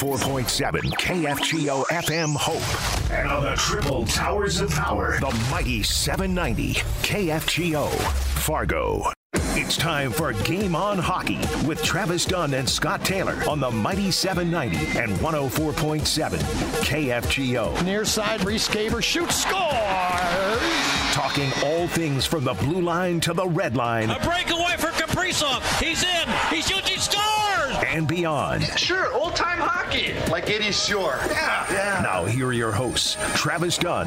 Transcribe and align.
104.7 0.00 0.80
KFGO 0.94 1.84
FM 1.88 2.34
Hope. 2.34 3.12
And 3.12 3.30
on 3.30 3.42
the 3.42 3.54
triple 3.54 4.06
towers 4.06 4.62
of 4.62 4.70
power, 4.70 5.20
the 5.20 5.30
mighty 5.50 5.82
790 5.82 6.72
KFGO 7.02 7.90
Fargo. 8.38 9.12
It's 9.34 9.76
time 9.76 10.10
for 10.10 10.32
Game 10.32 10.74
On 10.74 10.96
Hockey 10.96 11.36
with 11.66 11.82
Travis 11.82 12.24
Dunn 12.24 12.54
and 12.54 12.66
Scott 12.66 13.04
Taylor 13.04 13.42
on 13.46 13.60
the 13.60 13.70
Mighty 13.70 14.10
790 14.10 14.98
and 14.98 15.12
104.7 15.18 16.38
KFGO. 16.82 17.84
Near 17.84 18.06
side, 18.06 18.40
Riese 18.40 18.68
Gaber 18.70 19.02
shoots, 19.02 19.42
scores! 19.42 21.12
Talking 21.12 21.50
all 21.62 21.86
things 21.88 22.24
from 22.24 22.44
the 22.44 22.54
blue 22.54 22.80
line 22.80 23.20
to 23.20 23.34
the 23.34 23.46
red 23.46 23.76
line. 23.76 24.08
A 24.08 24.18
breakaway 24.20 24.76
for 24.78 24.88
Kaprizov. 24.92 25.60
He's 25.78 26.02
in. 26.04 26.28
He's 26.48 26.66
shoots, 26.66 26.79
he 26.79 26.79
scores! 26.79 26.79
And 27.86 28.06
beyond. 28.06 28.64
Sure, 28.78 29.12
old 29.12 29.34
time 29.34 29.58
hockey. 29.58 30.14
Like 30.30 30.48
Eddie 30.50 30.72
Shore. 30.72 31.18
Yeah, 31.28 31.66
yeah. 31.72 32.00
Now, 32.02 32.24
here 32.24 32.46
are 32.46 32.52
your 32.52 32.72
hosts, 32.72 33.16
Travis 33.34 33.78
Dunn 33.78 34.06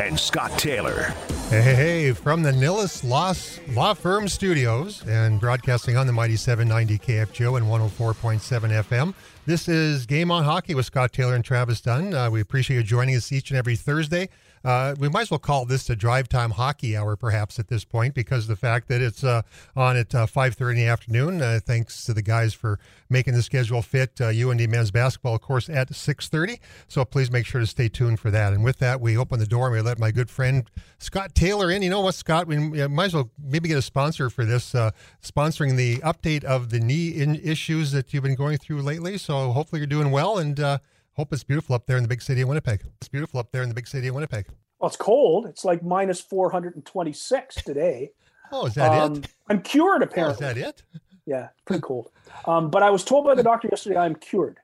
and 0.00 0.18
Scott 0.18 0.56
Taylor. 0.58 1.14
Hey, 1.50 1.62
hey, 1.62 1.74
hey, 1.74 2.12
from 2.12 2.42
the 2.42 2.52
Nilles 2.52 3.02
Law, 3.04 3.34
Law 3.72 3.94
Firm 3.94 4.28
Studios 4.28 5.02
and 5.06 5.40
broadcasting 5.40 5.96
on 5.96 6.06
the 6.06 6.12
Mighty 6.12 6.36
790 6.36 6.98
KFGO 6.98 7.56
and 7.56 7.66
104.7 7.66 8.82
FM. 8.84 9.14
This 9.46 9.68
is 9.68 10.06
Game 10.06 10.30
on 10.30 10.44
Hockey 10.44 10.74
with 10.74 10.86
Scott 10.86 11.12
Taylor 11.12 11.34
and 11.34 11.44
Travis 11.44 11.80
Dunn. 11.80 12.14
Uh, 12.14 12.30
we 12.30 12.40
appreciate 12.40 12.76
you 12.78 12.82
joining 12.82 13.14
us 13.14 13.30
each 13.30 13.50
and 13.50 13.58
every 13.58 13.76
Thursday. 13.76 14.28
Uh, 14.64 14.94
we 14.98 15.08
might 15.08 15.22
as 15.22 15.30
well 15.30 15.38
call 15.38 15.66
this 15.66 15.90
a 15.90 15.96
drive 15.96 16.28
time 16.28 16.52
hockey 16.52 16.96
hour, 16.96 17.16
perhaps 17.16 17.58
at 17.58 17.68
this 17.68 17.84
point, 17.84 18.14
because 18.14 18.46
the 18.46 18.56
fact 18.56 18.88
that 18.88 19.02
it's 19.02 19.22
uh, 19.22 19.42
on 19.76 19.96
at 19.96 20.14
uh, 20.14 20.26
five 20.26 20.54
thirty 20.54 20.80
in 20.80 20.86
the 20.86 20.90
afternoon. 20.90 21.42
Uh, 21.42 21.60
thanks 21.64 22.04
to 22.04 22.14
the 22.14 22.22
guys 22.22 22.54
for 22.54 22.78
making 23.10 23.34
the 23.34 23.42
schedule 23.42 23.82
fit. 23.82 24.20
UND 24.20 24.60
uh, 24.60 24.66
men's 24.68 24.90
basketball, 24.90 25.34
of 25.34 25.42
course, 25.42 25.68
at 25.68 25.94
six 25.94 26.28
thirty. 26.28 26.60
So 26.88 27.04
please 27.04 27.30
make 27.30 27.46
sure 27.46 27.60
to 27.60 27.66
stay 27.66 27.88
tuned 27.88 28.20
for 28.20 28.30
that. 28.30 28.52
And 28.52 28.64
with 28.64 28.78
that, 28.78 29.00
we 29.00 29.16
open 29.16 29.38
the 29.38 29.46
door 29.46 29.66
and 29.66 29.76
we 29.76 29.82
let 29.82 29.98
my 29.98 30.10
good 30.10 30.30
friend 30.30 30.68
Scott 30.98 31.34
Taylor 31.34 31.70
in. 31.70 31.82
You 31.82 31.90
know 31.90 32.00
what, 32.00 32.14
Scott? 32.14 32.46
We 32.46 32.56
might 32.58 33.04
as 33.04 33.14
well 33.14 33.30
maybe 33.38 33.68
get 33.68 33.78
a 33.78 33.82
sponsor 33.82 34.30
for 34.30 34.44
this, 34.44 34.74
uh, 34.74 34.90
sponsoring 35.22 35.76
the 35.76 35.98
update 35.98 36.44
of 36.44 36.70
the 36.70 36.80
knee 36.80 37.14
issues 37.42 37.92
that 37.92 38.14
you've 38.14 38.22
been 38.22 38.34
going 38.34 38.58
through 38.58 38.82
lately. 38.82 39.18
So 39.18 39.52
hopefully 39.52 39.80
you're 39.80 39.86
doing 39.86 40.10
well 40.10 40.38
and 40.38 40.80
Hope 41.16 41.32
it's 41.32 41.44
beautiful 41.44 41.74
up 41.74 41.86
there 41.86 41.96
in 41.96 42.02
the 42.02 42.08
big 42.08 42.22
city 42.22 42.40
of 42.40 42.48
Winnipeg. 42.48 42.82
It's 42.98 43.08
beautiful 43.08 43.38
up 43.38 43.52
there 43.52 43.62
in 43.62 43.68
the 43.68 43.74
big 43.74 43.86
city 43.86 44.08
of 44.08 44.14
Winnipeg. 44.14 44.46
Well, 44.78 44.88
it's 44.88 44.96
cold. 44.96 45.46
It's 45.46 45.64
like 45.64 45.82
minus 45.82 46.20
426 46.20 47.54
today. 47.56 48.10
oh, 48.52 48.66
is 48.66 48.74
that 48.74 48.90
um, 48.90 49.16
it? 49.16 49.28
I'm 49.48 49.62
cured, 49.62 50.02
apparently. 50.02 50.44
Oh, 50.46 50.50
is 50.50 50.56
that 50.56 50.68
it? 50.68 50.82
yeah, 51.26 51.48
pretty 51.66 51.82
cold. 51.82 52.10
Um, 52.46 52.68
but 52.68 52.82
I 52.82 52.90
was 52.90 53.04
told 53.04 53.24
by 53.24 53.34
the 53.34 53.44
doctor 53.44 53.68
yesterday 53.70 53.96
I'm 53.96 54.16
cured. 54.16 54.58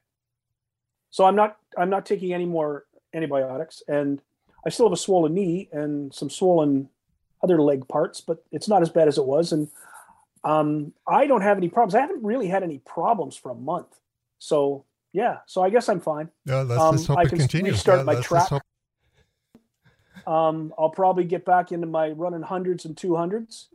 So 1.10 1.24
I'm 1.24 1.36
not 1.36 1.56
I'm 1.76 1.90
not 1.90 2.06
taking 2.06 2.32
any 2.32 2.46
more 2.46 2.84
antibiotics, 3.14 3.82
and 3.88 4.20
I 4.64 4.70
still 4.70 4.86
have 4.86 4.92
a 4.92 4.96
swollen 4.96 5.34
knee 5.34 5.68
and 5.72 6.12
some 6.12 6.30
swollen 6.30 6.88
other 7.42 7.60
leg 7.62 7.88
parts, 7.88 8.20
but 8.20 8.44
it's 8.52 8.68
not 8.68 8.82
as 8.82 8.90
bad 8.90 9.08
as 9.08 9.18
it 9.18 9.24
was. 9.24 9.52
And 9.52 9.68
um, 10.44 10.92
I 11.06 11.26
don't 11.26 11.40
have 11.42 11.56
any 11.56 11.68
problems. 11.68 11.94
I 11.94 12.00
haven't 12.00 12.22
really 12.22 12.48
had 12.48 12.62
any 12.62 12.78
problems 12.78 13.36
for 13.36 13.50
a 13.50 13.54
month. 13.54 13.98
So 14.38 14.84
yeah, 15.12 15.38
so 15.46 15.62
I 15.62 15.70
guess 15.70 15.88
I'm 15.88 16.00
fine. 16.00 16.30
Yeah, 16.44 16.62
let's 16.62 16.80
um, 16.80 16.96
just 16.96 17.08
hope 17.08 17.18
I 17.18 17.22
it 17.22 17.28
can 17.28 17.38
continues. 17.38 17.72
restart 17.72 18.00
yeah, 18.00 18.04
my 18.04 18.20
track. 18.20 18.48
Hope... 18.48 18.62
Um, 20.26 20.72
I'll 20.78 20.90
probably 20.90 21.24
get 21.24 21.44
back 21.44 21.72
into 21.72 21.86
my 21.86 22.10
running 22.10 22.42
hundreds 22.42 22.84
and 22.84 22.96
two 22.96 23.16
hundreds. 23.16 23.68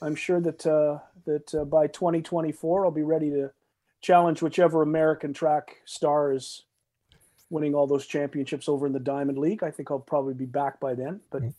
I'm 0.00 0.16
sure 0.16 0.40
that 0.40 0.66
uh, 0.66 0.98
that 1.26 1.54
uh, 1.54 1.64
by 1.64 1.86
2024 1.86 2.84
I'll 2.84 2.90
be 2.90 3.02
ready 3.02 3.30
to 3.30 3.52
challenge 4.00 4.42
whichever 4.42 4.82
American 4.82 5.32
track 5.32 5.76
star 5.84 6.32
is 6.32 6.64
winning 7.50 7.74
all 7.74 7.86
those 7.86 8.06
championships 8.06 8.68
over 8.68 8.86
in 8.86 8.92
the 8.92 8.98
Diamond 8.98 9.38
League. 9.38 9.62
I 9.62 9.70
think 9.70 9.90
I'll 9.90 10.00
probably 10.00 10.34
be 10.34 10.46
back 10.46 10.80
by 10.80 10.94
then. 10.94 11.20
But 11.30 11.42
mm. 11.42 11.54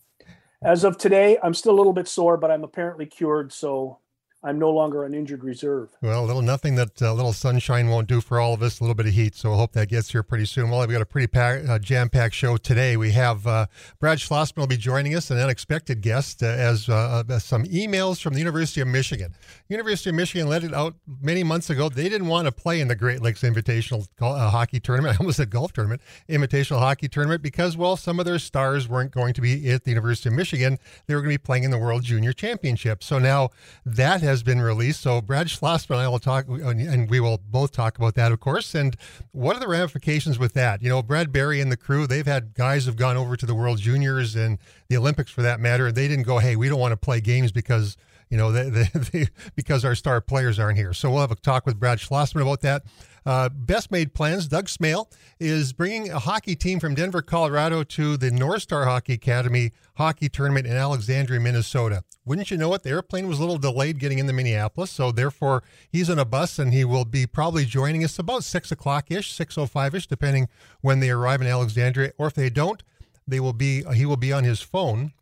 as 0.61 0.83
of 0.83 0.97
today, 0.97 1.37
I'm 1.41 1.53
still 1.53 1.73
a 1.73 1.77
little 1.77 1.93
bit 1.93 2.07
sore, 2.07 2.35
but 2.35 2.51
I'm 2.51 2.63
apparently 2.63 3.05
cured. 3.05 3.53
So 3.53 3.99
I'm 4.45 4.59
no 4.59 4.71
longer 4.71 5.05
on 5.05 5.13
injured 5.13 5.43
reserve. 5.43 5.89
Well, 6.01 6.23
a 6.23 6.25
little 6.25 6.41
nothing 6.41 6.75
that 6.75 7.01
a 7.01 7.09
uh, 7.09 7.13
little 7.13 7.31
sunshine 7.31 7.89
won't 7.89 8.09
do 8.09 8.19
for 8.19 8.39
all 8.39 8.53
of 8.53 8.61
us. 8.61 8.79
A 8.79 8.83
little 8.83 8.95
bit 8.95 9.05
of 9.05 9.13
heat, 9.13 9.35
so 9.35 9.53
I 9.53 9.55
hope 9.55 9.71
that 9.73 9.87
gets 9.87 10.11
here 10.11 10.21
pretty 10.21 10.45
soon. 10.45 10.69
Well, 10.69 10.81
we've 10.81 10.91
got 10.91 11.01
a 11.01 11.05
pretty 11.05 11.27
pack, 11.27 11.67
uh, 11.67 11.79
jam-packed 11.79 12.35
show 12.35 12.57
today. 12.57 12.97
We 12.97 13.11
have 13.11 13.47
uh, 13.47 13.67
Brad 13.99 14.17
Schlossman 14.17 14.57
will 14.57 14.67
be 14.67 14.75
joining 14.75 15.15
us, 15.15 15.31
an 15.31 15.37
unexpected 15.37 16.01
guest, 16.01 16.43
uh, 16.43 16.47
as 16.47 16.89
uh, 16.89 17.23
some 17.39 17.63
emails 17.65 18.21
from 18.21 18.33
the 18.33 18.39
University 18.39 18.81
of 18.81 18.87
Michigan. 18.87 19.33
University 19.69 20.09
of 20.09 20.17
Michigan 20.17 20.49
let 20.49 20.65
it 20.65 20.73
out 20.73 20.95
many 21.21 21.43
months 21.43 21.69
ago. 21.69 21.87
They 21.87 22.09
didn't 22.09 22.27
want 22.27 22.45
to 22.47 22.51
play 22.51 22.81
in 22.81 22.89
the 22.89 22.95
Great 22.95 23.21
Lakes 23.21 23.43
Invitational 23.43 24.07
Hockey 24.19 24.81
Tournament. 24.81 25.15
I 25.15 25.17
almost 25.19 25.37
said 25.37 25.51
golf 25.51 25.71
tournament, 25.71 26.01
Invitational 26.27 26.79
Hockey 26.79 27.07
Tournament, 27.07 27.41
because 27.41 27.77
well, 27.77 27.95
some 27.95 28.19
of 28.19 28.25
their 28.25 28.39
stars 28.39 28.89
weren't 28.89 29.11
going 29.11 29.33
to 29.35 29.41
be 29.41 29.69
at 29.69 29.85
the 29.85 29.91
University 29.91 30.27
of 30.27 30.35
Michigan. 30.35 30.79
They 31.07 31.15
were 31.15 31.21
going 31.21 31.33
to 31.33 31.39
be 31.39 31.43
playing 31.43 31.63
in 31.63 31.71
the 31.71 31.77
World 31.77 32.03
Junior 32.03 32.33
Championship. 32.33 33.03
So 33.03 33.19
now 33.19 33.49
that 33.85 34.21
has 34.21 34.32
has 34.33 34.43
been 34.43 34.59
released. 34.59 35.01
So 35.01 35.21
Brad 35.21 35.47
Schlossman 35.47 35.91
and 35.91 35.99
I 36.01 36.07
will 36.07 36.19
talk, 36.19 36.47
and 36.47 37.09
we 37.09 37.19
will 37.19 37.39
both 37.49 37.71
talk 37.71 37.97
about 37.97 38.15
that, 38.15 38.31
of 38.31 38.39
course. 38.39 38.75
And 38.75 38.97
what 39.31 39.55
are 39.55 39.59
the 39.59 39.67
ramifications 39.67 40.39
with 40.39 40.53
that? 40.53 40.81
You 40.81 40.89
know, 40.89 41.01
Brad 41.01 41.31
Berry 41.31 41.61
and 41.61 41.71
the 41.71 41.77
crew, 41.77 42.07
they've 42.07 42.25
had 42.25 42.53
guys 42.53 42.85
have 42.85 42.95
gone 42.95 43.15
over 43.15 43.37
to 43.37 43.45
the 43.45 43.55
World 43.55 43.77
Juniors 43.77 44.35
and 44.35 44.57
the 44.89 44.97
Olympics 44.97 45.31
for 45.31 45.43
that 45.43 45.59
matter. 45.59 45.91
They 45.91 46.07
didn't 46.07 46.25
go, 46.25 46.39
hey, 46.39 46.55
we 46.55 46.67
don't 46.67 46.79
want 46.79 46.91
to 46.91 46.97
play 46.97 47.21
games 47.21 47.51
because 47.51 47.95
you 48.29 48.37
know, 48.37 48.51
they, 48.51 48.69
they, 48.69 48.89
they, 49.11 49.27
because 49.55 49.85
our 49.85 49.93
star 49.93 50.19
players 50.19 50.57
aren't 50.57 50.77
here. 50.77 50.93
So 50.93 51.11
we'll 51.11 51.21
have 51.21 51.31
a 51.31 51.35
talk 51.35 51.67
with 51.67 51.79
Brad 51.79 51.99
Schlossman 51.99 52.41
about 52.41 52.61
that. 52.61 52.83
Uh, 53.25 53.49
best 53.49 53.91
made 53.91 54.13
plans. 54.13 54.47
Doug 54.47 54.65
Smail 54.65 55.11
is 55.39 55.73
bringing 55.73 56.09
a 56.09 56.19
hockey 56.19 56.55
team 56.55 56.79
from 56.79 56.95
Denver, 56.95 57.21
Colorado 57.21 57.83
to 57.83 58.17
the 58.17 58.31
North 58.31 58.63
Star 58.63 58.85
Hockey 58.85 59.13
Academy 59.13 59.71
hockey 59.95 60.29
tournament 60.29 60.67
in 60.67 60.73
Alexandria, 60.73 61.39
Minnesota. 61.39 62.03
Wouldn't 62.25 62.51
you 62.51 62.57
know 62.57 62.73
it? 62.73 62.83
The 62.83 62.89
airplane 62.89 63.27
was 63.27 63.39
a 63.39 63.41
little 63.41 63.57
delayed 63.57 63.99
getting 63.99 64.19
into 64.19 64.33
Minneapolis, 64.33 64.91
so 64.91 65.11
therefore 65.11 65.63
he's 65.89 66.09
on 66.09 66.19
a 66.19 66.25
bus 66.25 66.57
and 66.57 66.73
he 66.73 66.85
will 66.85 67.05
be 67.05 67.25
probably 67.25 67.65
joining 67.65 68.03
us 68.03 68.17
about 68.17 68.43
six 68.43 68.71
o'clock 68.71 69.11
ish, 69.11 69.31
six 69.31 69.57
o 69.57 69.63
oh 69.63 69.65
five 69.65 69.93
ish, 69.93 70.07
depending 70.07 70.47
when 70.81 70.99
they 70.99 71.09
arrive 71.09 71.41
in 71.41 71.47
Alexandria. 71.47 72.11
Or 72.17 72.27
if 72.27 72.33
they 72.33 72.49
don't, 72.49 72.81
they 73.27 73.39
will 73.39 73.53
be 73.53 73.83
he 73.93 74.05
will 74.05 74.17
be 74.17 74.33
on 74.33 74.43
his 74.43 74.61
phone 74.61 75.13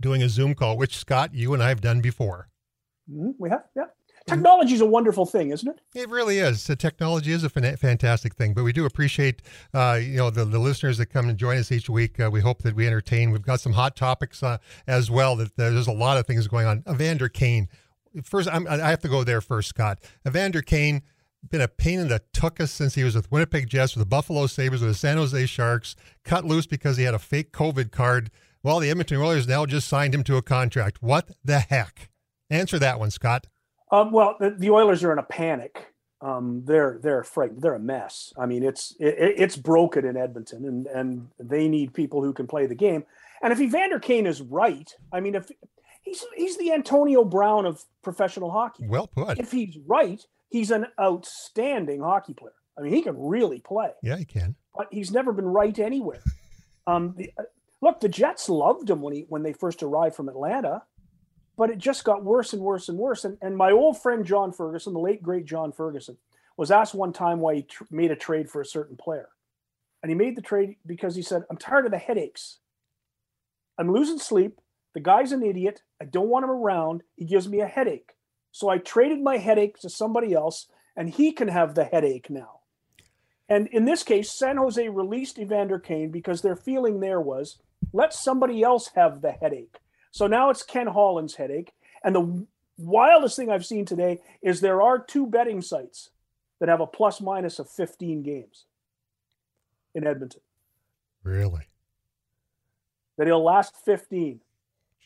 doing 0.00 0.22
a 0.22 0.28
Zoom 0.28 0.54
call, 0.54 0.76
which 0.76 0.96
Scott, 0.96 1.34
you 1.34 1.54
and 1.54 1.62
I 1.62 1.68
have 1.68 1.80
done 1.80 2.00
before. 2.00 2.48
Mm-hmm. 3.10 3.30
We 3.38 3.50
have, 3.50 3.64
yeah. 3.76 3.84
Technology 4.26 4.72
is 4.72 4.80
a 4.80 4.86
wonderful 4.86 5.26
thing, 5.26 5.50
isn't 5.50 5.68
it? 5.68 5.80
It 5.94 6.08
really 6.08 6.38
is. 6.38 6.66
The 6.66 6.76
technology 6.76 7.32
is 7.32 7.44
a 7.44 7.50
fantastic 7.50 8.34
thing, 8.34 8.54
but 8.54 8.64
we 8.64 8.72
do 8.72 8.86
appreciate 8.86 9.42
uh, 9.74 9.98
you 10.00 10.16
know 10.16 10.30
the, 10.30 10.46
the 10.46 10.58
listeners 10.58 10.96
that 10.98 11.06
come 11.06 11.28
and 11.28 11.36
join 11.36 11.58
us 11.58 11.70
each 11.70 11.90
week. 11.90 12.18
Uh, 12.18 12.30
we 12.32 12.40
hope 12.40 12.62
that 12.62 12.74
we 12.74 12.86
entertain. 12.86 13.32
We've 13.32 13.42
got 13.42 13.60
some 13.60 13.74
hot 13.74 13.96
topics 13.96 14.42
uh, 14.42 14.58
as 14.86 15.10
well. 15.10 15.36
That 15.36 15.56
there's 15.56 15.86
a 15.86 15.92
lot 15.92 16.16
of 16.16 16.26
things 16.26 16.48
going 16.48 16.66
on. 16.66 16.82
Evander 16.88 17.28
Kane. 17.28 17.68
First, 18.22 18.48
I'm, 18.50 18.66
i 18.66 18.76
have 18.76 19.00
to 19.00 19.08
go 19.08 19.24
there 19.24 19.40
first, 19.40 19.68
Scott. 19.68 19.98
Evander 20.26 20.62
Kane 20.62 21.02
been 21.50 21.60
a 21.60 21.68
pain 21.68 21.98
in 21.98 22.08
the 22.08 22.22
tuchus 22.32 22.68
since 22.68 22.94
he 22.94 23.04
was 23.04 23.14
with 23.14 23.30
Winnipeg 23.30 23.68
Jets, 23.68 23.94
with 23.94 24.00
the 24.00 24.08
Buffalo 24.08 24.46
Sabres, 24.46 24.80
with 24.80 24.90
the 24.90 24.94
San 24.94 25.18
Jose 25.18 25.46
Sharks. 25.46 25.96
Cut 26.24 26.44
loose 26.44 26.66
because 26.66 26.96
he 26.96 27.04
had 27.04 27.14
a 27.14 27.18
fake 27.18 27.52
COVID 27.52 27.90
card. 27.90 28.30
Well, 28.62 28.80
the 28.80 28.88
Edmonton 28.88 29.18
Oilers 29.18 29.46
now 29.46 29.66
just 29.66 29.86
signed 29.86 30.14
him 30.14 30.24
to 30.24 30.36
a 30.36 30.42
contract. 30.42 31.02
What 31.02 31.30
the 31.44 31.58
heck? 31.58 32.10
Answer 32.48 32.78
that 32.78 32.98
one, 32.98 33.10
Scott. 33.10 33.48
Um, 33.90 34.12
well, 34.12 34.36
the, 34.40 34.50
the, 34.50 34.70
Oilers 34.70 35.04
are 35.04 35.12
in 35.12 35.18
a 35.18 35.24
panic. 35.24 35.92
Um, 36.20 36.62
they're 36.64 36.98
they're 37.02 37.22
frightened. 37.22 37.62
They're 37.62 37.74
a 37.74 37.80
mess. 37.80 38.32
I 38.38 38.46
mean, 38.46 38.62
it's 38.62 38.96
it, 38.98 39.14
it's 39.18 39.56
broken 39.56 40.06
in 40.06 40.16
Edmonton, 40.16 40.64
and 40.64 40.86
and 40.86 41.28
they 41.38 41.68
need 41.68 41.92
people 41.92 42.22
who 42.22 42.32
can 42.32 42.46
play 42.46 42.66
the 42.66 42.74
game. 42.74 43.04
And 43.42 43.52
if 43.52 43.60
Evander 43.60 43.98
Kane 43.98 44.26
is 44.26 44.40
right, 44.40 44.90
I 45.12 45.20
mean, 45.20 45.34
if 45.34 45.50
he's 46.02 46.24
he's 46.36 46.56
the 46.56 46.72
Antonio 46.72 47.24
Brown 47.24 47.66
of 47.66 47.84
professional 48.02 48.50
hockey. 48.50 48.86
Well 48.86 49.06
put. 49.06 49.38
If 49.38 49.52
he's 49.52 49.76
right, 49.86 50.24
he's 50.48 50.70
an 50.70 50.86
outstanding 50.98 52.00
hockey 52.00 52.32
player. 52.32 52.54
I 52.78 52.82
mean, 52.82 52.92
he 52.92 53.02
can 53.02 53.16
really 53.18 53.60
play. 53.60 53.90
Yeah, 54.02 54.16
he 54.16 54.24
can. 54.24 54.54
But 54.76 54.88
he's 54.90 55.12
never 55.12 55.32
been 55.32 55.46
right 55.46 55.78
anywhere. 55.78 56.22
Um, 56.86 57.14
the, 57.16 57.32
uh, 57.38 57.44
look, 57.80 58.00
the 58.00 58.10
Jets 58.10 58.46
loved 58.50 58.90
him 58.90 59.00
when 59.00 59.14
he 59.14 59.24
when 59.30 59.42
they 59.42 59.54
first 59.54 59.82
arrived 59.82 60.14
from 60.14 60.28
Atlanta 60.28 60.82
but 61.56 61.70
it 61.70 61.78
just 61.78 62.04
got 62.04 62.24
worse 62.24 62.52
and 62.52 62.62
worse 62.62 62.88
and 62.88 62.98
worse. 62.98 63.24
And, 63.24 63.38
and 63.40 63.56
my 63.56 63.70
old 63.70 64.00
friend 64.00 64.24
John 64.24 64.52
Ferguson, 64.52 64.92
the 64.92 64.98
late 64.98 65.22
great 65.22 65.44
John 65.44 65.72
Ferguson, 65.72 66.16
was 66.56 66.70
asked 66.70 66.94
one 66.94 67.12
time 67.12 67.40
why 67.40 67.56
he 67.56 67.62
tr- 67.62 67.84
made 67.90 68.10
a 68.10 68.16
trade 68.16 68.50
for 68.50 68.60
a 68.60 68.66
certain 68.66 68.96
player. 68.96 69.28
And 70.02 70.10
he 70.10 70.14
made 70.14 70.36
the 70.36 70.42
trade 70.42 70.76
because 70.86 71.16
he 71.16 71.22
said, 71.22 71.44
I'm 71.50 71.56
tired 71.56 71.86
of 71.86 71.90
the 71.90 71.98
headaches. 71.98 72.58
I'm 73.78 73.92
losing 73.92 74.18
sleep. 74.18 74.60
The 74.92 75.00
guy's 75.00 75.32
an 75.32 75.42
idiot. 75.42 75.82
I 76.00 76.04
don't 76.04 76.28
want 76.28 76.44
him 76.44 76.50
around. 76.50 77.02
He 77.16 77.24
gives 77.24 77.48
me 77.48 77.60
a 77.60 77.66
headache. 77.66 78.12
So 78.52 78.68
I 78.68 78.78
traded 78.78 79.20
my 79.20 79.38
headache 79.38 79.78
to 79.78 79.90
somebody 79.90 80.32
else, 80.32 80.68
and 80.96 81.08
he 81.08 81.32
can 81.32 81.48
have 81.48 81.74
the 81.74 81.84
headache 81.84 82.30
now. 82.30 82.60
And 83.48 83.66
in 83.68 83.84
this 83.84 84.02
case, 84.02 84.30
San 84.30 84.56
Jose 84.56 84.88
released 84.88 85.38
Evander 85.38 85.78
Kane 85.78 86.10
because 86.10 86.42
their 86.42 86.56
feeling 86.56 87.00
there 87.00 87.20
was 87.20 87.58
let 87.92 88.14
somebody 88.14 88.62
else 88.62 88.90
have 88.94 89.20
the 89.20 89.32
headache. 89.32 89.78
So 90.14 90.28
now 90.28 90.48
it's 90.50 90.62
Ken 90.62 90.86
Holland's 90.86 91.34
headache. 91.34 91.72
And 92.04 92.14
the 92.14 92.46
wildest 92.78 93.34
thing 93.34 93.50
I've 93.50 93.66
seen 93.66 93.84
today 93.84 94.20
is 94.42 94.60
there 94.60 94.80
are 94.80 94.96
two 94.96 95.26
betting 95.26 95.60
sites 95.60 96.10
that 96.60 96.68
have 96.68 96.80
a 96.80 96.86
plus 96.86 97.20
minus 97.20 97.58
of 97.58 97.68
15 97.68 98.22
games. 98.22 98.66
in 99.92 100.06
Edmonton. 100.06 100.40
Really? 101.24 101.62
That 103.18 103.26
he'll 103.26 103.42
last 103.42 103.74
15. 103.84 104.40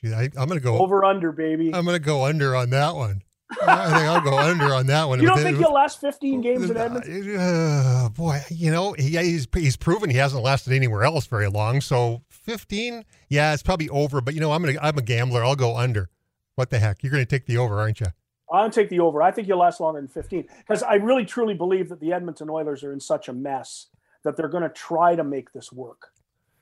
Gee, 0.03 0.13
I, 0.13 0.25
am 0.25 0.31
going 0.31 0.51
to 0.51 0.61
go 0.61 0.77
over 0.77 1.03
under, 1.03 1.33
baby. 1.33 1.75
I'm 1.75 1.87
going 1.87 1.97
to 1.97 2.05
go 2.05 2.27
under 2.27 2.55
on 2.55 2.69
that 2.71 2.95
one. 2.95 3.23
I 3.67 3.87
think 3.87 4.09
I'll 4.09 4.21
go 4.21 4.39
under 4.39 4.75
on 4.75 4.87
that 4.89 5.09
one. 5.09 5.21
You 5.21 5.29
don't 5.29 5.39
think 5.39 5.59
he'll 5.59 5.73
last 5.73 6.01
15 6.01 6.41
games 6.43 6.69
in 6.69 6.77
Edmonton? 6.77 7.37
Uh, 7.37 8.09
boy, 8.11 8.41
you 8.51 8.71
know, 8.71 8.93
he, 8.93 9.17
he's 9.17 9.49
he's 9.55 9.77
proven 9.77 10.11
he 10.11 10.17
hasn't 10.17 10.43
lasted 10.43 10.75
anywhere 10.75 11.05
else 11.05 11.27
very 11.27 11.49
long. 11.49 11.81
So 11.81 12.23
15, 12.29 13.05
yeah, 13.29 13.55
it's 13.55 13.63
probably 13.63 13.89
over. 13.89 14.21
But 14.21 14.35
you 14.35 14.41
know, 14.41 14.53
I'm 14.53 14.63
gonna 14.63 14.79
I'm 14.83 14.99
a 14.99 15.03
gambler. 15.03 15.45
I'll 15.45 15.57
go 15.57 15.77
under. 15.77 16.11
What 16.57 16.71
the 16.71 16.81
heck? 16.81 17.05
You're 17.05 17.13
going 17.13 17.25
to 17.25 17.31
take 17.31 17.47
the 17.47 17.57
over, 17.57 17.79
aren't 17.79 18.01
you? 18.01 18.09
I'll 18.51 18.69
take 18.69 18.89
the 18.89 18.99
over. 18.99 19.23
I 19.23 19.31
think 19.31 19.47
he'll 19.47 19.59
last 19.59 19.79
longer 19.79 20.01
than 20.01 20.09
15 20.09 20.49
because 20.59 20.83
I 20.83 20.95
really 20.95 21.25
truly 21.25 21.55
believe 21.55 21.89
that 21.91 22.01
the 22.01 22.13
Edmonton 22.13 22.51
Oilers 22.51 22.83
are 22.83 22.93
in 22.93 22.99
such 22.99 23.29
a 23.29 23.33
mess 23.33 23.87
that 24.25 24.37
they're 24.37 24.49
going 24.49 24.65
to 24.65 24.69
try 24.69 25.15
to 25.15 25.23
make 25.23 25.53
this 25.53 25.71
work. 25.71 26.09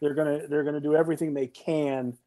They're 0.03 0.13
going 0.13 0.41
to 0.41 0.47
they're 0.49 0.65
going 0.65 0.75
to 0.75 0.81
do 0.81 0.95
everything 0.95 1.33
they 1.33 1.47
can 1.47 2.19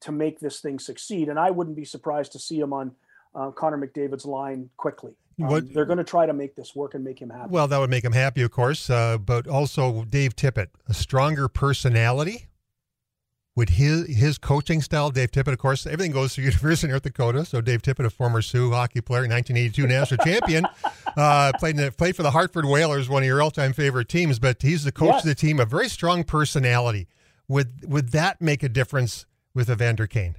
to 0.00 0.12
make 0.12 0.38
this 0.38 0.60
thing 0.60 0.78
succeed. 0.78 1.28
And 1.28 1.38
I 1.38 1.50
wouldn't 1.50 1.74
be 1.74 1.84
surprised 1.84 2.30
to 2.32 2.38
see 2.38 2.60
him 2.60 2.72
on 2.72 2.92
uh, 3.34 3.50
Connor 3.50 3.78
McDavid's 3.78 4.24
line 4.24 4.70
quickly. 4.76 5.16
Um, 5.42 5.68
they're 5.72 5.86
going 5.86 5.98
to 5.98 6.04
try 6.04 6.26
to 6.26 6.32
make 6.32 6.54
this 6.54 6.74
work 6.74 6.94
and 6.94 7.04
make 7.04 7.20
him 7.20 7.30
happy. 7.30 7.50
Well, 7.50 7.66
that 7.68 7.78
would 7.78 7.90
make 7.90 8.04
him 8.04 8.12
happy, 8.12 8.42
of 8.42 8.50
course. 8.50 8.90
Uh, 8.90 9.18
but 9.18 9.46
also, 9.46 10.04
Dave 10.04 10.36
Tippett, 10.36 10.68
a 10.88 10.94
stronger 10.94 11.48
personality. 11.48 12.46
Would 13.56 13.70
his 13.70 14.06
his 14.06 14.38
coaching 14.38 14.80
style, 14.80 15.10
Dave 15.10 15.32
Tippett, 15.32 15.52
of 15.52 15.58
course, 15.58 15.84
everything 15.84 16.12
goes 16.12 16.34
through 16.34 16.44
University 16.50 16.86
of 16.86 16.90
North 16.92 17.02
Dakota. 17.02 17.44
So 17.44 17.60
Dave 17.60 17.82
Tippett, 17.82 18.06
a 18.06 18.10
former 18.10 18.42
Sioux 18.42 18.70
hockey 18.70 19.00
player, 19.00 19.22
1982 19.22 19.86
national 19.86 20.24
champion, 20.24 20.66
uh, 21.16 21.52
played 21.58 21.78
in, 21.78 21.90
played 21.92 22.16
for 22.16 22.22
the 22.22 22.30
Hartford 22.30 22.64
Whalers, 22.64 23.08
one 23.08 23.22
of 23.22 23.26
your 23.26 23.42
all 23.42 23.50
time 23.50 23.72
favorite 23.72 24.08
teams. 24.08 24.38
But 24.38 24.62
he's 24.62 24.84
the 24.84 24.92
coach 24.92 25.14
yes. 25.14 25.24
of 25.24 25.28
the 25.28 25.34
team, 25.34 25.58
a 25.58 25.66
very 25.66 25.88
strong 25.88 26.22
personality. 26.22 27.08
Would 27.48 27.90
would 27.90 28.12
that 28.12 28.40
make 28.40 28.62
a 28.62 28.68
difference 28.68 29.26
with 29.52 29.68
Evander 29.68 30.06
Kane? 30.06 30.36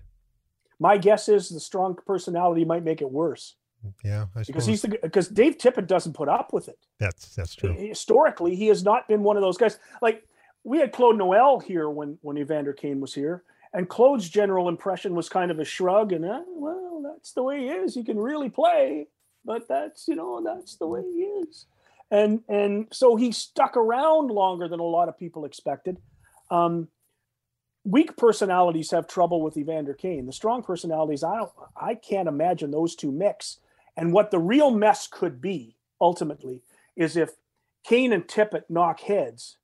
My 0.81 0.97
guess 0.97 1.29
is 1.29 1.49
the 1.49 1.59
strong 1.59 1.95
personality 2.07 2.65
might 2.65 2.83
make 2.83 3.03
it 3.03 3.11
worse. 3.11 3.55
Yeah, 4.03 4.25
because 4.47 4.65
he's 4.65 4.81
the 4.81 4.97
because 5.03 5.27
Dave 5.27 5.59
Tippett 5.59 5.85
doesn't 5.85 6.13
put 6.13 6.27
up 6.27 6.53
with 6.53 6.67
it. 6.69 6.79
That's 6.99 7.35
that's 7.35 7.53
true. 7.53 7.73
Historically, 7.73 8.55
he 8.55 8.65
has 8.67 8.83
not 8.83 9.07
been 9.07 9.21
one 9.21 9.37
of 9.37 9.43
those 9.43 9.57
guys. 9.57 9.77
Like 10.01 10.27
we 10.63 10.79
had 10.79 10.91
Claude 10.91 11.19
Noel 11.19 11.59
here 11.59 11.87
when 11.91 12.17
when 12.23 12.35
Evander 12.39 12.73
Kane 12.73 12.99
was 12.99 13.13
here, 13.13 13.43
and 13.73 13.87
Claude's 13.89 14.27
general 14.27 14.69
impression 14.69 15.13
was 15.13 15.29
kind 15.29 15.51
of 15.51 15.59
a 15.59 15.65
shrug 15.65 16.13
and 16.13 16.25
uh, 16.25 16.41
well, 16.47 17.03
that's 17.03 17.33
the 17.33 17.43
way 17.43 17.59
he 17.59 17.67
is. 17.67 17.93
He 17.93 18.03
can 18.03 18.17
really 18.17 18.49
play, 18.49 19.07
but 19.45 19.67
that's 19.67 20.07
you 20.07 20.15
know 20.15 20.41
that's 20.43 20.77
the 20.77 20.87
way 20.87 21.01
he 21.01 21.21
is, 21.21 21.67
and 22.09 22.41
and 22.49 22.87
so 22.91 23.15
he 23.15 23.31
stuck 23.31 23.77
around 23.77 24.31
longer 24.31 24.67
than 24.67 24.79
a 24.79 24.83
lot 24.83 25.09
of 25.09 25.17
people 25.17 25.45
expected. 25.45 25.99
Um, 26.49 26.87
weak 27.83 28.15
personalities 28.17 28.91
have 28.91 29.07
trouble 29.07 29.41
with 29.41 29.57
Evander 29.57 29.93
Kane. 29.93 30.25
The 30.25 30.33
strong 30.33 30.63
personalities, 30.63 31.23
I 31.23 31.37
don't, 31.37 31.51
I 31.75 31.95
can't 31.95 32.27
imagine 32.27 32.71
those 32.71 32.95
two 32.95 33.11
mix. 33.11 33.57
And 33.97 34.13
what 34.13 34.31
the 34.31 34.39
real 34.39 34.71
mess 34.71 35.07
could 35.07 35.41
be 35.41 35.75
ultimately 35.99 36.61
is 36.95 37.17
if 37.17 37.31
Kane 37.83 38.13
and 38.13 38.27
Tippett 38.27 38.63
knock 38.69 39.01
heads, 39.01 39.57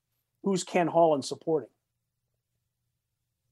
who's 0.43 0.63
Ken 0.63 0.87
Holland 0.87 1.25
supporting? 1.25 1.69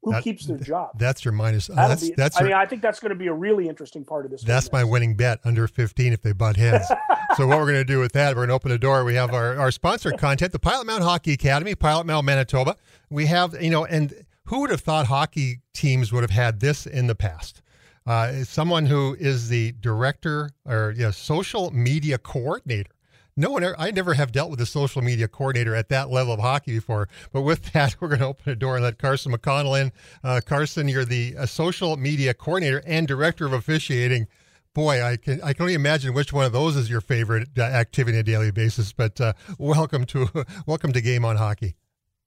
Who 0.01 0.12
that, 0.12 0.23
keeps 0.23 0.45
their 0.45 0.57
job? 0.57 0.91
That's 1.00 1.25
your 1.25 1.31
minus. 1.31 1.67
Uh, 1.67 1.88
that's, 1.88 2.09
be, 2.09 2.13
that's 2.15 2.38
I 2.38 2.41
your, 2.41 2.50
mean, 2.50 2.57
I 2.57 2.67
think 2.67 2.83
that's 2.83 3.00
going 3.00 3.09
to 3.09 3.15
be 3.15 3.25
a 3.25 3.33
really 3.33 3.67
interesting 3.67 4.06
part 4.06 4.25
of 4.25 4.29
this. 4.29 4.44
That's 4.44 4.71
my 4.71 4.83
winning 4.83 5.15
bet 5.15 5.39
under 5.44 5.67
15 5.67 6.13
if 6.13 6.21
they 6.21 6.31
butt 6.31 6.57
heads. 6.57 6.88
so 7.35 7.47
what 7.47 7.57
we're 7.57 7.65
going 7.65 7.75
to 7.75 7.83
do 7.83 8.00
with 8.00 8.12
that, 8.12 8.35
we're 8.35 8.41
going 8.41 8.50
to 8.50 8.53
open 8.53 8.69
the 8.69 8.77
door. 8.77 9.03
We 9.03 9.15
have 9.15 9.33
our, 9.33 9.57
our 9.57 9.71
sponsor 9.71 10.12
content, 10.12 10.51
the 10.51 10.59
Pilot 10.59 10.85
Mound 10.85 11.03
Hockey 11.03 11.33
Academy, 11.33 11.73
Pilot 11.73 12.06
Mound 12.06 12.23
Manitoba. 12.27 12.75
We 13.09 13.25
have, 13.25 13.59
you 13.59 13.71
know, 13.71 13.85
and 13.85 14.13
who 14.45 14.62
would 14.62 14.69
have 14.69 14.81
thought 14.81 15.07
hockey 15.07 15.62
teams 15.74 16.12
would 16.12 16.24
have 16.24 16.31
had 16.31 16.59
this 16.59 16.86
in 16.86 17.07
the 17.07 17.15
past? 17.15 17.62
Uh, 18.06 18.44
someone 18.44 18.86
who 18.86 19.15
is 19.19 19.50
the 19.50 19.71
director 19.80 20.51
or 20.65 20.94
you 20.95 21.03
know, 21.03 21.12
social 21.12 21.71
media 21.71 22.18
coordinator. 22.18 22.92
No 23.38 23.50
one, 23.50 23.65
I 23.77 23.92
never 23.92 24.13
have 24.13 24.31
dealt 24.31 24.50
with 24.50 24.62
a 24.62 24.65
social 24.65 25.01
media 25.01 25.27
coordinator 25.27 25.75
at 25.75 25.89
that 25.89 26.09
level 26.09 26.33
of 26.33 26.39
hockey 26.39 26.75
before. 26.75 27.09
But 27.33 27.42
with 27.42 27.71
that, 27.74 27.95
we're 28.00 28.07
going 28.07 28.19
to 28.19 28.27
open 28.27 28.51
a 28.51 28.56
door 28.56 28.75
and 28.75 28.83
let 28.83 29.00
Carson 29.00 29.33
McConnell 29.33 29.81
in. 29.81 29.92
Uh, 30.24 30.39
Carson, 30.45 30.88
you're 30.88 31.03
the 31.03 31.36
uh, 31.38 31.45
social 31.45 31.98
media 31.98 32.33
coordinator 32.33 32.81
and 32.86 33.07
director 33.07 33.45
of 33.45 33.53
officiating. 33.53 34.27
Boy, 34.74 35.03
I 35.03 35.18
can 35.18 35.41
I 35.41 35.53
can 35.53 35.63
only 35.63 35.74
imagine 35.74 36.13
which 36.13 36.33
one 36.33 36.45
of 36.45 36.51
those 36.51 36.75
is 36.75 36.89
your 36.89 37.01
favorite 37.01 37.48
uh, 37.57 37.62
activity 37.62 38.18
on 38.18 38.21
a 38.21 38.24
daily 38.24 38.51
basis. 38.51 38.91
But 38.91 39.19
uh, 39.19 39.33
welcome 39.57 40.06
to 40.07 40.27
welcome 40.68 40.94
to 40.94 41.01
Game 41.01 41.25
on 41.25 41.38
Hockey. 41.38 41.75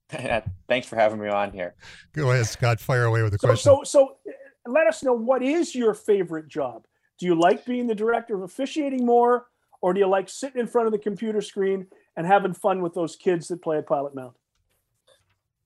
Thanks 0.67 0.87
for 0.87 0.95
having 0.95 1.19
me 1.19 1.27
on 1.27 1.51
here. 1.51 1.75
Go 2.13 2.31
ahead, 2.31 2.47
Scott. 2.47 2.79
Fire 2.79 3.05
away 3.05 3.21
with 3.21 3.33
the 3.33 3.39
so, 3.39 3.47
question. 3.47 3.71
So, 3.71 3.83
so 3.83 4.17
let 4.65 4.87
us 4.87 5.03
know 5.03 5.13
what 5.13 5.43
is 5.43 5.75
your 5.75 5.93
favorite 5.93 6.47
job. 6.47 6.85
Do 7.19 7.25
you 7.25 7.39
like 7.39 7.65
being 7.65 7.87
the 7.87 7.95
director 7.95 8.35
of 8.35 8.41
officiating 8.41 9.05
more, 9.05 9.47
or 9.81 9.93
do 9.93 9.99
you 9.99 10.07
like 10.07 10.29
sitting 10.29 10.59
in 10.59 10.67
front 10.67 10.87
of 10.87 10.93
the 10.93 10.99
computer 10.99 11.41
screen 11.41 11.87
and 12.15 12.25
having 12.25 12.53
fun 12.53 12.81
with 12.81 12.93
those 12.93 13.15
kids 13.15 13.49
that 13.49 13.61
play 13.61 13.77
at 13.77 13.87
Pilot 13.87 14.15
Mound? 14.15 14.35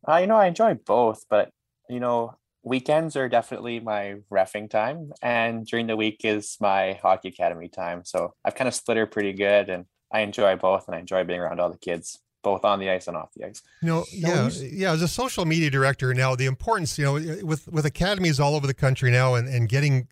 Uh, 0.07 0.18
you 0.18 0.28
know, 0.28 0.36
I 0.36 0.48
enjoy 0.48 0.74
both, 0.74 1.24
but 1.30 1.50
you 1.89 2.00
know, 2.00 2.36
weekends 2.63 3.16
are 3.16 3.30
definitely 3.30 3.80
my 3.80 4.16
refing 4.31 4.69
time, 4.69 5.13
and 5.22 5.66
during 5.66 5.88
the 5.88 5.96
week 5.96 6.22
is 6.24 6.57
my 6.60 7.00
hockey 7.01 7.30
academy 7.30 7.69
time. 7.69 8.03
So 8.03 8.34
I've 8.44 8.56
kind 8.56 8.68
of 8.68 8.74
split 8.74 8.98
her 8.98 9.06
pretty 9.06 9.34
good, 9.34 9.70
and 9.70 9.86
I 10.12 10.22
enjoy 10.22 10.58
both, 10.58 10.88
and 10.88 10.96
I 10.96 11.00
enjoy 11.00 11.24
being 11.24 11.39
around 11.39 11.62
all 11.62 11.72
the 11.72 11.77
kids 11.77 12.20
both 12.44 12.64
on 12.64 12.80
the 12.80 12.90
ice 12.90 13.08
and 13.08 13.18
off 13.18 13.34
the 13.34 13.46
ice. 13.46 13.64
You 13.82 13.88
know, 13.88 14.06
yeah, 14.12 14.50
yeah. 14.62 14.92
As 14.92 15.02
a 15.02 15.08
social 15.08 15.46
media 15.46 15.70
director 15.70 16.14
now, 16.14 16.36
the 16.36 16.46
importance, 16.46 16.98
you 16.98 17.06
know, 17.06 17.46
with 17.46 17.68
with 17.70 17.86
academies 17.86 18.40
all 18.40 18.56
over 18.56 18.68
the 18.68 18.74
country 18.74 19.10
now, 19.10 19.34
and 19.36 19.48
and 19.48 19.68
getting 19.68 20.08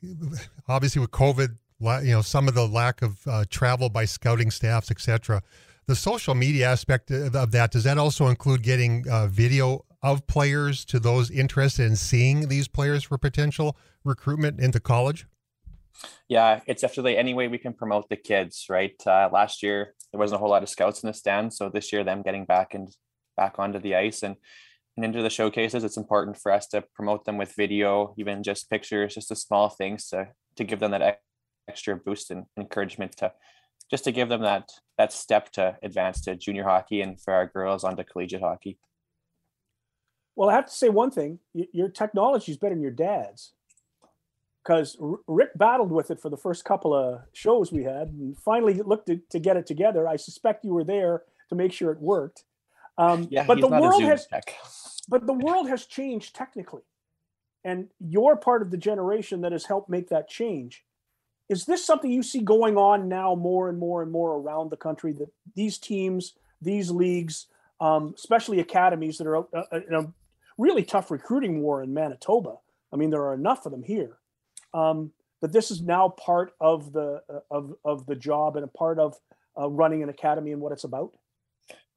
obviously 0.68 1.00
with 1.00 1.12
COVID, 1.12 1.58
you 2.04 2.12
know, 2.12 2.22
some 2.22 2.48
of 2.48 2.56
the 2.56 2.68
lack 2.68 3.02
of 3.02 3.20
uh, 3.28 3.44
travel 3.50 3.90
by 3.90 4.06
scouting 4.06 4.50
staffs, 4.50 4.90
etc. 4.90 5.44
The 5.86 5.96
social 5.96 6.34
media 6.34 6.70
aspect 6.70 7.12
of 7.12 7.52
that 7.52 7.72
does 7.72 7.84
that 7.84 7.98
also 7.98 8.28
include 8.28 8.64
getting 8.64 9.06
uh, 9.10 9.28
video 9.28 9.86
of 10.02 10.26
players 10.26 10.84
to 10.86 11.00
those 11.00 11.30
interested 11.30 11.86
in 11.86 11.96
seeing 11.96 12.48
these 12.48 12.68
players 12.68 13.04
for 13.04 13.18
potential 13.18 13.78
recruitment 14.04 14.60
into 14.60 14.80
college? 14.80 15.28
Yeah, 16.27 16.62
it's 16.67 16.81
definitely 16.81 17.17
any 17.17 17.34
way 17.34 17.48
we 17.48 17.58
can 17.58 17.74
promote 17.74 18.10
the 18.10 18.15
kids, 18.15 18.65
right? 18.70 18.96
Uh, 19.05 19.29
last 19.31 19.62
year 19.62 19.93
there 20.12 20.20
wasn't 20.20 20.38
a 20.38 20.39
whole 20.39 20.50
lot 20.50 20.63
of 20.63 20.70
scouts 20.70 21.03
in 21.03 21.08
the 21.08 21.13
stands, 21.13 21.58
so 21.58 21.70
this 21.70 21.91
year 21.91 22.03
them 22.03 22.22
getting 22.22 22.46
back 22.46 22.74
and 22.74 22.89
back 23.38 23.60
onto 23.60 23.79
the 23.79 23.96
ice 23.96 24.24
and 24.24 24.36
and 24.98 25.05
into 25.05 25.22
the 25.22 25.29
showcases, 25.29 25.86
it's 25.86 25.98
important 25.98 26.38
for 26.38 26.51
us 26.51 26.67
to 26.67 26.84
promote 26.93 27.24
them 27.24 27.38
with 27.38 27.55
video, 27.55 28.13
even 28.17 28.43
just 28.43 28.70
pictures, 28.70 29.15
just 29.15 29.29
the 29.29 29.36
small 29.36 29.70
things 29.70 30.08
to 30.10 30.29
to 30.58 30.63
give 30.63 30.79
them 30.79 30.91
that 30.91 31.22
extra 31.70 31.96
boost 31.96 32.31
and 32.31 32.46
encouragement 32.58 33.15
to 33.17 33.31
just 33.89 34.03
to 34.03 34.12
give 34.12 34.29
them 34.29 34.41
that 34.41 34.70
that 34.98 35.13
step 35.13 35.51
to 35.51 35.77
advance 35.81 36.22
to 36.22 36.36
junior 36.36 36.63
hockey 36.63 37.01
and 37.01 37.22
for 37.22 37.34
our 37.34 37.48
girls 37.48 37.84
onto 37.84 38.03
collegiate 38.03 38.41
hockey. 38.41 38.77
Well, 40.36 40.50
I 40.50 40.53
have 40.53 40.65
to 40.65 40.74
say 40.74 40.89
one 40.89 41.12
thing: 41.12 41.39
your 41.53 41.89
technology 41.89 42.51
is 42.51 42.58
better 42.58 42.75
than 42.75 42.81
your 42.81 42.91
dad's 42.91 43.53
because 44.63 44.98
Rick 45.27 45.58
battled 45.58 45.91
with 45.91 46.12
it 46.12 46.20
for 46.20 46.30
the 46.30 46.38
first 46.38 46.65
couple 46.65 46.94
of 46.94 47.22
shows 47.34 47.72
we 47.72 47.84
had, 47.84 48.10
and 48.10 48.38
finally 48.38 48.75
looked 48.75 49.08
to, 49.08 49.20
to 49.30 49.39
get 49.39 49.58
it 49.58 49.65
together. 49.65 50.08
I 50.08 50.15
suspect 50.15 50.65
you 50.65 50.74
were 50.74 50.84
there 50.84 51.24
to 51.50 51.56
make 51.56 51.74
sure 51.74 51.91
it 51.91 52.00
worked. 52.00 52.44
Um, 52.98 53.27
yeah, 53.32 53.46
but 53.46 53.60
the 53.60 53.68
world 53.68 54.03
has, 54.03 54.27
tech. 54.27 54.56
but 55.08 55.25
the 55.25 55.34
world 55.34 55.68
has 55.70 55.86
changed 55.86 56.36
technically, 56.36 56.84
and 57.63 57.88
you're 58.00 58.36
part 58.36 58.62
of 58.62 58.70
the 58.70 58.77
generation 58.77 59.41
that 59.41 59.51
has 59.51 59.65
helped 59.65 59.89
make 59.89 60.10
that 60.10 60.30
change. 60.30 60.84
Is 61.50 61.65
this 61.65 61.84
something 61.84 62.12
you 62.12 62.24
see 62.24 62.39
going 62.39 62.77
on 62.77 63.10
now 63.10 63.36
more 63.36 63.68
and 63.68 63.77
more 63.77 64.01
and 64.01 64.12
more 64.12 64.38
around 64.38 64.70
the 64.70 64.77
country? 64.77 65.13
That 65.13 65.30
these 65.56 65.77
teams, 65.77 66.34
these 66.62 66.91
leagues, 66.91 67.48
um, 67.80 68.13
especially 68.15 68.60
academies 68.60 69.18
that 69.18 69.27
are 69.27 69.38
uh, 69.38 69.44
uh 69.53 69.80
in 69.88 69.96
a 69.96 70.13
really 70.58 70.84
tough 70.84 71.10
recruiting 71.10 71.62
war 71.62 71.82
in 71.82 71.94
Manitoba. 71.94 72.58
I 72.94 72.98
mean, 72.98 73.10
there 73.10 73.24
are 73.24 73.34
enough 73.34 73.65
of 73.65 73.72
them 73.72 73.84
here 73.84 74.18
um, 74.74 75.12
but 75.42 75.51
this 75.51 75.72
is 75.72 75.82
now 75.82 76.10
part 76.10 76.54
of 76.62 76.94
the 76.94 77.22
uh, 77.30 77.40
of 77.50 77.74
of 77.84 78.06
the 78.06 78.16
job 78.16 78.56
and 78.56 78.63
a 78.63 78.68
part 78.68 79.00
of 79.00 79.16
uh, 79.60 79.70
running 79.70 80.04
an 80.04 80.10
academy 80.10 80.51
and 80.51 80.62
what 80.62 80.72
it's 80.72 80.84
about. 80.84 81.13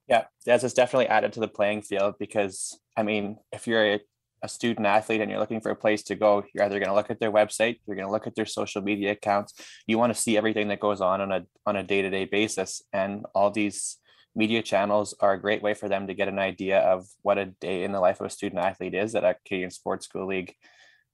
Yeah, 0.09 0.25
yes, 0.45 0.65
it's 0.65 0.75
definitely 0.75 1.09
added 1.09 1.33
to 1.35 1.41
the 1.41 1.49
playing 1.49 1.83
field 1.83 2.15
because 2.19 2.79
I 2.97 3.03
mean, 3.03 3.39
if 3.53 3.67
you're 3.67 3.95
a, 3.95 4.01
a 4.43 4.49
student 4.49 4.87
athlete 4.87 5.21
and 5.21 5.31
you're 5.31 5.41
looking 5.41 5.61
for 5.61 5.71
a 5.71 5.77
place 5.77 6.03
to 6.05 6.15
go, 6.15 6.45
you're 6.53 6.65
either 6.65 6.79
going 6.79 6.91
to 6.91 6.95
look 6.95 7.11
at 7.11 7.21
their 7.21 7.33
website, 7.33 7.81
you're 7.87 7.97
going 7.97 8.07
to 8.07 8.13
look 8.13 8.27
at 8.27 8.35
their 8.35 8.47
social 8.47 8.83
media 8.83 9.13
accounts. 9.13 9.55
You 9.87 9.99
want 9.99 10.15
to 10.15 10.21
see 10.21 10.37
everything 10.37 10.69
that 10.69 10.81
goes 10.81 11.01
on 11.01 11.21
on 11.21 11.33
a 11.33 11.47
on 11.67 11.77
a 11.77 11.83
day 11.83 12.03
to 12.03 12.11
day 12.11 12.25
basis, 12.25 12.83
and 12.93 13.25
all 13.35 13.51
these 13.51 13.99
media 14.35 14.63
channels 14.63 15.15
are 15.21 15.35
a 15.35 15.41
great 15.41 15.63
way 15.63 15.75
for 15.75 15.89
them 15.89 16.07
to 16.07 16.15
get 16.15 16.29
an 16.29 16.39
idea 16.39 16.81
of 16.81 17.07
what 17.23 17.39
a 17.39 17.47
day 17.47 17.85
in 17.85 17.93
the 17.93 18.01
life 18.01 18.21
of 18.21 18.27
a 18.27 18.31
student 18.31 18.61
athlete 18.61 18.95
is 18.95 19.15
at 19.15 19.25
a 19.25 19.37
Canadian 19.47 19.71
Sports 19.71 20.07
School 20.07 20.27
League 20.27 20.55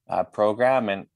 uh, 0.09 0.25
program. 0.25 0.88
And 0.88 1.07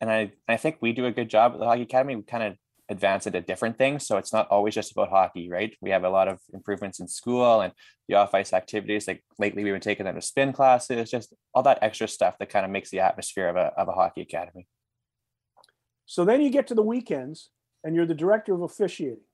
and 0.00 0.10
I 0.10 0.32
I 0.48 0.56
think 0.56 0.78
we 0.80 0.92
do 0.92 1.06
a 1.06 1.12
good 1.12 1.28
job 1.28 1.52
at 1.52 1.58
the 1.58 1.66
Hockey 1.66 1.82
Academy. 1.82 2.16
We 2.16 2.22
kind 2.22 2.42
of 2.42 2.56
advance 2.88 3.26
into 3.26 3.40
different 3.40 3.78
things. 3.78 4.06
So 4.06 4.16
it's 4.16 4.32
not 4.32 4.48
always 4.48 4.74
just 4.74 4.92
about 4.92 5.10
hockey, 5.10 5.50
right? 5.50 5.74
We 5.80 5.90
have 5.90 6.04
a 6.04 6.10
lot 6.10 6.28
of 6.28 6.38
improvements 6.52 7.00
in 7.00 7.08
school 7.08 7.60
and 7.60 7.72
the 8.08 8.14
off 8.14 8.34
ice 8.34 8.52
activities. 8.52 9.08
Like 9.08 9.24
lately, 9.38 9.64
we've 9.64 9.74
been 9.74 9.80
taking 9.80 10.06
them 10.06 10.14
to 10.14 10.22
spin 10.22 10.52
classes, 10.52 11.10
just 11.10 11.34
all 11.54 11.62
that 11.64 11.80
extra 11.82 12.06
stuff 12.06 12.38
that 12.38 12.48
kind 12.48 12.64
of 12.64 12.70
makes 12.70 12.90
the 12.90 13.00
atmosphere 13.00 13.48
of 13.48 13.56
a, 13.56 13.72
of 13.76 13.88
a 13.88 13.92
hockey 13.92 14.22
academy. 14.22 14.66
So 16.04 16.24
then 16.24 16.40
you 16.40 16.50
get 16.50 16.68
to 16.68 16.74
the 16.74 16.82
weekends 16.82 17.50
and 17.82 17.94
you're 17.94 18.06
the 18.06 18.14
director 18.14 18.54
of 18.54 18.62
officiating. 18.62 19.24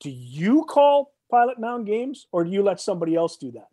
Do 0.00 0.10
you 0.10 0.64
call 0.64 1.12
Pilot 1.30 1.58
Mound 1.58 1.86
games 1.86 2.26
or 2.30 2.44
do 2.44 2.50
you 2.50 2.62
let 2.62 2.80
somebody 2.80 3.16
else 3.16 3.36
do 3.36 3.52
that? 3.52 3.68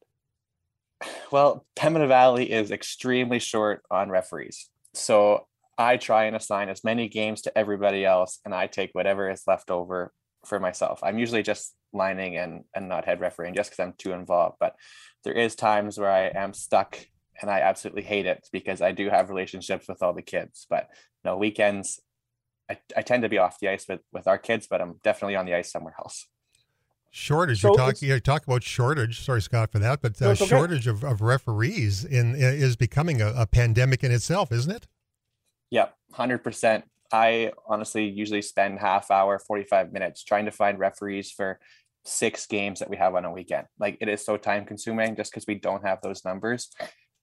Well, 1.31 1.65
Pembina 1.75 2.07
Valley 2.07 2.51
is 2.51 2.71
extremely 2.71 3.39
short 3.39 3.81
on 3.89 4.09
referees. 4.09 4.69
So 4.93 5.47
I 5.77 5.97
try 5.97 6.25
and 6.25 6.35
assign 6.35 6.69
as 6.69 6.83
many 6.83 7.09
games 7.09 7.41
to 7.43 7.57
everybody 7.57 8.05
else, 8.05 8.39
and 8.45 8.53
I 8.53 8.67
take 8.67 8.91
whatever 8.93 9.29
is 9.29 9.43
left 9.45 9.69
over 9.69 10.13
for 10.45 10.59
myself. 10.59 10.99
I'm 11.03 11.19
usually 11.19 11.43
just 11.43 11.75
lining 11.93 12.37
and 12.37 12.63
and 12.75 12.87
not 12.87 13.05
head 13.05 13.19
refereeing 13.19 13.55
just 13.55 13.71
because 13.71 13.83
I'm 13.83 13.93
too 13.97 14.11
involved. 14.11 14.57
But 14.59 14.75
there 15.23 15.33
is 15.33 15.55
times 15.55 15.97
where 15.97 16.11
I 16.11 16.27
am 16.27 16.53
stuck 16.53 16.97
and 17.41 17.49
I 17.49 17.59
absolutely 17.59 18.03
hate 18.03 18.25
it 18.25 18.47
because 18.51 18.81
I 18.81 18.91
do 18.91 19.09
have 19.09 19.29
relationships 19.29 19.87
with 19.87 20.01
all 20.01 20.13
the 20.13 20.21
kids. 20.21 20.65
But 20.69 20.87
no 21.23 21.37
weekends, 21.37 21.99
I, 22.69 22.77
I 22.95 23.01
tend 23.01 23.23
to 23.23 23.29
be 23.29 23.37
off 23.37 23.59
the 23.59 23.69
ice 23.69 23.85
with 23.87 24.01
with 24.11 24.27
our 24.27 24.37
kids, 24.37 24.67
but 24.69 24.81
I'm 24.81 24.99
definitely 25.03 25.35
on 25.35 25.45
the 25.45 25.55
ice 25.55 25.71
somewhere 25.71 25.95
else. 25.99 26.27
Shortage. 27.11 27.61
So 27.61 27.71
you 27.71 27.77
talk. 27.77 28.01
You 28.01 28.19
talk 28.19 28.45
about 28.45 28.63
shortage. 28.63 29.23
Sorry, 29.23 29.41
Scott, 29.41 29.71
for 29.71 29.79
that, 29.79 30.01
but 30.01 30.21
uh, 30.21 30.29
okay. 30.29 30.45
shortage 30.45 30.85
of, 30.85 31.03
of 31.03 31.21
referees 31.21 32.03
in 32.03 32.35
is 32.35 32.75
becoming 32.75 33.21
a, 33.21 33.33
a 33.37 33.47
pandemic 33.47 34.03
in 34.03 34.11
itself, 34.11 34.51
isn't 34.51 34.71
it? 34.71 34.87
Yep, 35.75 35.93
hundred 36.13 36.41
percent. 36.41 36.85
I 37.11 37.51
honestly 37.67 38.07
usually 38.07 38.41
spend 38.41 38.79
half 38.79 39.11
hour, 39.11 39.39
forty 39.39 39.65
five 39.65 39.91
minutes 39.91 40.23
trying 40.23 40.45
to 40.45 40.51
find 40.51 40.79
referees 40.79 41.31
for 41.31 41.59
six 42.05 42.45
games 42.47 42.79
that 42.79 42.89
we 42.89 42.95
have 42.95 43.13
on 43.13 43.25
a 43.25 43.31
weekend. 43.31 43.67
Like 43.77 43.97
it 43.99 44.07
is 44.07 44.23
so 44.23 44.37
time 44.37 44.63
consuming 44.63 45.17
just 45.17 45.31
because 45.31 45.45
we 45.45 45.55
don't 45.55 45.85
have 45.85 45.99
those 46.01 46.23
numbers, 46.23 46.69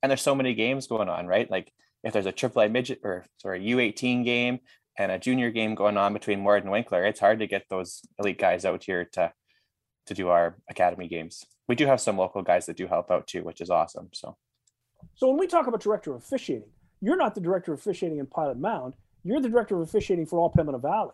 and 0.02 0.11
there's 0.11 0.21
so 0.21 0.35
many 0.35 0.52
games 0.52 0.87
going 0.87 1.09
on, 1.09 1.26
right? 1.26 1.50
Like 1.50 1.73
if 2.04 2.12
there's 2.12 2.26
a 2.26 2.32
triple 2.32 2.61
A 2.61 2.68
midget 2.68 3.00
or 3.02 3.25
sorry 3.38 3.64
U 3.64 3.80
eighteen 3.80 4.23
game 4.23 4.59
and 4.99 5.11
a 5.11 5.18
junior 5.18 5.50
game 5.50 5.75
going 5.75 5.97
on 5.97 6.12
between 6.12 6.40
Morden 6.40 6.64
and 6.64 6.73
Winkler, 6.73 7.06
it's 7.06 7.21
hard 7.21 7.38
to 7.38 7.47
get 7.47 7.64
those 7.71 8.02
elite 8.18 8.38
guys 8.38 8.66
out 8.66 8.85
here 8.85 9.06
to 9.14 9.32
to 10.09 10.14
do 10.14 10.28
our 10.28 10.59
academy 10.68 11.09
games. 11.09 11.47
We 11.68 11.75
do 11.75 11.87
have 11.87 12.02
some 12.02 12.18
local 12.18 12.42
guys 12.42 12.66
that 12.66 12.76
do 12.76 12.87
help 12.87 13.11
out 13.11 13.26
too, 13.26 13.44
which 13.44 13.62
is 13.62 13.71
awesome. 13.71 14.11
So, 14.12 14.37
so 15.14 15.28
when 15.28 15.38
we 15.38 15.47
talk 15.47 15.68
about 15.68 15.80
director 15.80 16.14
of 16.14 16.23
officiating, 16.23 16.68
you're 17.02 17.16
not 17.16 17.35
the 17.35 17.40
director 17.40 17.75
of 17.75 17.80
officiating 17.80 18.18
in 18.18 18.26
Pilot 18.26 18.59
Mound. 18.59 18.94
You're 19.25 19.40
the 19.40 19.49
director 19.49 19.75
of 19.76 19.82
officiating 19.82 20.25
for 20.25 20.38
all 20.38 20.50
Pembina 20.50 20.80
Valley. 20.80 21.12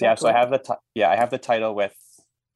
Yeah, 0.00 0.14
so 0.14 0.28
I 0.28 0.32
have 0.32 0.50
the 0.50 0.58
t- 0.58 0.74
yeah 0.94 1.10
I 1.10 1.16
have 1.16 1.30
the 1.30 1.38
title 1.38 1.74
with 1.74 1.94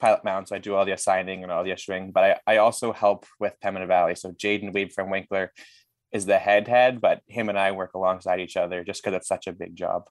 Pilot 0.00 0.24
Mound, 0.24 0.48
so 0.48 0.56
I 0.56 0.58
do 0.58 0.74
all 0.74 0.84
the 0.84 0.92
assigning 0.92 1.42
and 1.42 1.52
all 1.52 1.62
the 1.62 1.70
issuing, 1.70 2.10
but 2.10 2.24
I, 2.24 2.54
I 2.54 2.56
also 2.56 2.92
help 2.92 3.26
with 3.38 3.54
Pembina 3.62 3.86
Valley. 3.86 4.14
So 4.14 4.32
Jaden 4.32 4.74
Weeb 4.74 4.92
from 4.92 5.10
Winkler 5.10 5.52
is 6.10 6.26
the 6.26 6.38
head 6.38 6.68
head, 6.68 7.00
but 7.00 7.20
him 7.28 7.48
and 7.48 7.58
I 7.58 7.72
work 7.72 7.94
alongside 7.94 8.40
each 8.40 8.56
other 8.56 8.82
just 8.82 9.02
because 9.02 9.16
it's 9.16 9.28
such 9.28 9.46
a 9.46 9.52
big 9.52 9.76
job. 9.76 10.04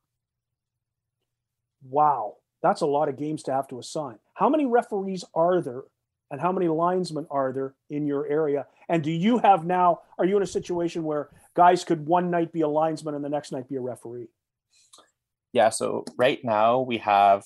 Wow, 1.84 2.38
that's 2.62 2.82
a 2.82 2.88
lot 2.88 3.10
of 3.10 3.18
games 3.18 3.44
to 3.44 3.54
have 3.54 3.68
to 3.70 3.80
assign. 3.80 4.18
How 4.36 4.50
many 4.50 4.66
referees 4.66 5.26
are 5.34 5.62
there 5.62 5.84
and 6.30 6.40
how 6.40 6.52
many 6.52 6.68
linesmen 6.68 7.28
are 7.30 7.52
there 7.52 7.76
in 7.90 8.08
your 8.08 8.28
area? 8.28 8.66
And 8.90 9.04
do 9.04 9.12
you 9.12 9.40
have 9.40 9.66
now, 9.66 10.02
are 10.18 10.26
you 10.26 10.38
in 10.38 10.44
a 10.44 10.48
situation 10.48 11.04
where 11.04 11.30
guys 11.56 11.84
could 11.84 12.06
one 12.06 12.32
night 12.32 12.52
be 12.52 12.62
a 12.62 12.68
linesman 12.68 13.16
and 13.16 13.24
the 13.24 13.30
next 13.30 13.52
night 13.52 13.70
be 13.70 13.76
a 13.76 13.82
referee? 13.82 14.28
Yeah, 15.54 15.70
so 15.70 16.06
right 16.18 16.40
now 16.44 16.80
we 16.80 17.00
have, 17.00 17.44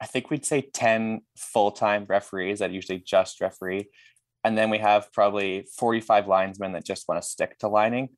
I 0.00 0.06
think 0.06 0.30
we'd 0.30 0.46
say 0.46 0.60
10 0.72 1.22
full 1.36 1.72
time 1.72 2.06
referees 2.08 2.60
that 2.60 2.70
usually 2.70 3.00
just 3.00 3.40
referee. 3.40 3.88
And 4.44 4.56
then 4.56 4.70
we 4.70 4.78
have 4.78 5.12
probably 5.12 5.66
45 5.76 6.28
linesmen 6.28 6.72
that 6.72 6.84
just 6.84 7.08
want 7.08 7.20
to 7.20 7.28
stick 7.28 7.58
to 7.58 7.68
lining. 7.68 8.10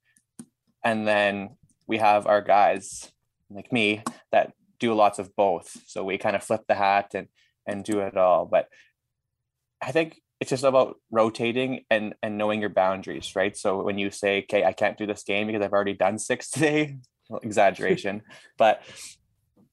And 0.85 1.09
then 1.09 1.57
we 1.87 1.99
have 1.99 2.27
our 2.27 2.43
guys 2.43 3.11
like 3.49 3.73
me 3.73 4.03
that 4.31 4.53
do 4.79 4.95
lots 4.95 5.19
of 5.19 5.35
both. 5.37 5.77
So 5.87 6.05
we 6.05 6.19
kind 6.19 6.37
of 6.37 6.43
flip 6.43 6.63
the 6.69 6.75
hat 6.75 7.13
and 7.15 7.29
and 7.67 7.85
do 7.85 8.01
it 8.01 8.17
all. 8.17 8.47
But 8.47 8.69
I 9.81 9.93
think 9.93 10.21
it's 10.41 10.51
just 10.51 10.65
about 10.65 10.97
rotating 11.11 11.85
and 11.91 12.15
and 12.23 12.39
knowing 12.39 12.61
your 12.61 12.71
boundaries, 12.71 13.37
right? 13.37 13.57
So 13.57 13.83
when 13.83 13.99
you 13.99 14.11
say, 14.11 14.43
"Okay, 14.45 14.65
I 14.65 14.73
can't 14.73 14.97
do 14.97 15.07
this 15.07 15.23
game 15.23 15.47
because 15.47 15.63
I've 15.63 15.73
already 15.73 15.95
done 15.95 16.19
six 16.19 16.51
today," 16.51 16.97
exaggeration, 17.43 18.23
but 18.59 18.83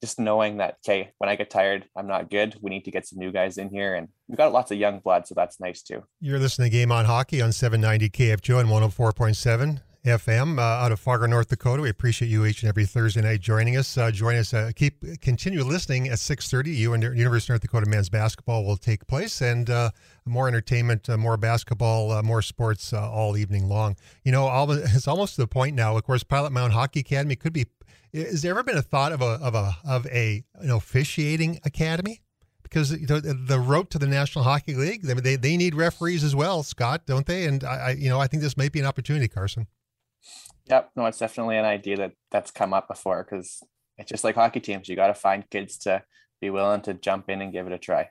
just 0.02 0.20
knowing 0.20 0.58
that, 0.58 0.78
okay, 0.86 1.12
when 1.18 1.30
I 1.30 1.36
get 1.36 1.50
tired, 1.50 1.86
I'm 1.96 2.06
not 2.06 2.30
good. 2.30 2.56
We 2.62 2.70
need 2.70 2.86
to 2.86 2.92
get 2.92 3.08
some 3.08 3.18
new 3.18 3.32
guys 3.32 3.58
in 3.58 3.70
here, 3.70 3.96
and 3.96 4.10
we've 4.28 4.38
got 4.38 4.52
lots 4.52 4.72
of 4.72 4.78
young 4.78 5.00
blood, 5.00 5.26
so 5.26 5.34
that's 5.36 5.60
nice 5.60 5.82
too. 5.82 6.04
You're 6.22 6.40
listening 6.40 6.70
to 6.70 6.78
Game 6.78 6.92
on 6.92 7.06
Hockey 7.06 7.42
on 7.42 7.52
790 7.52 8.10
KFGO 8.10 8.60
and 8.60 8.70
104.7. 8.70 9.82
FM 10.08 10.58
uh, 10.58 10.62
out 10.62 10.92
of 10.92 11.00
Fargo, 11.00 11.26
North 11.26 11.50
Dakota. 11.50 11.82
We 11.82 11.90
appreciate 11.90 12.30
you 12.30 12.46
each 12.46 12.64
and 12.64 12.70
every 12.70 12.86
Thursday 12.86 13.22
night 13.22 13.42
joining 13.42 13.78
us. 13.78 13.98
Uh, 13.98 14.10
join 14.10 14.36
us. 14.36 14.54
Uh, 14.54 14.72
keep 14.76 15.22
continue 15.22 15.64
listening 15.64 16.08
at 16.08 16.20
six 16.20 16.50
thirty. 16.50 16.72
You 16.72 16.94
and 16.94 17.04
University 17.04 17.52
of 17.52 17.56
North 17.56 17.62
Dakota 17.62 17.90
men's 17.90 18.10
basketball 18.10 18.66
will 18.66 18.78
take 18.78 19.06
place, 19.08 19.42
and 19.42 19.70
uh, 19.70 19.92
more 20.26 20.48
entertainment, 20.48 21.10
uh, 21.10 21.18
more 21.18 21.38
basketball, 21.38 22.12
uh, 22.12 22.24
more 22.24 22.42
sports 22.42 22.94
all 22.94 23.38
evening 23.38 23.68
long. 23.68 23.96
You 24.24 24.32
know, 24.32 24.48
all, 24.48 24.72
it's 24.72 25.08
almost 25.08 25.36
to 25.36 25.42
the 25.42 25.48
point 25.48 25.76
now. 25.76 25.96
Of 25.98 26.04
course, 26.04 26.24
Pilot 26.24 26.52
Mound 26.52 26.74
Hockey 26.74 27.02
Academy 27.02 27.36
could 27.36 27.54
be. 27.54 27.66
Has 28.14 28.42
there 28.42 28.52
ever 28.52 28.64
been 28.64 28.78
a 28.78 28.82
thought 28.82 29.12
of 29.12 29.22
a 29.22 29.40
of 29.42 29.56
a 29.56 29.78
of 29.86 30.08
a 30.08 30.44
know 30.62 30.78
officiating 30.78 31.60
academy? 31.66 32.22
because 32.64 32.92
know, 32.92 33.20
the 33.22 33.60
road 33.60 33.90
to 33.90 33.98
the 33.98 34.08
National 34.08 34.44
Hockey 34.44 34.74
League, 34.74 35.04
they, 35.04 35.38
they 35.38 35.56
need 35.56 35.74
referees 35.74 36.22
as 36.22 36.36
well, 36.36 36.64
Scott, 36.64 37.06
don't 37.06 37.26
they? 37.26 37.46
And 37.46 37.64
I, 37.64 37.92
you 37.92 38.10
know, 38.10 38.20
I 38.20 38.28
think 38.28 38.44
this 38.44 38.58
might 38.58 38.74
be 38.74 38.82
an 38.82 38.86
opportunity, 38.86 39.30
Carson. 39.30 39.68
Yep, 40.70 40.92
no, 40.96 41.06
it's 41.06 41.20
definitely 41.20 41.58
an 41.58 41.66
idea 41.66 41.98
that 41.98 42.12
that's 42.32 42.52
come 42.52 42.74
up 42.74 42.88
before 42.88 43.26
because 43.30 43.64
it's 43.98 44.10
just 44.10 44.24
like 44.24 44.36
hockey 44.36 44.60
teams. 44.60 44.90
You 44.90 44.96
got 44.96 45.08
to 45.08 45.14
find 45.14 45.50
kids 45.50 45.78
to 45.80 46.04
be 46.42 46.50
willing 46.50 46.82
to 46.82 46.94
jump 46.94 47.30
in 47.30 47.42
and 47.42 47.52
give 47.54 47.68
it 47.68 47.74
a 47.74 47.78
try. 47.78 48.10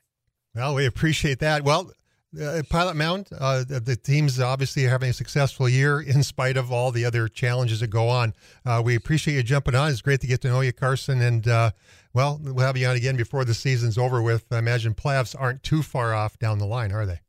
Well, 0.55 0.75
we 0.75 0.85
appreciate 0.85 1.39
that. 1.39 1.63
Well, 1.63 1.91
uh, 2.41 2.61
Pilot 2.69 2.95
Mound, 2.95 3.29
uh, 3.39 3.63
the, 3.63 3.79
the 3.79 3.95
team's 3.95 4.39
obviously 4.39 4.85
are 4.85 4.89
having 4.89 5.09
a 5.09 5.13
successful 5.13 5.69
year 5.69 6.01
in 6.01 6.23
spite 6.23 6.57
of 6.57 6.71
all 6.71 6.91
the 6.91 7.05
other 7.05 7.27
challenges 7.27 7.79
that 7.79 7.87
go 7.87 8.09
on. 8.09 8.33
Uh, 8.65 8.81
we 8.83 8.95
appreciate 8.95 9.35
you 9.35 9.43
jumping 9.43 9.75
on. 9.75 9.89
It's 9.91 10.01
great 10.01 10.21
to 10.21 10.27
get 10.27 10.41
to 10.41 10.49
know 10.49 10.61
you, 10.61 10.73
Carson. 10.73 11.21
And, 11.21 11.47
uh, 11.47 11.71
well, 12.13 12.39
we'll 12.43 12.65
have 12.65 12.75
you 12.75 12.87
on 12.87 12.95
again 12.95 13.15
before 13.15 13.45
the 13.45 13.53
season's 13.53 13.97
over 13.97 14.21
with. 14.21 14.45
I 14.51 14.57
imagine 14.57 14.93
playoffs 14.93 15.35
aren't 15.39 15.63
too 15.63 15.83
far 15.83 16.13
off 16.13 16.37
down 16.37 16.59
the 16.59 16.65
line, 16.65 16.91
are 16.91 17.05
they? 17.05 17.21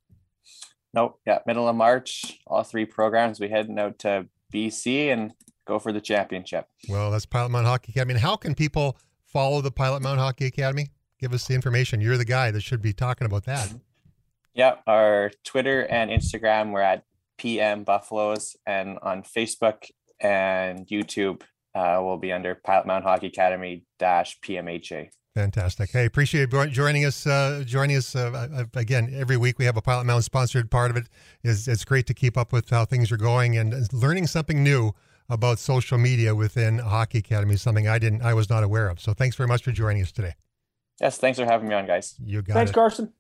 Nope. 0.94 1.20
Yeah, 1.26 1.38
middle 1.46 1.68
of 1.68 1.76
March, 1.76 2.40
all 2.46 2.64
three 2.64 2.86
programs. 2.86 3.38
We 3.38 3.50
heading 3.50 3.78
out 3.78 3.98
to 4.00 4.26
BC 4.52 5.12
and 5.12 5.32
go 5.66 5.78
for 5.78 5.92
the 5.92 6.00
championship. 6.00 6.66
Well, 6.88 7.10
that's 7.10 7.26
Pilot 7.26 7.50
Mound 7.50 7.66
Hockey 7.66 7.92
Academy. 7.92 8.14
And 8.14 8.22
how 8.22 8.36
can 8.36 8.54
people 8.54 8.96
follow 9.24 9.60
the 9.60 9.70
Pilot 9.70 10.02
Mound 10.02 10.18
Hockey 10.18 10.46
Academy? 10.46 10.90
Give 11.20 11.32
us 11.32 11.46
the 11.46 11.54
information. 11.54 12.00
You're 12.00 12.16
the 12.16 12.24
guy 12.24 12.50
that 12.50 12.62
should 12.62 12.80
be 12.80 12.92
talking 12.92 13.26
about 13.26 13.44
that. 13.44 13.72
Yeah, 14.54 14.76
our 14.86 15.30
Twitter 15.44 15.86
and 15.86 16.10
Instagram, 16.10 16.72
we're 16.72 16.80
at 16.80 17.04
PM 17.36 17.84
Buffaloes, 17.84 18.56
and 18.66 18.98
on 19.02 19.22
Facebook 19.22 19.84
and 20.20 20.86
YouTube, 20.86 21.42
uh, 21.74 21.98
will 22.00 22.18
be 22.18 22.32
under 22.32 22.54
Pilot 22.54 22.86
Mound 22.86 23.04
Hockey 23.04 23.28
Academy 23.28 23.84
dash 23.98 24.38
PMHA. 24.40 25.10
Fantastic. 25.38 25.92
Hey, 25.92 26.04
appreciate 26.04 26.50
joining 26.72 27.04
us. 27.04 27.24
Uh, 27.24 27.62
joining 27.64 27.96
us 27.96 28.16
uh, 28.16 28.64
again 28.74 29.08
every 29.14 29.36
week. 29.36 29.56
We 29.56 29.66
have 29.66 29.76
a 29.76 29.80
Pilot 29.80 30.02
Mountain 30.02 30.24
sponsored 30.24 30.68
part 30.68 30.90
of 30.90 30.96
it. 30.96 31.06
Is 31.44 31.68
it's 31.68 31.84
great 31.84 32.08
to 32.08 32.14
keep 32.14 32.36
up 32.36 32.52
with 32.52 32.70
how 32.70 32.84
things 32.84 33.12
are 33.12 33.16
going 33.16 33.56
and 33.56 33.72
learning 33.92 34.26
something 34.26 34.64
new 34.64 34.94
about 35.28 35.60
social 35.60 35.96
media 35.96 36.34
within 36.34 36.78
Hockey 36.78 37.18
Academy. 37.18 37.54
Something 37.54 37.86
I 37.86 38.00
didn't, 38.00 38.22
I 38.22 38.34
was 38.34 38.50
not 38.50 38.64
aware 38.64 38.88
of. 38.88 38.98
So 38.98 39.14
thanks 39.14 39.36
very 39.36 39.46
much 39.46 39.62
for 39.62 39.70
joining 39.70 40.02
us 40.02 40.10
today. 40.10 40.34
Yes, 41.00 41.18
thanks 41.18 41.38
for 41.38 41.44
having 41.44 41.68
me 41.68 41.74
on, 41.76 41.86
guys. 41.86 42.16
You 42.20 42.42
got 42.42 42.54
thanks, 42.54 42.72
it. 42.72 42.74
Thanks, 42.74 42.96
Carson. 42.96 43.12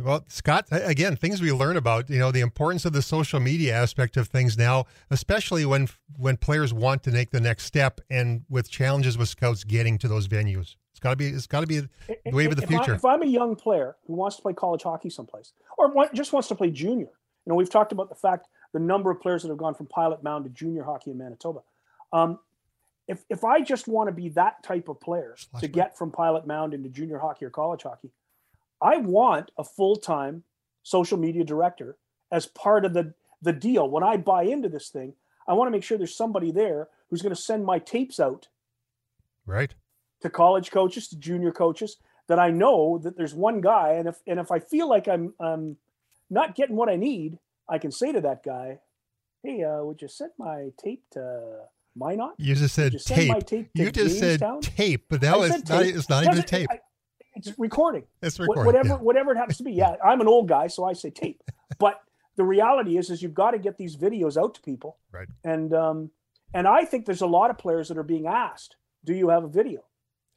Well, 0.00 0.24
Scott, 0.26 0.66
again, 0.72 1.14
things 1.14 1.40
we 1.40 1.52
learn 1.52 1.76
about, 1.76 2.10
you 2.10 2.18
know, 2.18 2.32
the 2.32 2.40
importance 2.40 2.84
of 2.84 2.92
the 2.92 3.02
social 3.02 3.38
media 3.38 3.76
aspect 3.76 4.16
of 4.16 4.26
things 4.26 4.58
now, 4.58 4.86
especially 5.10 5.64
when 5.64 5.86
when 6.16 6.38
players 6.38 6.74
want 6.74 7.04
to 7.04 7.12
make 7.12 7.30
the 7.30 7.40
next 7.40 7.66
step 7.66 8.00
and 8.10 8.42
with 8.48 8.68
challenges 8.68 9.16
with 9.16 9.28
scouts 9.28 9.62
getting 9.62 9.96
to 9.98 10.08
those 10.08 10.26
venues. 10.26 10.74
It's 11.00 11.04
got 11.04 11.10
to 11.12 11.16
be. 11.16 11.28
It's 11.28 11.46
got 11.46 11.60
to 11.60 11.66
be 11.66 11.80
the 11.80 11.88
wave 12.26 12.50
of 12.50 12.60
the 12.60 12.66
future. 12.66 12.94
If, 12.94 13.06
I, 13.06 13.14
am 13.14 13.22
a 13.22 13.26
young 13.26 13.56
player 13.56 13.96
who 14.06 14.12
wants 14.12 14.36
to 14.36 14.42
play 14.42 14.52
college 14.52 14.82
hockey 14.82 15.08
someplace, 15.08 15.54
or 15.78 15.90
just 16.12 16.34
wants 16.34 16.48
to 16.48 16.54
play 16.54 16.70
junior, 16.70 17.06
you 17.06 17.46
know, 17.46 17.54
we've 17.54 17.70
talked 17.70 17.90
about 17.90 18.10
the 18.10 18.14
fact 18.14 18.48
the 18.74 18.80
number 18.80 19.10
of 19.10 19.18
players 19.18 19.40
that 19.40 19.48
have 19.48 19.56
gone 19.56 19.74
from 19.74 19.86
pilot 19.86 20.22
mound 20.22 20.44
to 20.44 20.50
junior 20.50 20.84
hockey 20.84 21.10
in 21.10 21.16
Manitoba. 21.16 21.60
Um, 22.12 22.38
if 23.08 23.24
if 23.30 23.44
I 23.44 23.62
just 23.62 23.88
want 23.88 24.08
to 24.08 24.12
be 24.12 24.28
that 24.30 24.62
type 24.62 24.90
of 24.90 25.00
player 25.00 25.36
to 25.58 25.68
get 25.68 25.96
from 25.96 26.10
pilot 26.10 26.46
mound 26.46 26.74
into 26.74 26.90
junior 26.90 27.18
hockey 27.18 27.46
or 27.46 27.50
college 27.50 27.82
hockey, 27.82 28.10
I 28.82 28.98
want 28.98 29.52
a 29.56 29.64
full 29.64 29.96
time 29.96 30.44
social 30.82 31.16
media 31.16 31.44
director 31.44 31.96
as 32.30 32.44
part 32.44 32.84
of 32.84 32.92
the 32.92 33.14
the 33.40 33.54
deal. 33.54 33.88
When 33.88 34.02
I 34.02 34.18
buy 34.18 34.42
into 34.42 34.68
this 34.68 34.90
thing, 34.90 35.14
I 35.48 35.54
want 35.54 35.68
to 35.68 35.72
make 35.72 35.82
sure 35.82 35.96
there's 35.96 36.14
somebody 36.14 36.52
there 36.52 36.88
who's 37.08 37.22
going 37.22 37.34
to 37.34 37.40
send 37.40 37.64
my 37.64 37.78
tapes 37.78 38.20
out. 38.20 38.48
Right 39.46 39.74
to 40.20 40.30
college 40.30 40.70
coaches, 40.70 41.08
to 41.08 41.16
junior 41.16 41.52
coaches, 41.52 41.96
that 42.28 42.38
I 42.38 42.50
know 42.50 42.98
that 42.98 43.16
there's 43.16 43.34
one 43.34 43.60
guy, 43.60 43.92
and 43.92 44.08
if 44.08 44.16
and 44.26 44.38
if 44.38 44.50
I 44.50 44.60
feel 44.60 44.88
like 44.88 45.08
I'm 45.08 45.34
um, 45.40 45.76
not 46.30 46.54
getting 46.54 46.76
what 46.76 46.88
I 46.88 46.96
need, 46.96 47.38
I 47.68 47.78
can 47.78 47.90
say 47.90 48.12
to 48.12 48.20
that 48.20 48.42
guy, 48.44 48.78
"Hey, 49.42 49.64
uh, 49.64 49.82
would 49.82 50.00
you 50.00 50.08
send 50.08 50.30
my 50.38 50.70
tape 50.78 51.02
to 51.12 51.62
Minot?" 51.96 52.34
You 52.38 52.54
just 52.54 52.74
said 52.74 52.92
you 52.92 52.98
tape. 53.00 53.46
tape 53.46 53.70
you 53.74 53.90
just 53.90 54.20
Jamestown? 54.20 54.62
said 54.62 54.76
tape, 54.76 55.06
but 55.08 55.20
that 55.22 55.38
was 55.38 55.50
not, 55.68 55.84
it's 55.84 56.08
not 56.08 56.24
even 56.24 56.42
tape. 56.42 56.68
I, 56.70 56.80
it's 57.34 57.52
recording. 57.58 58.04
It's 58.22 58.38
recording. 58.38 58.66
Whatever, 58.66 58.88
yeah. 58.88 58.96
whatever 58.96 59.32
it 59.32 59.36
happens 59.36 59.56
to 59.58 59.64
be. 59.64 59.72
Yeah, 59.72 59.96
I'm 60.04 60.20
an 60.20 60.28
old 60.28 60.48
guy, 60.48 60.66
so 60.66 60.84
I 60.84 60.92
say 60.92 61.10
tape. 61.10 61.42
But 61.78 62.00
the 62.36 62.44
reality 62.44 62.98
is, 62.98 63.10
is 63.10 63.22
you've 63.22 63.32
got 63.32 63.52
to 63.52 63.58
get 63.58 63.78
these 63.78 63.96
videos 63.96 64.36
out 64.36 64.54
to 64.54 64.60
people. 64.60 64.98
Right. 65.12 65.28
And 65.44 65.72
um, 65.72 66.10
and 66.52 66.66
I 66.68 66.84
think 66.84 67.06
there's 67.06 67.22
a 67.22 67.26
lot 67.26 67.50
of 67.50 67.58
players 67.58 67.88
that 67.88 67.98
are 67.98 68.02
being 68.02 68.26
asked, 68.26 68.76
"Do 69.04 69.14
you 69.14 69.28
have 69.30 69.44
a 69.44 69.48
video?" 69.48 69.84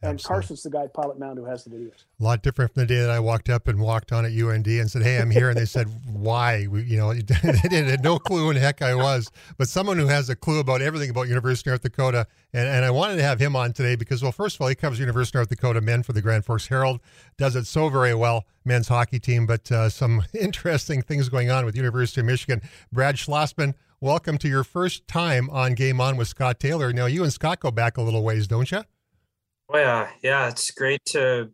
And 0.03 0.15
Absolutely. 0.15 0.41
Carson's 0.41 0.63
the 0.63 0.69
guy 0.69 0.83
at 0.83 0.93
Pilot 0.93 1.17
Mound 1.17 1.37
who 1.37 1.45
has 1.45 1.63
the 1.63 1.69
videos. 1.69 2.03
A 2.19 2.23
lot 2.23 2.43
different 2.43 2.73
from 2.73 2.81
the 2.81 2.87
day 2.87 2.99
that 2.99 3.09
I 3.09 3.21
walked 3.21 3.49
up 3.49 3.69
and 3.69 3.79
walked 3.79 4.11
on 4.11 4.25
at 4.25 4.33
UND 4.33 4.67
and 4.67 4.91
said, 4.91 5.01
"Hey, 5.01 5.17
I'm 5.17 5.31
here," 5.31 5.47
and 5.47 5.57
they 5.57 5.63
said, 5.63 5.87
"Why?" 6.11 6.67
We, 6.67 6.83
you 6.83 6.97
know, 6.97 7.13
they 7.69 7.83
had 7.83 8.03
no 8.03 8.19
clue 8.19 8.47
who 8.47 8.53
the 8.53 8.59
heck 8.59 8.81
I 8.81 8.95
was. 8.95 9.31
But 9.57 9.69
someone 9.69 9.97
who 9.97 10.07
has 10.07 10.29
a 10.29 10.35
clue 10.35 10.59
about 10.59 10.81
everything 10.81 11.09
about 11.09 11.29
University 11.29 11.69
of 11.69 11.75
North 11.75 11.83
Dakota, 11.83 12.27
and, 12.51 12.67
and 12.67 12.83
I 12.83 12.91
wanted 12.91 13.15
to 13.15 13.23
have 13.23 13.39
him 13.39 13.55
on 13.55 13.71
today 13.71 13.95
because, 13.95 14.21
well, 14.21 14.33
first 14.33 14.57
of 14.57 14.61
all, 14.61 14.67
he 14.67 14.75
covers 14.75 14.99
University 14.99 15.37
of 15.37 15.43
North 15.43 15.49
Dakota 15.49 15.79
men 15.79 16.03
for 16.03 16.11
the 16.11 16.21
Grand 16.21 16.43
Forks 16.43 16.67
Herald, 16.67 16.99
does 17.37 17.55
it 17.55 17.65
so 17.65 17.87
very 17.87 18.13
well, 18.13 18.43
men's 18.65 18.89
hockey 18.89 19.19
team. 19.19 19.45
But 19.45 19.71
uh, 19.71 19.87
some 19.87 20.23
interesting 20.33 21.01
things 21.01 21.29
going 21.29 21.49
on 21.49 21.63
with 21.63 21.77
University 21.77 22.19
of 22.19 22.27
Michigan. 22.27 22.61
Brad 22.91 23.15
Schlossman, 23.15 23.73
welcome 24.01 24.37
to 24.39 24.49
your 24.49 24.65
first 24.65 25.07
time 25.07 25.49
on 25.49 25.75
Game 25.75 26.01
On 26.01 26.17
with 26.17 26.27
Scott 26.27 26.59
Taylor. 26.59 26.91
Now, 26.91 27.05
you 27.05 27.23
and 27.23 27.31
Scott 27.31 27.61
go 27.61 27.71
back 27.71 27.95
a 27.95 28.01
little 28.01 28.21
ways, 28.21 28.47
don't 28.47 28.69
you? 28.69 28.83
Oh 29.73 29.79
yeah, 29.79 30.09
yeah. 30.21 30.49
It's 30.49 30.69
great 30.69 31.03
to 31.05 31.49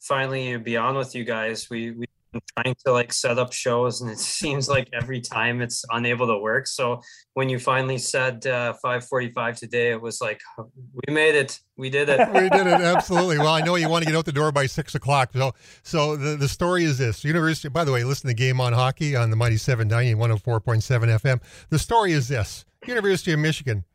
finally 0.00 0.58
be 0.58 0.76
on 0.76 0.94
with 0.94 1.14
you 1.14 1.24
guys. 1.24 1.68
We 1.70 1.92
we've 1.92 2.08
been 2.30 2.42
trying 2.54 2.76
to 2.84 2.92
like 2.92 3.14
set 3.14 3.38
up 3.38 3.54
shows, 3.54 4.02
and 4.02 4.10
it 4.10 4.18
seems 4.38 4.68
like 4.68 4.90
every 4.92 5.22
time 5.22 5.62
it's 5.62 5.82
unable 5.90 6.26
to 6.26 6.36
work. 6.36 6.66
So 6.66 7.00
when 7.32 7.48
you 7.48 7.58
finally 7.58 7.96
said 7.96 8.46
uh, 8.46 8.74
5:45 8.84 9.58
today, 9.58 9.90
it 9.90 10.02
was 10.02 10.20
like 10.20 10.38
we 10.58 11.14
made 11.14 11.34
it. 11.34 11.60
We 11.78 11.88
did 11.88 12.10
it. 12.10 12.18
we 12.34 12.50
did 12.50 12.66
it 12.66 12.80
absolutely. 12.82 13.38
Well, 13.38 13.54
I 13.54 13.62
know 13.62 13.76
you 13.76 13.88
want 13.88 14.04
to 14.04 14.10
get 14.10 14.18
out 14.18 14.26
the 14.26 14.32
door 14.32 14.52
by 14.52 14.66
six 14.66 14.94
o'clock. 14.94 15.30
So, 15.32 15.54
so 15.82 16.14
the, 16.16 16.36
the 16.36 16.48
story 16.48 16.84
is 16.84 16.98
this: 16.98 17.24
University. 17.24 17.70
By 17.70 17.84
the 17.84 17.92
way, 17.92 18.04
listen 18.04 18.28
to 18.28 18.34
Game 18.34 18.60
on 18.60 18.74
Hockey 18.74 19.16
on 19.16 19.30
the 19.30 19.36
Mighty 19.36 19.56
790 19.56 20.14
104.7 20.20 21.20
FM. 21.20 21.40
The 21.70 21.78
story 21.78 22.12
is 22.12 22.28
this: 22.28 22.66
University 22.86 23.32
of 23.32 23.38
Michigan 23.38 23.86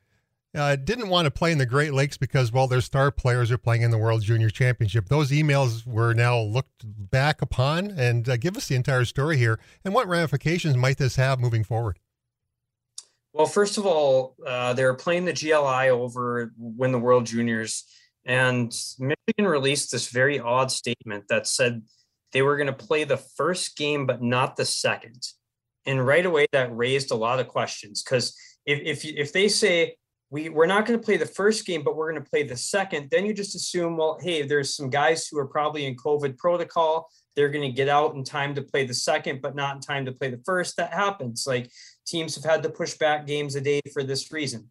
uh, 0.56 0.76
didn't 0.76 1.10
want 1.10 1.26
to 1.26 1.32
play 1.32 1.52
in 1.52 1.58
the 1.58 1.66
Great 1.66 1.94
Lakes 1.94 2.18
because, 2.18 2.52
well, 2.52 2.68
their 2.68 2.82
star 2.82 3.12
players 3.12 3.52
are 3.52 3.58
playing 3.58 3.82
in 3.82 3.92
the 3.92 3.98
World 3.98 4.22
Junior 4.22 4.50
Championship. 4.50 5.10
Those 5.10 5.32
emails 5.32 5.86
were 5.86 6.14
now 6.14 6.40
looked 6.40 6.84
back 6.86 7.42
upon, 7.42 7.92
and 7.92 8.28
uh, 8.28 8.38
give 8.38 8.58
us 8.58 8.68
the 8.68 8.76
entire 8.76 9.06
story 9.06 9.38
here. 9.38 9.60
And 9.84 9.94
what 9.94 10.08
ramifications 10.08 10.76
might 10.76 10.98
this 10.98 11.16
have 11.18 11.40
moving 11.40 11.64
forward? 11.64 12.00
Well, 13.34 13.46
first 13.46 13.78
of 13.78 13.86
all, 13.86 14.36
uh, 14.46 14.74
they're 14.74 14.96
playing 14.96 15.26
the 15.26 15.34
GLI 15.34 15.90
over 15.90 16.52
when 16.58 16.92
the 16.92 17.00
World 17.00 17.26
Juniors, 17.26 17.86
and 18.26 18.76
Michigan 18.98 19.46
released 19.46 19.92
this 19.92 20.10
very 20.10 20.40
odd 20.40 20.72
statement 20.72 21.26
that 21.30 21.46
said 21.46 21.84
they 22.32 22.42
were 22.42 22.58
going 22.58 22.68
to 22.68 22.74
play 22.74 23.04
the 23.04 23.18
first 23.18 23.78
game 23.78 24.06
but 24.06 24.22
not 24.22 24.56
the 24.56 24.66
second. 24.66 25.22
And 25.86 26.06
right 26.06 26.26
away, 26.26 26.48
that 26.52 26.76
raised 26.76 27.12
a 27.12 27.16
lot 27.16 27.40
of 27.40 27.48
questions 27.48 28.04
because 28.04 28.36
if 28.66 29.04
if 29.04 29.06
if 29.06 29.34
they 29.34 29.48
say 29.48 29.96
we 30.30 30.50
we're 30.50 30.66
not 30.66 30.86
going 30.86 31.00
to 31.00 31.06
play 31.06 31.18
the 31.18 31.26
first 31.26 31.66
game 31.66 31.84
but 31.84 31.96
we're 31.96 32.12
going 32.12 32.24
to 32.24 32.30
play 32.30 32.44
the 32.44 32.58
second, 32.58 33.10
then 33.10 33.26
you 33.26 33.34
just 33.34 33.56
assume 33.56 33.98
well, 33.98 34.18
hey, 34.22 34.42
there's 34.44 34.76
some 34.76 34.90
guys 34.90 35.28
who 35.28 35.38
are 35.40 35.48
probably 35.48 35.86
in 35.86 35.96
COVID 35.96 36.38
protocol. 36.38 37.10
They're 37.36 37.50
going 37.50 37.70
to 37.70 37.76
get 37.76 37.88
out 37.88 38.16
in 38.16 38.24
time 38.24 38.56
to 38.56 38.62
play 38.62 38.86
the 38.86 38.94
second, 38.94 39.42
but 39.42 39.56
not 39.56 39.76
in 39.76 39.82
time 39.82 40.06
to 40.06 40.12
play 40.12 40.30
the 40.30 40.42
first. 40.46 40.78
That 40.78 40.94
happens. 40.94 41.46
Like 41.48 41.70
teams 42.06 42.36
have 42.36 42.44
had 42.44 42.64
to 42.64 42.70
push 42.70 42.96
back 42.96 43.28
games 43.28 43.56
a 43.56 43.62
day 43.62 43.82
for 43.94 44.04
this 44.04 44.32
reason. 44.32 44.70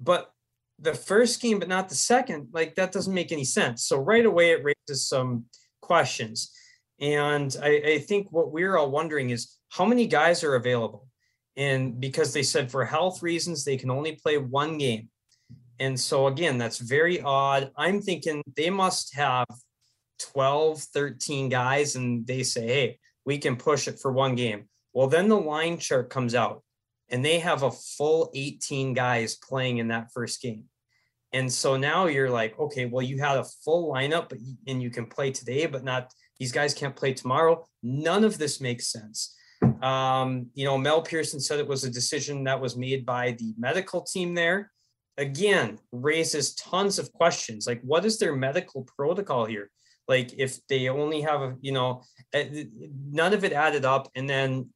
But 0.00 0.30
the 0.78 0.94
first 0.94 1.40
game, 1.40 1.58
but 1.58 1.68
not 1.68 1.88
the 1.88 1.94
second, 1.94 2.48
like 2.52 2.74
that 2.76 2.92
doesn't 2.92 3.14
make 3.14 3.32
any 3.32 3.44
sense. 3.44 3.84
So 3.84 3.98
right 3.98 4.26
away, 4.26 4.50
it 4.50 4.64
raises 4.64 5.08
some 5.08 5.46
questions. 5.80 6.52
And 7.00 7.54
I, 7.62 7.82
I 7.86 7.98
think 7.98 8.28
what 8.30 8.52
we're 8.52 8.76
all 8.76 8.90
wondering 8.90 9.30
is 9.30 9.56
how 9.70 9.84
many 9.84 10.06
guys 10.06 10.44
are 10.44 10.54
available? 10.54 11.07
And 11.58 12.00
because 12.00 12.32
they 12.32 12.44
said 12.44 12.70
for 12.70 12.84
health 12.84 13.20
reasons, 13.20 13.64
they 13.64 13.76
can 13.76 13.90
only 13.90 14.12
play 14.12 14.38
one 14.38 14.78
game. 14.78 15.10
And 15.80 15.98
so, 15.98 16.28
again, 16.28 16.56
that's 16.56 16.78
very 16.78 17.20
odd. 17.20 17.72
I'm 17.76 18.00
thinking 18.00 18.42
they 18.56 18.70
must 18.70 19.14
have 19.16 19.46
12, 20.20 20.80
13 20.80 21.48
guys, 21.48 21.96
and 21.96 22.24
they 22.26 22.44
say, 22.44 22.66
hey, 22.66 22.98
we 23.24 23.38
can 23.38 23.56
push 23.56 23.88
it 23.88 23.98
for 23.98 24.12
one 24.12 24.36
game. 24.36 24.68
Well, 24.92 25.08
then 25.08 25.28
the 25.28 25.36
line 25.36 25.78
chart 25.78 26.10
comes 26.10 26.36
out, 26.36 26.62
and 27.10 27.24
they 27.24 27.40
have 27.40 27.64
a 27.64 27.72
full 27.72 28.30
18 28.34 28.94
guys 28.94 29.36
playing 29.36 29.78
in 29.78 29.88
that 29.88 30.12
first 30.14 30.40
game. 30.40 30.64
And 31.32 31.52
so 31.52 31.76
now 31.76 32.06
you're 32.06 32.30
like, 32.30 32.58
okay, 32.58 32.86
well, 32.86 33.02
you 33.02 33.18
had 33.18 33.36
a 33.36 33.44
full 33.64 33.92
lineup, 33.92 34.32
and 34.66 34.82
you 34.82 34.90
can 34.90 35.06
play 35.06 35.32
today, 35.32 35.66
but 35.66 35.82
not 35.82 36.12
these 36.38 36.52
guys 36.52 36.72
can't 36.72 36.96
play 36.96 37.14
tomorrow. 37.14 37.66
None 37.82 38.22
of 38.22 38.38
this 38.38 38.60
makes 38.60 38.92
sense. 38.92 39.34
Um, 39.82 40.46
you 40.54 40.64
know, 40.64 40.78
Mel 40.78 41.02
Pearson 41.02 41.40
said 41.40 41.58
it 41.58 41.68
was 41.68 41.84
a 41.84 41.90
decision 41.90 42.44
that 42.44 42.60
was 42.60 42.76
made 42.76 43.06
by 43.06 43.32
the 43.32 43.54
medical 43.58 44.02
team 44.02 44.34
there. 44.34 44.70
Again, 45.16 45.78
raises 45.92 46.54
tons 46.54 46.98
of 46.98 47.12
questions. 47.12 47.66
Like, 47.66 47.80
what 47.82 48.04
is 48.04 48.18
their 48.18 48.36
medical 48.36 48.86
protocol 48.96 49.46
here? 49.46 49.70
Like, 50.06 50.32
if 50.38 50.64
they 50.68 50.88
only 50.88 51.20
have 51.22 51.40
a, 51.42 51.56
you 51.60 51.72
know, 51.72 52.02
none 53.10 53.34
of 53.34 53.44
it 53.44 53.52
added 53.52 53.84
up. 53.84 54.08
And 54.14 54.28
then 54.28 54.70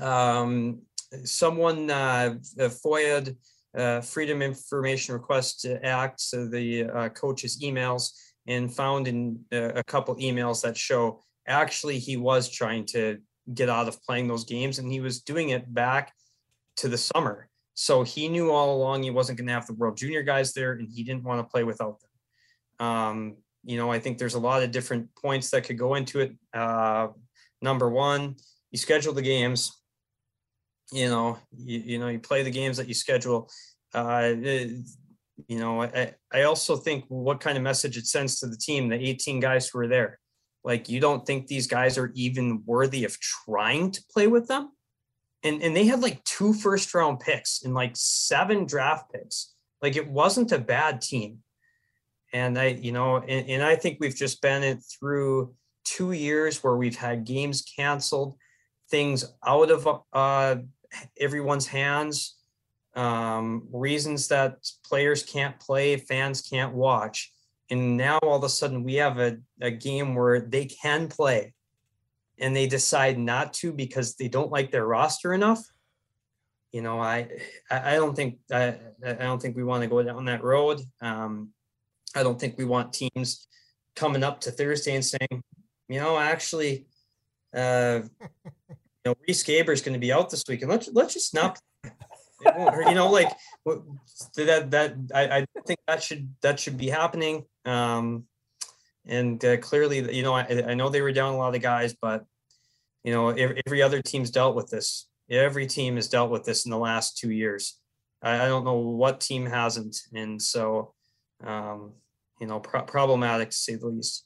um, 0.00 0.82
someone 1.24 1.90
uh, 1.90 2.36
FOIA 2.58 3.36
uh, 3.76 4.00
Freedom 4.00 4.40
Information 4.40 5.14
Request 5.14 5.66
Act, 5.82 6.20
so 6.20 6.46
the 6.46 6.84
uh, 6.84 7.08
coach's 7.10 7.60
emails, 7.60 8.12
and 8.46 8.72
found 8.72 9.08
in 9.08 9.38
uh, 9.52 9.72
a 9.74 9.84
couple 9.84 10.16
emails 10.16 10.62
that 10.62 10.76
show 10.76 11.22
actually 11.46 11.98
he 11.98 12.16
was 12.16 12.48
trying 12.48 12.84
to 12.86 13.18
get 13.54 13.68
out 13.68 13.88
of 13.88 14.02
playing 14.02 14.28
those 14.28 14.44
games 14.44 14.78
and 14.78 14.90
he 14.90 15.00
was 15.00 15.20
doing 15.20 15.50
it 15.50 15.72
back 15.72 16.12
to 16.76 16.88
the 16.88 16.98
summer. 16.98 17.48
So 17.74 18.02
he 18.02 18.28
knew 18.28 18.50
all 18.50 18.76
along 18.76 19.02
he 19.02 19.10
wasn't 19.10 19.38
going 19.38 19.46
to 19.48 19.52
have 19.52 19.66
the 19.66 19.74
World 19.74 19.96
Junior 19.96 20.22
guys 20.22 20.52
there 20.52 20.72
and 20.72 20.88
he 20.90 21.04
didn't 21.04 21.24
want 21.24 21.40
to 21.40 21.50
play 21.50 21.64
without 21.64 22.00
them. 22.00 22.86
Um, 22.86 23.36
you 23.64 23.76
know, 23.76 23.90
I 23.90 23.98
think 23.98 24.18
there's 24.18 24.34
a 24.34 24.40
lot 24.40 24.62
of 24.62 24.70
different 24.70 25.14
points 25.14 25.50
that 25.50 25.64
could 25.64 25.78
go 25.78 25.94
into 25.94 26.20
it. 26.20 26.32
Uh, 26.54 27.08
number 27.60 27.88
one, 27.88 28.36
you 28.70 28.78
schedule 28.78 29.12
the 29.12 29.22
games. 29.22 29.72
You 30.92 31.08
know, 31.08 31.38
you, 31.56 31.80
you 31.80 31.98
know, 31.98 32.08
you 32.08 32.18
play 32.20 32.42
the 32.42 32.50
games 32.50 32.76
that 32.76 32.88
you 32.88 32.94
schedule. 32.94 33.50
Uh, 33.92 34.32
you 35.48 35.58
know, 35.58 35.82
I, 35.82 36.14
I 36.32 36.42
also 36.42 36.76
think 36.76 37.04
what 37.08 37.40
kind 37.40 37.56
of 37.56 37.64
message 37.64 37.96
it 37.96 38.06
sends 38.06 38.40
to 38.40 38.46
the 38.46 38.56
team, 38.56 38.88
the 38.88 38.96
18 38.96 39.40
guys 39.40 39.68
who 39.68 39.80
are 39.80 39.88
there. 39.88 40.18
Like, 40.66 40.88
you 40.88 41.00
don't 41.00 41.24
think 41.24 41.46
these 41.46 41.68
guys 41.68 41.96
are 41.96 42.10
even 42.14 42.64
worthy 42.66 43.04
of 43.04 43.20
trying 43.20 43.92
to 43.92 44.04
play 44.12 44.26
with 44.26 44.48
them? 44.48 44.72
And, 45.44 45.62
and 45.62 45.76
they 45.76 45.86
had 45.86 46.00
like 46.00 46.24
two 46.24 46.52
first 46.52 46.92
round 46.92 47.20
picks 47.20 47.62
and 47.62 47.72
like 47.72 47.92
seven 47.94 48.66
draft 48.66 49.12
picks. 49.12 49.54
Like, 49.80 49.94
it 49.94 50.08
wasn't 50.08 50.50
a 50.50 50.58
bad 50.58 51.00
team. 51.00 51.38
And 52.32 52.58
I, 52.58 52.66
you 52.66 52.90
know, 52.90 53.18
and, 53.18 53.48
and 53.48 53.62
I 53.62 53.76
think 53.76 53.98
we've 54.00 54.16
just 54.16 54.42
been 54.42 54.64
it 54.64 54.80
through 54.82 55.54
two 55.84 56.10
years 56.10 56.64
where 56.64 56.74
we've 56.74 56.96
had 56.96 57.24
games 57.24 57.62
canceled, 57.62 58.36
things 58.90 59.24
out 59.46 59.70
of 59.70 60.02
uh, 60.12 60.56
everyone's 61.20 61.68
hands, 61.68 62.38
um, 62.96 63.68
reasons 63.72 64.26
that 64.28 64.56
players 64.84 65.22
can't 65.22 65.60
play, 65.60 65.96
fans 65.96 66.42
can't 66.42 66.74
watch. 66.74 67.32
And 67.70 67.96
now 67.96 68.18
all 68.18 68.36
of 68.36 68.44
a 68.44 68.48
sudden 68.48 68.84
we 68.84 68.94
have 68.94 69.18
a, 69.18 69.38
a 69.60 69.70
game 69.70 70.14
where 70.14 70.40
they 70.40 70.66
can 70.66 71.08
play 71.08 71.54
and 72.38 72.54
they 72.54 72.66
decide 72.66 73.18
not 73.18 73.52
to 73.54 73.72
because 73.72 74.14
they 74.16 74.28
don't 74.28 74.52
like 74.52 74.70
their 74.70 74.86
roster 74.86 75.32
enough. 75.32 75.64
You 76.72 76.82
know, 76.82 77.00
I 77.00 77.28
I 77.70 77.94
don't 77.94 78.14
think 78.14 78.38
I, 78.52 78.76
I 79.04 79.14
don't 79.14 79.40
think 79.40 79.56
we 79.56 79.64
want 79.64 79.82
to 79.82 79.88
go 79.88 80.02
down 80.02 80.26
that 80.26 80.44
road. 80.44 80.80
Um, 81.00 81.50
I 82.14 82.22
don't 82.22 82.38
think 82.38 82.58
we 82.58 82.64
want 82.64 82.92
teams 82.92 83.46
coming 83.94 84.22
up 84.22 84.40
to 84.40 84.50
Thursday 84.50 84.94
and 84.94 85.04
saying, 85.04 85.42
you 85.88 86.00
know, 86.00 86.18
actually, 86.18 86.86
uh, 87.54 88.00
you 88.68 88.76
know, 89.06 89.14
Riese 89.26 89.44
Gaber 89.44 89.72
is 89.72 89.80
going 89.80 89.94
to 89.94 89.98
be 89.98 90.12
out 90.12 90.28
this 90.28 90.44
week, 90.48 90.62
and 90.62 90.70
let's 90.70 90.88
let's 90.92 91.14
just 91.14 91.34
not. 91.34 91.58
It 92.40 92.54
won't 92.56 92.74
hurt, 92.74 92.88
you 92.88 92.94
know, 92.94 93.10
like 93.10 93.32
that. 94.36 94.70
That 94.70 94.94
I, 95.14 95.38
I 95.38 95.46
think 95.66 95.80
that 95.86 96.02
should 96.02 96.34
that 96.42 96.60
should 96.60 96.76
be 96.76 96.88
happening. 96.88 97.44
Um, 97.64 98.24
and 99.06 99.42
uh, 99.44 99.56
clearly, 99.58 100.14
you 100.14 100.22
know, 100.22 100.34
I, 100.34 100.64
I 100.68 100.74
know 100.74 100.88
they 100.88 101.00
were 101.00 101.12
down 101.12 101.34
a 101.34 101.38
lot 101.38 101.54
of 101.54 101.62
guys, 101.62 101.94
but 102.00 102.24
you 103.04 103.12
know, 103.12 103.28
every, 103.28 103.62
every 103.66 103.82
other 103.82 104.02
team's 104.02 104.30
dealt 104.30 104.56
with 104.56 104.68
this. 104.68 105.08
Every 105.30 105.66
team 105.66 105.96
has 105.96 106.08
dealt 106.08 106.30
with 106.30 106.44
this 106.44 106.64
in 106.66 106.70
the 106.70 106.78
last 106.78 107.16
two 107.16 107.30
years. 107.30 107.78
I, 108.22 108.44
I 108.44 108.48
don't 108.48 108.64
know 108.64 108.78
what 108.78 109.20
team 109.20 109.46
hasn't, 109.46 109.96
and 110.12 110.40
so 110.40 110.92
um, 111.44 111.92
you 112.40 112.46
know, 112.46 112.60
pro- 112.60 112.82
problematic 112.82 113.50
to 113.50 113.56
say 113.56 113.76
the 113.76 113.86
least. 113.86 114.24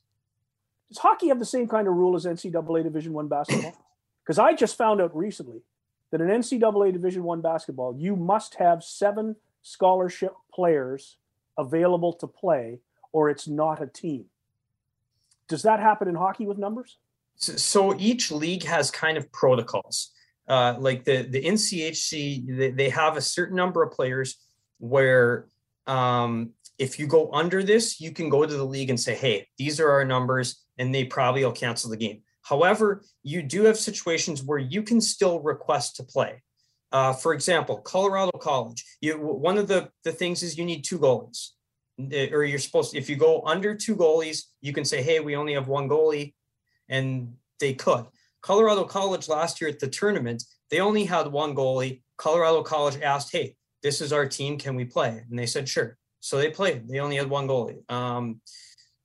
Does 0.88 0.98
hockey 0.98 1.28
have 1.28 1.38
the 1.38 1.44
same 1.44 1.68
kind 1.68 1.86
of 1.86 1.94
rule 1.94 2.16
as 2.16 2.26
NCAA 2.26 2.82
Division 2.82 3.12
One 3.12 3.28
basketball? 3.28 3.76
Because 4.24 4.38
I 4.38 4.54
just 4.54 4.76
found 4.76 5.00
out 5.00 5.16
recently 5.16 5.62
that 6.10 6.20
in 6.20 6.28
NCAA 6.28 6.92
Division 6.92 7.22
One 7.22 7.40
basketball, 7.40 7.96
you 7.96 8.16
must 8.16 8.56
have 8.56 8.82
seven 8.82 9.36
scholarship 9.62 10.32
players 10.52 11.16
available 11.58 12.12
to 12.14 12.26
play, 12.26 12.80
or 13.12 13.30
it's 13.30 13.46
not 13.46 13.82
a 13.82 13.86
team. 13.86 14.26
Does 15.48 15.62
that 15.62 15.80
happen 15.80 16.08
in 16.08 16.14
hockey 16.14 16.46
with 16.46 16.58
numbers? 16.58 16.96
So, 17.36 17.96
each 17.98 18.30
league 18.30 18.64
has 18.64 18.90
kind 18.90 19.16
of 19.16 19.30
protocols. 19.32 20.10
Uh, 20.48 20.74
like 20.78 21.04
the 21.04 21.22
the 21.22 21.42
NCHC, 21.42 22.56
they, 22.56 22.70
they 22.70 22.88
have 22.90 23.16
a 23.16 23.20
certain 23.20 23.56
number 23.56 23.82
of 23.82 23.92
players 23.92 24.36
where 24.78 25.46
um, 25.86 26.50
if 26.78 26.98
you 26.98 27.06
go 27.06 27.30
under 27.32 27.62
this, 27.62 28.00
you 28.00 28.10
can 28.10 28.28
go 28.28 28.44
to 28.44 28.52
the 28.52 28.64
league 28.64 28.90
and 28.90 28.98
say, 28.98 29.14
"Hey, 29.14 29.48
these 29.58 29.80
are 29.80 29.90
our 29.90 30.04
numbers," 30.04 30.62
and 30.78 30.94
they 30.94 31.04
probably 31.04 31.44
will 31.44 31.52
cancel 31.52 31.90
the 31.90 31.96
game. 31.96 32.22
However, 32.50 33.02
you 33.22 33.40
do 33.42 33.64
have 33.64 33.78
situations 33.78 34.42
where 34.42 34.58
you 34.58 34.82
can 34.82 35.00
still 35.00 35.38
request 35.40 35.96
to 35.96 36.02
play. 36.02 36.42
Uh, 36.90 37.12
for 37.12 37.32
example, 37.32 37.78
Colorado 37.78 38.36
College. 38.36 38.84
You, 39.00 39.16
one 39.18 39.56
of 39.56 39.68
the, 39.68 39.88
the 40.02 40.10
things 40.10 40.42
is 40.42 40.58
you 40.58 40.64
need 40.64 40.82
two 40.82 40.98
goalies, 40.98 41.50
or 42.32 42.42
you're 42.42 42.58
supposed 42.58 42.90
to, 42.90 42.98
if 42.98 43.08
you 43.08 43.14
go 43.14 43.42
under 43.46 43.76
two 43.76 43.94
goalies, 43.94 44.38
you 44.60 44.72
can 44.72 44.84
say, 44.84 45.00
hey, 45.00 45.20
we 45.20 45.36
only 45.36 45.54
have 45.54 45.68
one 45.68 45.88
goalie, 45.88 46.34
and 46.88 47.34
they 47.60 47.74
could. 47.74 48.06
Colorado 48.42 48.82
College 48.82 49.28
last 49.28 49.60
year 49.60 49.70
at 49.70 49.78
the 49.78 49.86
tournament, 49.86 50.42
they 50.70 50.80
only 50.80 51.04
had 51.04 51.28
one 51.28 51.54
goalie. 51.54 52.02
Colorado 52.16 52.62
College 52.64 53.00
asked, 53.00 53.30
hey, 53.30 53.54
this 53.84 54.00
is 54.00 54.12
our 54.12 54.26
team. 54.26 54.58
Can 54.58 54.74
we 54.74 54.84
play? 54.84 55.22
And 55.30 55.38
they 55.38 55.46
said, 55.46 55.68
sure. 55.68 55.96
So 56.18 56.36
they 56.36 56.50
played. 56.50 56.88
They 56.88 56.98
only 56.98 57.16
had 57.16 57.30
one 57.30 57.46
goalie. 57.46 57.88
Um, 57.88 58.40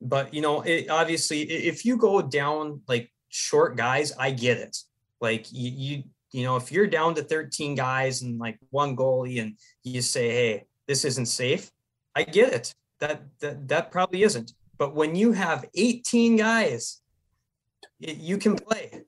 but, 0.02 0.34
you 0.34 0.42
know, 0.42 0.62
it, 0.62 0.90
obviously, 0.90 1.42
if 1.44 1.86
you 1.86 1.98
go 1.98 2.22
down 2.24 2.82
like 2.88 3.12
short 3.36 3.76
guys, 3.76 4.14
I 4.18 4.32
get 4.32 4.58
it. 4.58 4.78
Like 5.20 5.52
you, 5.52 5.72
you, 5.72 6.04
you 6.32 6.44
know, 6.44 6.56
if 6.56 6.72
you're 6.72 6.88
down 6.88 7.16
to 7.16 7.24
13 7.24 7.76
guys 7.76 8.22
and 8.22 8.40
like 8.40 8.58
one 8.70 8.96
goalie 8.96 9.42
and 9.42 9.58
you 9.84 10.02
say, 10.02 10.30
hey, 10.30 10.66
this 10.88 11.04
isn't 11.06 11.28
safe, 11.28 11.70
I 12.16 12.24
get 12.24 12.54
it. 12.54 12.74
That 13.00 13.24
that 13.42 13.68
that 13.68 13.92
probably 13.92 14.24
isn't. 14.24 14.54
But 14.78 14.96
when 14.96 15.16
you 15.16 15.34
have 15.34 15.66
18 15.76 16.38
guys, 16.38 17.02
it, 18.00 18.18
you 18.18 18.38
can 18.38 18.56
play. 18.56 19.04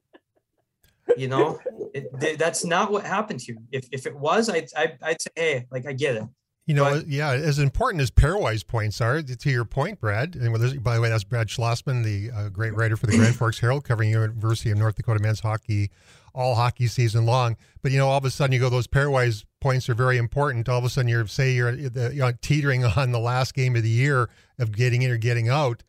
You 1.15 1.29
know, 1.29 1.59
it, 1.93 2.37
that's 2.37 2.65
not 2.65 2.91
what 2.91 3.05
happened 3.05 3.41
here. 3.41 3.55
If 3.71 3.87
if 3.93 4.05
it 4.05 4.15
was, 4.15 4.49
I'd, 4.49 4.67
I'd 4.75 4.97
I'd 5.01 5.21
say, 5.21 5.31
hey, 5.35 5.65
like 5.71 5.85
I 5.87 5.93
get 5.93 6.15
it. 6.17 6.23
You 6.67 6.73
know, 6.73 7.01
yeah, 7.07 7.31
as 7.31 7.59
important 7.59 8.01
as 8.01 8.11
pairwise 8.11 8.67
points 8.67 8.99
are, 8.99 9.21
to 9.21 9.49
your 9.49 9.63
point, 9.63 10.01
Brad, 10.01 10.35
and 10.35 10.83
by 10.83 10.95
the 10.95 11.01
way, 11.01 11.07
that's 11.07 11.23
Brad 11.23 11.47
Schlossman, 11.47 12.03
the 12.03 12.29
uh, 12.29 12.49
great 12.49 12.75
writer 12.75 12.97
for 12.97 13.07
the 13.07 13.15
Grand 13.15 13.35
Forks 13.37 13.59
Herald, 13.59 13.85
covering 13.85 14.09
University 14.09 14.71
of 14.71 14.77
North 14.77 14.95
Dakota 14.95 15.21
men's 15.21 15.39
hockey 15.39 15.89
all 16.37 16.55
hockey 16.55 16.85
season 16.87 17.25
long. 17.25 17.57
But, 17.81 17.91
you 17.91 17.97
know, 17.97 18.09
all 18.09 18.17
of 18.17 18.25
a 18.25 18.29
sudden 18.29 18.53
you 18.53 18.59
go, 18.59 18.69
those 18.69 18.85
pairwise 18.85 19.43
points 19.59 19.89
are 19.89 19.95
very 19.95 20.17
important. 20.17 20.69
All 20.69 20.77
of 20.77 20.83
a 20.83 20.89
sudden 20.89 21.09
you're, 21.09 21.25
say, 21.25 21.53
you're, 21.53 21.73
you're 21.73 22.33
teetering 22.33 22.85
on 22.85 23.11
the 23.11 23.19
last 23.19 23.55
game 23.55 23.75
of 23.75 23.81
the 23.81 23.89
year 23.89 24.29
of 24.59 24.71
getting 24.71 25.01
in 25.01 25.09
or 25.09 25.17
getting 25.17 25.49
out. 25.49 25.83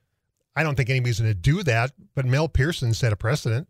I 0.57 0.63
don't 0.63 0.75
think 0.75 0.91
anybody's 0.91 1.21
going 1.21 1.31
to 1.31 1.39
do 1.39 1.63
that, 1.65 1.93
but 2.15 2.25
Mel 2.25 2.49
Pearson 2.49 2.95
set 2.95 3.13
a 3.13 3.17
precedent. 3.17 3.69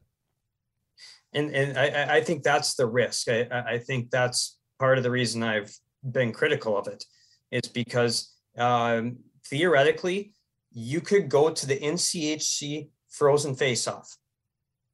And, 1.33 1.55
and 1.55 1.77
I, 1.77 2.17
I 2.17 2.21
think 2.23 2.43
that's 2.43 2.75
the 2.75 2.87
risk. 2.87 3.29
I, 3.29 3.49
I 3.51 3.79
think 3.79 4.11
that's 4.11 4.57
part 4.79 4.99
of 4.99 5.05
the 5.05 5.11
reason 5.11 5.43
I've 5.43 5.77
been 6.03 6.33
critical 6.33 6.77
of 6.77 6.87
it 6.87 7.05
is 7.51 7.69
because 7.69 8.35
um, 8.57 9.19
theoretically 9.47 10.33
you 10.73 11.01
could 11.01 11.29
go 11.29 11.51
to 11.51 11.67
the 11.67 11.79
NCHC 11.79 12.91
frozen 13.09 13.55
face-off. 13.55 14.17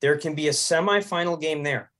There 0.01 0.17
can 0.17 0.35
be 0.35 0.49
a 0.49 0.53
semifinal 0.53 1.40
game 1.40 1.62
there. 1.62 1.90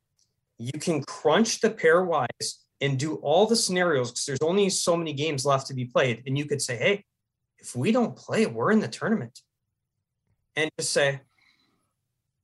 You 0.59 0.79
can 0.79 1.03
crunch 1.03 1.61
the 1.61 1.71
pairwise 1.71 2.55
and 2.81 2.99
do 2.99 3.17
all 3.17 3.47
the 3.47 3.57
scenarios 3.57 4.11
because 4.11 4.27
there's 4.27 4.43
only 4.43 4.69
so 4.71 4.97
many 4.97 5.13
games 5.13 5.45
left 5.45 5.67
to 5.69 5.75
be 5.75 5.87
played. 5.87 6.23
And 6.27 6.37
you 6.37 6.45
could 6.45 6.63
say, 6.63 6.77
hey, 6.77 7.05
if 7.59 7.75
we 7.75 7.93
don't 7.93 8.15
play, 8.15 8.47
we're 8.47 8.71
in 8.71 8.81
the 8.81 8.89
tournament. 8.89 9.41
And 10.55 10.71
just 10.79 10.93
say, 10.93 11.21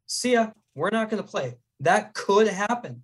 see 0.06 0.32
ya, 0.32 0.50
we're 0.74 0.90
not 0.90 1.10
going 1.10 1.22
to 1.22 1.28
play. 1.28 1.58
That 1.80 2.14
could 2.14 2.48
happen 2.48 3.02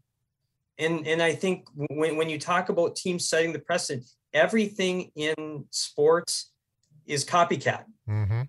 and 0.78 1.06
and 1.06 1.22
I 1.22 1.32
think 1.32 1.66
when 1.74 2.16
when 2.16 2.28
you 2.28 2.38
talk 2.38 2.68
about 2.68 2.96
teams 2.96 3.28
setting 3.28 3.52
the 3.52 3.58
precedent, 3.58 4.06
everything 4.32 5.10
in 5.16 5.64
sports 5.70 6.52
is 7.06 7.24
copycat. 7.24 7.84
Mm-hmm. 8.08 8.42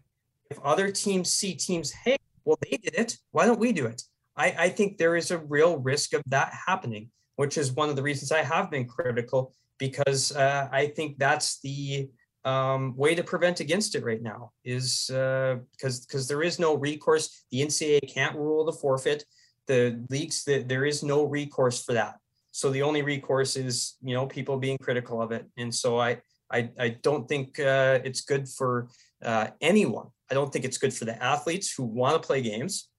If 0.50 0.60
other 0.64 0.92
teams 0.92 1.32
see 1.32 1.56
teams, 1.56 1.92
hey, 1.92 2.18
well 2.46 2.58
they 2.62 2.78
did 2.78 2.96
it, 2.96 3.18
why 3.32 3.46
don't 3.46 3.60
we 3.60 3.72
do 3.72 3.86
it? 3.86 4.02
I, 4.36 4.56
I 4.58 4.70
think 4.70 4.98
there 4.98 5.16
is 5.16 5.32
a 5.32 5.40
real 5.40 5.78
risk 5.78 6.14
of 6.14 6.22
that 6.28 6.54
happening, 6.68 7.10
which 7.38 7.58
is 7.58 7.72
one 7.72 7.90
of 7.90 7.96
the 7.96 8.04
reasons 8.04 8.32
I 8.32 8.44
have 8.44 8.70
been 8.70 8.88
critical 8.88 9.54
because 9.80 10.32
uh, 10.36 10.70
I 10.72 10.88
think 10.88 11.18
that's 11.18 11.60
the 11.62 12.10
um, 12.46 12.96
way 12.96 13.16
to 13.16 13.24
prevent 13.24 13.60
against 13.60 13.96
it 13.96 14.04
right 14.04 14.22
now 14.22 14.52
is 14.64 15.10
uh, 15.10 15.58
because 15.72 16.06
because 16.06 16.28
there 16.28 16.44
is 16.44 16.60
no 16.60 16.76
recourse. 16.76 17.46
The 17.52 17.62
NCAA 17.62 18.14
can't 18.14 18.36
rule 18.36 18.64
the 18.64 18.72
forfeit 18.72 19.26
the 19.68 20.04
leaks 20.10 20.44
that 20.46 20.68
there 20.68 20.86
is 20.86 21.04
no 21.04 21.24
recourse 21.24 21.84
for 21.84 21.94
that. 21.94 22.16
So 22.52 22.70
the 22.70 22.82
only 22.82 23.02
recourse 23.02 23.56
is 23.56 23.98
you 24.02 24.16
know 24.16 24.26
people 24.26 24.58
being 24.58 24.78
critical 24.80 25.22
of 25.22 25.32
it, 25.32 25.46
and 25.58 25.74
so 25.74 26.00
I 26.00 26.22
I, 26.52 26.70
I 26.80 26.90
don't 27.02 27.28
think 27.28 27.60
uh, 27.60 28.00
it's 28.04 28.22
good 28.22 28.48
for 28.48 28.88
uh, 29.24 29.48
anyone. 29.62 30.08
I 30.30 30.34
don't 30.34 30.52
think 30.52 30.66
it's 30.66 30.78
good 30.78 30.94
for 30.94 31.06
the 31.06 31.22
athletes 31.22 31.74
who 31.74 31.84
want 31.84 32.22
to 32.22 32.26
play 32.26 32.42
games. 32.42 32.90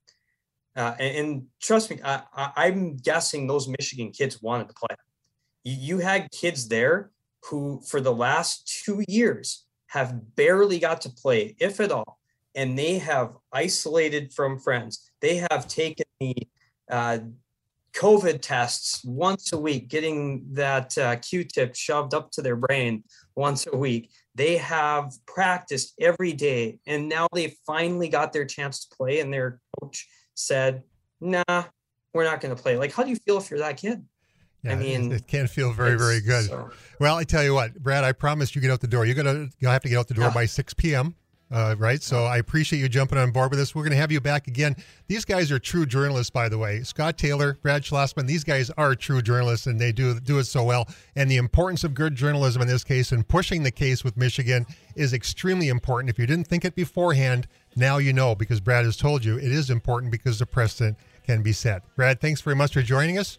Uh, 0.77 0.95
and, 1.01 1.17
and, 1.17 1.47
trust 1.61 1.91
me, 1.91 1.99
I, 2.05 2.23
i'm 2.57 2.97
guessing 2.99 3.47
those 3.47 3.67
Michigan 3.67 4.13
kids 4.13 4.41
wanted 4.41 4.69
to 4.69 4.75
play. 4.75 4.95
You, 5.65 5.75
you 5.75 5.99
had 5.99 6.31
kids 6.31 6.69
there 6.69 7.11
who, 7.45 7.83
for 7.89 8.01
the 8.01 8.13
last 8.13 8.83
two 8.85 9.03
years, 9.09 9.65
have 9.89 10.37
barely 10.37 10.79
got 10.79 11.01
to 11.01 11.11
play, 11.11 11.57
if 11.59 11.81
at 11.81 11.91
all, 11.91 12.19
and 12.55 12.79
they 12.79 12.99
have 12.99 13.37
isolated 13.53 14.33
from 14.33 14.59
friends. 14.59 15.11
They 15.21 15.45
have 15.51 15.67
taken 15.67 16.07
the 16.21 16.35
uh, 16.91 17.19
COVID 17.95 18.41
tests 18.41 19.05
once 19.05 19.53
a 19.53 19.59
week, 19.59 19.89
getting 19.89 20.47
that 20.53 20.97
uh, 20.97 21.17
Q-tip 21.17 21.75
shoved 21.75 22.15
up 22.15 22.31
to 22.33 22.43
their 22.43 22.57
brain 22.57 23.03
once 23.35 23.67
a 23.67 23.77
week. 23.77 24.11
They 24.35 24.57
have 24.59 25.13
practiced 25.27 25.95
every 26.01 26.33
day, 26.33 26.79
and 26.87 27.09
now 27.09 27.27
they 27.33 27.57
finally 27.67 28.09
got 28.09 28.33
their 28.33 28.45
chance 28.45 28.87
to 28.87 28.97
play. 28.97 29.21
And 29.21 29.33
their 29.33 29.61
coach 29.81 30.07
said, 30.35 30.85
"Nah, 31.21 31.65
we're 32.15 32.25
not 32.25 32.41
going 32.41 32.55
to 32.55 32.63
play." 32.63 32.77
Like, 32.77 32.93
how 32.93 33.03
do 33.03 33.11
you 33.11 33.17
feel 33.17 33.39
if 33.39 33.51
you're 33.51 33.59
that 33.59 33.79
kid? 33.79 34.05
Yeah, 34.63 34.73
I 34.73 34.77
mean, 34.77 35.13
it 35.13 35.27
can 35.27 35.47
feel 35.47 35.73
very, 35.73 35.97
very 35.97 36.21
good. 36.21 36.47
So. 36.47 36.71
Well, 36.99 37.17
I 37.17 37.25
tell 37.25 37.45
you 37.45 37.55
what, 37.55 37.75
Brad, 37.81 38.05
I 38.05 38.13
promise 38.13 38.55
you 38.55 38.61
get 38.61 38.71
out 38.71 38.81
the 38.81 38.89
door. 38.89 39.07
You're 39.07 39.15
gonna, 39.15 39.49
you'll 39.59 39.71
have 39.71 39.83
to 39.83 39.89
get 39.89 39.99
out 39.99 40.09
the 40.09 40.15
door 40.15 40.27
yeah. 40.27 40.35
by 40.35 40.47
6 40.47 40.75
p.m. 40.75 41.15
Uh, 41.51 41.75
right. 41.79 42.03
So 42.03 42.25
I 42.25 42.37
appreciate 42.37 42.79
you 42.79 42.89
jumping 42.89 43.17
on 43.17 43.31
board 43.31 43.51
with 43.51 43.61
us. 43.61 43.75
We're 43.75 43.83
going 43.83 43.93
to 43.93 43.97
have 43.97 44.13
you 44.13 44.21
back 44.21 44.49
again. 44.49 44.77
These 45.07 45.25
guys 45.25 45.51
are 45.51 45.59
true 45.59 45.87
journalists, 45.87 46.29
by 46.31 46.49
the 46.49 46.59
way. 46.59 46.83
Scott 46.83 47.17
Taylor, 47.17 47.57
Brad 47.63 47.83
Schlossman, 47.83 48.27
these 48.27 48.45
guys 48.45 48.71
are 48.77 48.95
true 48.95 49.23
journalists 49.23 49.67
and 49.67 49.81
they 49.81 49.91
do 49.91 50.21
do 50.21 50.39
it 50.39 50.45
so 50.45 50.63
well. 50.63 50.87
And 51.17 51.31
the 51.31 51.39
importance 51.39 51.85
of 51.85 51.95
good 51.95 52.15
journalism 52.15 52.61
in 52.61 52.69
this 52.69 52.85
case 52.85 53.13
and 53.13 53.27
pushing 53.27 53.63
the 53.63 53.71
case 53.71 54.05
with 54.05 54.17
Michigan 54.17 54.67
is 54.95 55.15
extremely 55.15 55.69
important. 55.69 56.11
If 56.11 56.19
you 56.19 56.27
didn't 56.27 56.49
think 56.49 56.67
it 56.67 56.75
beforehand, 56.75 57.49
now 57.77 57.97
you 57.97 58.13
know 58.13 58.35
because 58.35 58.61
Brad 58.61 58.85
has 58.85 58.97
told 58.99 59.25
you 59.25 59.39
it 59.39 59.45
is 59.45 59.71
important 59.71 60.13
because 60.13 60.39
the 60.39 60.47
precedent 60.47 60.99
can 61.25 61.43
be 61.43 61.53
set. 61.53 61.83
Brad, 61.97 62.21
thanks 62.21 62.43
very 62.43 62.57
much 62.57 62.75
for 62.75 62.83
joining 62.83 63.17
us. 63.17 63.39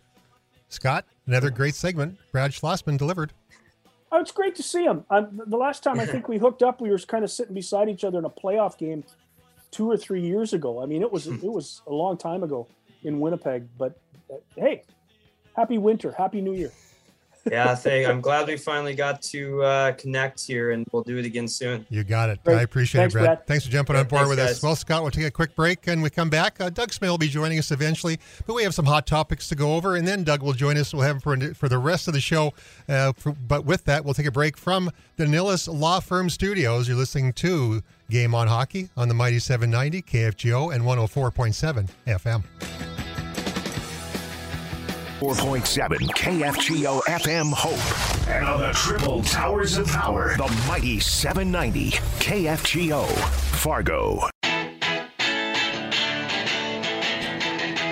Scott, 0.67 1.05
another 1.27 1.51
great 1.51 1.75
segment. 1.75 2.17
Brad 2.31 2.51
Schlossman 2.51 2.97
delivered. 2.97 3.33
Oh, 4.11 4.19
it's 4.19 4.31
great 4.31 4.55
to 4.55 4.63
see 4.63 4.83
him. 4.83 5.05
Um, 5.09 5.41
the 5.45 5.57
last 5.57 5.83
time 5.83 5.99
I 5.99 6.05
think 6.05 6.27
we 6.27 6.37
hooked 6.37 6.63
up, 6.63 6.81
we 6.81 6.89
were 6.89 6.97
kind 6.99 7.23
of 7.23 7.29
sitting 7.29 7.53
beside 7.53 7.89
each 7.89 8.03
other 8.03 8.17
in 8.17 8.25
a 8.25 8.29
playoff 8.29 8.77
game 8.77 9.03
two 9.71 9.89
or 9.89 9.97
three 9.97 10.21
years 10.21 10.53
ago. 10.53 10.81
I 10.81 10.85
mean, 10.87 11.01
it 11.01 11.11
was 11.11 11.27
it 11.27 11.43
was 11.43 11.81
a 11.85 11.93
long 11.93 12.17
time 12.17 12.43
ago 12.43 12.67
in 13.03 13.19
Winnipeg. 13.19 13.67
But 13.77 13.99
uh, 14.31 14.37
hey, 14.55 14.83
happy 15.55 15.77
winter, 15.77 16.11
happy 16.11 16.41
New 16.41 16.53
Year 16.53 16.71
yeah, 17.49 17.75
thank, 17.75 18.07
I'm 18.07 18.21
glad 18.21 18.47
we 18.47 18.57
finally 18.57 18.93
got 18.93 19.21
to 19.23 19.63
uh, 19.63 19.91
connect 19.93 20.45
here, 20.45 20.71
and 20.71 20.85
we'll 20.91 21.03
do 21.03 21.17
it 21.17 21.25
again 21.25 21.47
soon. 21.47 21.85
You 21.89 22.03
got 22.03 22.29
it. 22.29 22.43
Great. 22.43 22.57
I 22.57 22.61
appreciate 22.61 23.01
Thanks, 23.01 23.15
it, 23.15 23.17
Brad. 23.17 23.25
Brad. 23.25 23.47
Thanks 23.47 23.65
for 23.65 23.71
jumping 23.71 23.95
on 23.95 24.07
board 24.07 24.21
Thanks, 24.21 24.29
with 24.29 24.37
guys. 24.39 24.51
us. 24.51 24.63
Well, 24.63 24.75
Scott, 24.75 25.01
we'll 25.01 25.11
take 25.11 25.25
a 25.25 25.31
quick 25.31 25.55
break, 25.55 25.87
and 25.87 26.01
we 26.01 26.09
come 26.09 26.29
back. 26.29 26.59
Uh, 26.59 26.69
Doug 26.69 26.91
Smith 26.93 27.09
will 27.09 27.17
be 27.17 27.27
joining 27.27 27.59
us 27.59 27.71
eventually, 27.71 28.19
but 28.45 28.53
we 28.53 28.63
have 28.63 28.73
some 28.73 28.85
hot 28.85 29.07
topics 29.07 29.47
to 29.49 29.55
go 29.55 29.75
over, 29.75 29.95
and 29.95 30.07
then 30.07 30.23
Doug 30.23 30.41
will 30.43 30.53
join 30.53 30.77
us. 30.77 30.93
We'll 30.93 31.03
have 31.03 31.17
him 31.17 31.21
for, 31.21 31.53
for 31.53 31.69
the 31.69 31.77
rest 31.77 32.07
of 32.07 32.13
the 32.13 32.21
show. 32.21 32.53
Uh, 32.87 33.13
for, 33.13 33.31
but 33.31 33.65
with 33.65 33.85
that, 33.85 34.05
we'll 34.05 34.13
take 34.13 34.25
a 34.25 34.31
break 34.31 34.57
from 34.57 34.91
the 35.17 35.25
Nilles 35.25 35.67
Law 35.67 35.99
Firm 35.99 36.29
Studios. 36.29 36.87
You're 36.87 36.97
listening 36.97 37.33
to 37.33 37.81
Game 38.09 38.33
on 38.33 38.47
Hockey 38.47 38.89
on 38.97 39.07
the 39.07 39.13
Mighty 39.13 39.39
790 39.39 40.01
KFGO 40.01 40.73
and 40.73 40.83
104.7 40.83 41.89
FM. 42.07 42.88
4.7 45.19 45.97
KFGO 46.11 47.01
FM 47.01 47.51
Hope. 47.51 48.29
And 48.29 48.45
on 48.45 48.61
the 48.61 48.71
triple 48.71 49.21
towers 49.21 49.77
of 49.77 49.85
power, 49.87 50.37
the 50.37 50.47
mighty 50.65 51.01
790 51.01 51.91
KFGO 52.21 53.05
Fargo. 53.57 54.29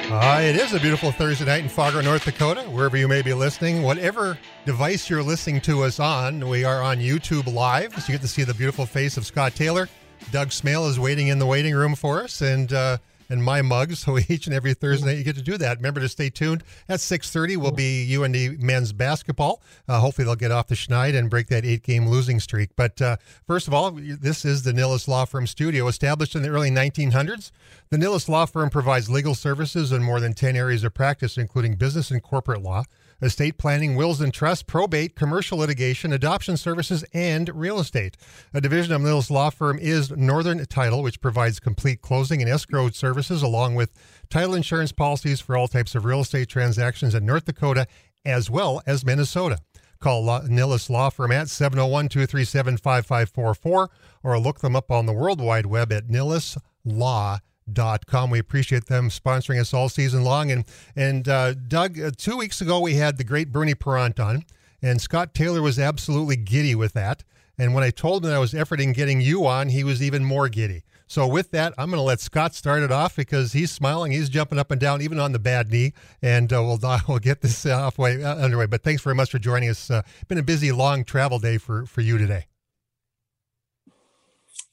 Uh, 0.10 0.40
it 0.42 0.56
is 0.56 0.72
a 0.72 0.80
beautiful 0.80 1.12
Thursday 1.12 1.44
night 1.44 1.64
in 1.64 1.68
Fargo, 1.68 2.00
North 2.00 2.24
Dakota, 2.24 2.62
wherever 2.62 2.96
you 2.96 3.10
may 3.10 3.22
be 3.22 3.34
listening. 3.34 3.84
Whatever 3.84 4.38
device 4.66 5.10
you're 5.10 5.22
listening 5.22 5.60
to 5.62 5.84
us 5.84 6.00
on, 6.00 6.48
we 6.48 6.64
are 6.64 6.82
on 6.82 7.00
YouTube 7.00 7.54
Live, 7.54 7.92
so 7.92 8.14
you 8.14 8.18
get 8.18 8.22
to 8.22 8.30
see 8.30 8.46
the 8.46 8.54
beautiful 8.54 8.86
face 8.86 9.18
of 9.18 9.26
Scott 9.26 9.54
Taylor. 9.54 9.90
Doug 10.32 10.52
Smail 10.52 10.90
is 10.90 10.98
waiting 10.98 11.28
in 11.28 11.40
the 11.40 11.46
waiting 11.46 11.76
room 11.76 11.94
for 11.94 12.24
us, 12.24 12.40
and 12.40 12.72
uh, 12.72 12.98
and 13.30 13.44
my 13.44 13.62
mugs. 13.62 14.00
So 14.00 14.18
each 14.30 14.48
and 14.48 14.56
every 14.56 14.74
Thursday 14.74 15.18
you 15.18 15.24
get 15.24 15.36
to 15.36 15.42
do 15.42 15.58
that. 15.58 15.78
Remember 15.78 16.00
to 16.00 16.10
stay 16.10 16.30
tuned. 16.30 16.64
At 16.90 17.00
6.30 17.00 17.58
will 17.58 17.72
be 17.72 18.16
UND 18.16 18.62
men's 18.62 18.94
basketball. 18.94 19.62
Uh, 19.88 20.00
hopefully 20.00 20.26
they'll 20.26 20.36
get 20.36 20.52
off 20.52 20.68
the 20.68 20.76
schneid 20.76 21.16
and 21.16 21.30
break 21.30 21.48
that 21.48 21.66
eight-game 21.66 22.08
losing 22.08 22.40
streak. 22.40 22.72
But 22.76 23.02
uh, 23.02 23.18
first 23.46 23.68
of 23.68 23.74
all, 23.74 23.92
this 23.92 24.46
is 24.46 24.64
the 24.64 24.74
Nilles 24.74 25.08
Law 25.08 25.26
Firm 25.26 25.48
studio. 25.48 25.88
Established 25.88 26.36
in 26.36 26.42
the 26.42 26.50
early 26.50 26.72
1900s, 26.72 27.52
the 27.90 27.98
Nilles 27.98 28.30
Law 28.30 28.46
Firm 28.46 28.70
provides 28.70 29.10
legal 29.10 29.36
services 29.36 29.92
in 29.92 30.04
more 30.04 30.20
than 30.20 30.34
10 30.34 30.56
areas 30.56 30.84
of 30.84 30.94
practice, 30.94 31.38
including 31.38 31.76
business 31.76 32.12
and 32.12 32.22
corporate 32.22 32.62
law, 32.62 32.84
estate 33.22 33.58
planning, 33.58 33.96
wills 33.96 34.22
and 34.22 34.34
trusts, 34.34 34.64
probate, 34.64 35.16
commercial 35.16 35.58
litigation, 35.58 36.14
adoption 36.14 36.58
services, 36.58 37.04
and 37.14 37.50
real 37.56 37.80
estate. 37.80 38.18
A 38.54 38.62
division 38.62 38.94
of 38.94 39.02
Nilles 39.02 39.32
Law 39.32 39.50
Firm 39.50 39.80
is 39.80 40.12
Northern 40.12 40.66
Title, 40.66 41.02
which 41.02 41.22
provides 41.22 41.60
complete 41.60 42.02
closing 42.02 42.42
and 42.42 42.50
escrow 42.50 42.90
services 42.90 43.42
along 43.42 43.76
with 43.76 43.92
title 44.30 44.56
insurance 44.56 44.92
policies 44.92 45.40
for 45.40 45.58
all 45.58 45.68
types 45.68 45.96
of 45.96 46.06
real 46.06 46.22
estate 46.22 46.50
transactions 46.50 47.16
in 47.16 47.26
North 47.26 47.46
Dakota 47.46 47.88
as 48.26 48.50
well 48.50 48.82
as 48.86 49.06
Minnesota. 49.06 49.60
Call 50.00 50.44
Nilles 50.44 50.90
Law 50.90 51.10
Firm 51.10 51.32
at 51.32 51.50
701 51.50 52.10
237 52.10 52.78
5544 52.78 53.90
or 54.24 54.40
look 54.40 54.60
them 54.60 54.76
up 54.76 54.92
on 54.92 55.06
the 55.06 55.14
World 55.14 55.42
Wide 55.42 55.66
Web 55.66 55.92
at 55.92 56.08
nilleslaw.com 57.68 58.00
com. 58.08 58.30
We 58.30 58.40
appreciate 58.40 58.86
them 58.86 59.10
sponsoring 59.10 59.60
us 59.60 59.74
all 59.74 59.90
season 59.90 60.24
long. 60.24 60.52
And 60.52 60.66
and 60.96 61.28
uh, 61.28 61.54
Doug, 61.54 62.00
uh, 62.00 62.12
two 62.16 62.38
weeks 62.38 62.62
ago 62.62 62.80
we 62.80 62.96
had 62.96 63.18
the 63.18 63.24
great 63.24 63.52
Bernie 63.52 63.76
Parent 63.76 64.20
on, 64.20 64.46
and 64.82 65.02
Scott 65.02 65.34
Taylor 65.34 65.62
was 65.62 65.80
absolutely 65.80 66.36
giddy 66.36 66.76
with 66.76 66.94
that. 66.94 67.24
And 67.58 67.74
when 67.74 67.84
I 67.84 67.90
told 67.90 68.24
him 68.24 68.30
that 68.30 68.36
I 68.36 68.40
was 68.40 68.54
efforting 68.54 68.94
getting 68.94 69.20
you 69.20 69.48
on, 69.48 69.70
he 69.70 69.84
was 69.84 70.02
even 70.04 70.24
more 70.24 70.48
giddy. 70.48 70.84
So 71.08 71.26
with 71.26 71.52
that, 71.52 71.74
I'm 71.78 71.90
going 71.90 72.00
to 72.00 72.04
let 72.04 72.20
Scott 72.20 72.54
start 72.54 72.84
it 72.84 72.92
off 72.92 73.16
because 73.16 73.54
he's 73.54 73.72
smiling, 73.72 74.12
he's 74.12 74.30
jumping 74.30 74.60
up 74.60 74.72
and 74.72 74.80
down, 74.80 75.02
even 75.02 75.20
on 75.20 75.32
the 75.32 75.40
bad 75.40 75.72
knee, 75.72 75.94
and 76.22 76.52
uh, 76.52 76.62
we'll 76.62 76.80
we'll 77.08 77.20
get 77.20 77.42
this 77.42 77.66
uh, 77.66 77.86
off 77.86 77.98
way 77.98 78.24
uh, 78.24 78.36
underway. 78.36 78.66
But 78.66 78.84
thanks 78.84 79.02
very 79.02 79.16
much 79.16 79.32
for 79.32 79.40
joining 79.40 79.70
us. 79.70 79.90
Uh, 79.90 80.02
been 80.28 80.38
a 80.38 80.44
busy, 80.44 80.72
long 80.72 81.04
travel 81.04 81.40
day 81.40 81.58
for 81.58 81.86
for 81.86 82.02
you 82.02 82.18
today. 82.18 82.46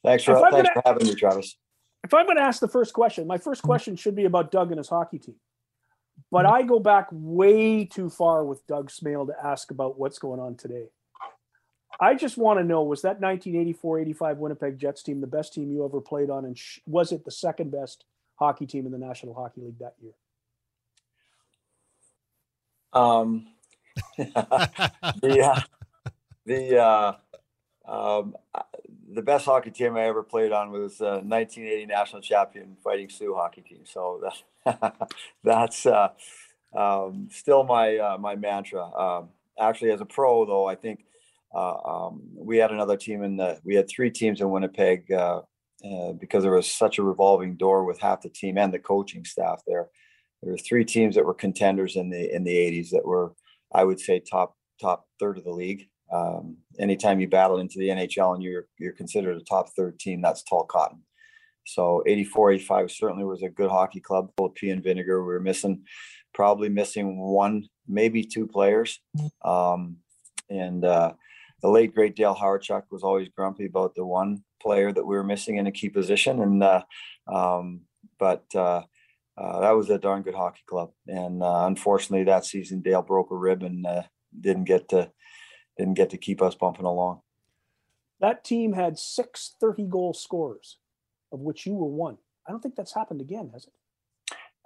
Thanks 0.02 0.24
for 0.24 0.38
thanks 0.50 0.68
for 0.74 0.82
having 0.84 1.06
me, 1.06 1.14
Travis 1.14 1.56
if 2.04 2.12
I'm 2.12 2.26
going 2.26 2.36
to 2.36 2.42
ask 2.42 2.60
the 2.60 2.68
first 2.68 2.92
question, 2.92 3.26
my 3.26 3.38
first 3.38 3.62
question 3.62 3.96
should 3.96 4.14
be 4.14 4.26
about 4.26 4.52
Doug 4.52 4.70
and 4.70 4.78
his 4.78 4.90
hockey 4.90 5.18
team. 5.18 5.36
But 6.30 6.46
I 6.46 6.62
go 6.62 6.78
back 6.78 7.08
way 7.10 7.86
too 7.86 8.10
far 8.10 8.44
with 8.44 8.64
Doug 8.66 8.90
Smail 8.90 9.26
to 9.26 9.34
ask 9.42 9.70
about 9.70 9.98
what's 9.98 10.18
going 10.18 10.38
on 10.38 10.54
today. 10.54 10.88
I 11.98 12.14
just 12.14 12.36
want 12.36 12.58
to 12.58 12.64
know 12.64 12.82
was 12.82 13.02
that 13.02 13.20
1984 13.20 14.00
85 14.00 14.38
Winnipeg 14.38 14.78
Jets 14.78 15.02
team 15.02 15.20
the 15.20 15.26
best 15.26 15.54
team 15.54 15.70
you 15.70 15.84
ever 15.84 16.00
played 16.00 16.28
on? 16.28 16.44
And 16.44 16.58
sh- 16.58 16.80
was 16.86 17.10
it 17.10 17.24
the 17.24 17.30
second 17.30 17.70
best 17.70 18.04
hockey 18.36 18.66
team 18.66 18.84
in 18.84 18.92
the 18.92 18.98
National 18.98 19.32
Hockey 19.32 19.62
League 19.62 19.78
that 19.78 19.94
year? 20.02 20.12
Um, 22.92 23.46
the, 24.16 25.40
uh, 25.40 25.60
the, 26.44 26.78
uh, 26.78 27.12
um, 27.86 28.36
the 29.14 29.22
best 29.22 29.44
hockey 29.44 29.70
team 29.70 29.96
I 29.96 30.04
ever 30.04 30.22
played 30.22 30.52
on 30.52 30.70
was 30.70 31.00
uh, 31.00 31.22
1980 31.24 31.86
national 31.86 32.22
champion 32.22 32.76
Fighting 32.82 33.08
Sioux 33.08 33.34
hockey 33.34 33.62
team. 33.62 33.80
So 33.84 34.22
that, 34.64 35.10
that's 35.44 35.86
uh, 35.86 36.08
um, 36.76 37.28
still 37.30 37.64
my 37.64 37.96
uh, 37.96 38.18
my 38.18 38.34
mantra. 38.34 38.84
Um, 38.84 39.28
actually, 39.58 39.92
as 39.92 40.00
a 40.00 40.06
pro, 40.06 40.44
though, 40.44 40.66
I 40.66 40.74
think 40.74 41.04
uh, 41.54 41.76
um, 41.84 42.22
we 42.36 42.58
had 42.58 42.72
another 42.72 42.96
team 42.96 43.22
in 43.22 43.36
the 43.36 43.60
we 43.64 43.74
had 43.74 43.88
three 43.88 44.10
teams 44.10 44.40
in 44.40 44.50
Winnipeg 44.50 45.10
uh, 45.12 45.42
because 46.18 46.42
there 46.42 46.52
was 46.52 46.70
such 46.70 46.98
a 46.98 47.02
revolving 47.02 47.56
door 47.56 47.84
with 47.84 48.00
half 48.00 48.22
the 48.22 48.28
team 48.28 48.58
and 48.58 48.72
the 48.72 48.78
coaching 48.78 49.24
staff 49.24 49.62
there. 49.66 49.88
There 50.42 50.52
were 50.52 50.58
three 50.58 50.84
teams 50.84 51.14
that 51.14 51.24
were 51.24 51.34
contenders 51.34 51.96
in 51.96 52.10
the 52.10 52.34
in 52.34 52.44
the 52.44 52.54
80s 52.54 52.90
that 52.90 53.06
were, 53.06 53.34
I 53.72 53.84
would 53.84 54.00
say, 54.00 54.20
top 54.20 54.56
top 54.80 55.06
third 55.20 55.38
of 55.38 55.44
the 55.44 55.52
league. 55.52 55.88
Um, 56.12 56.58
anytime 56.78 57.20
you 57.20 57.28
battle 57.28 57.58
into 57.58 57.78
the 57.78 57.88
NHL 57.88 58.34
and 58.34 58.42
you're 58.42 58.66
you're 58.78 58.92
considered 58.92 59.36
a 59.36 59.44
top 59.44 59.70
third 59.70 59.98
team, 59.98 60.22
that's 60.22 60.42
tall 60.42 60.64
cotton. 60.64 61.02
So 61.66 62.02
84, 62.06 62.52
85 62.52 62.90
certainly 62.90 63.24
was 63.24 63.42
a 63.42 63.48
good 63.48 63.70
hockey 63.70 64.00
club. 64.00 64.30
Both 64.36 64.54
P 64.54 64.70
and 64.70 64.82
Vinegar, 64.82 65.22
we 65.22 65.32
were 65.32 65.40
missing, 65.40 65.84
probably 66.34 66.68
missing 66.68 67.18
one, 67.18 67.66
maybe 67.88 68.22
two 68.22 68.46
players. 68.46 69.00
Um, 69.44 69.96
and 70.50 70.84
uh, 70.84 71.14
the 71.62 71.68
late 71.68 71.94
great 71.94 72.16
Dale 72.16 72.34
Hawerchuk 72.34 72.82
was 72.90 73.02
always 73.02 73.28
grumpy 73.30 73.66
about 73.66 73.94
the 73.94 74.04
one 74.04 74.44
player 74.60 74.92
that 74.92 75.04
we 75.04 75.16
were 75.16 75.24
missing 75.24 75.56
in 75.56 75.66
a 75.66 75.72
key 75.72 75.88
position. 75.88 76.42
And 76.42 76.62
uh, 76.62 76.82
um, 77.26 77.82
but 78.18 78.44
uh, 78.54 78.82
uh 79.36 79.60
that 79.60 79.70
was 79.70 79.90
a 79.90 79.98
darn 79.98 80.22
good 80.22 80.34
hockey 80.34 80.62
club. 80.66 80.90
And 81.06 81.42
uh, 81.42 81.64
unfortunately, 81.66 82.24
that 82.24 82.44
season 82.44 82.82
Dale 82.82 83.02
broke 83.02 83.30
a 83.30 83.36
rib 83.36 83.62
and 83.62 83.86
uh, 83.86 84.02
didn't 84.38 84.64
get 84.64 84.88
to 84.90 85.10
didn't 85.76 85.94
get 85.94 86.10
to 86.10 86.18
keep 86.18 86.42
us 86.42 86.54
bumping 86.54 86.86
along. 86.86 87.20
That 88.20 88.44
team 88.44 88.72
had 88.72 88.98
six 88.98 89.54
30 89.60 89.84
goal 89.84 90.14
scorers, 90.14 90.78
of 91.32 91.40
which 91.40 91.66
you 91.66 91.74
were 91.74 91.86
one. 91.86 92.18
I 92.46 92.52
don't 92.52 92.60
think 92.60 92.76
that's 92.76 92.94
happened 92.94 93.20
again, 93.20 93.50
has 93.52 93.66
it? 93.66 93.72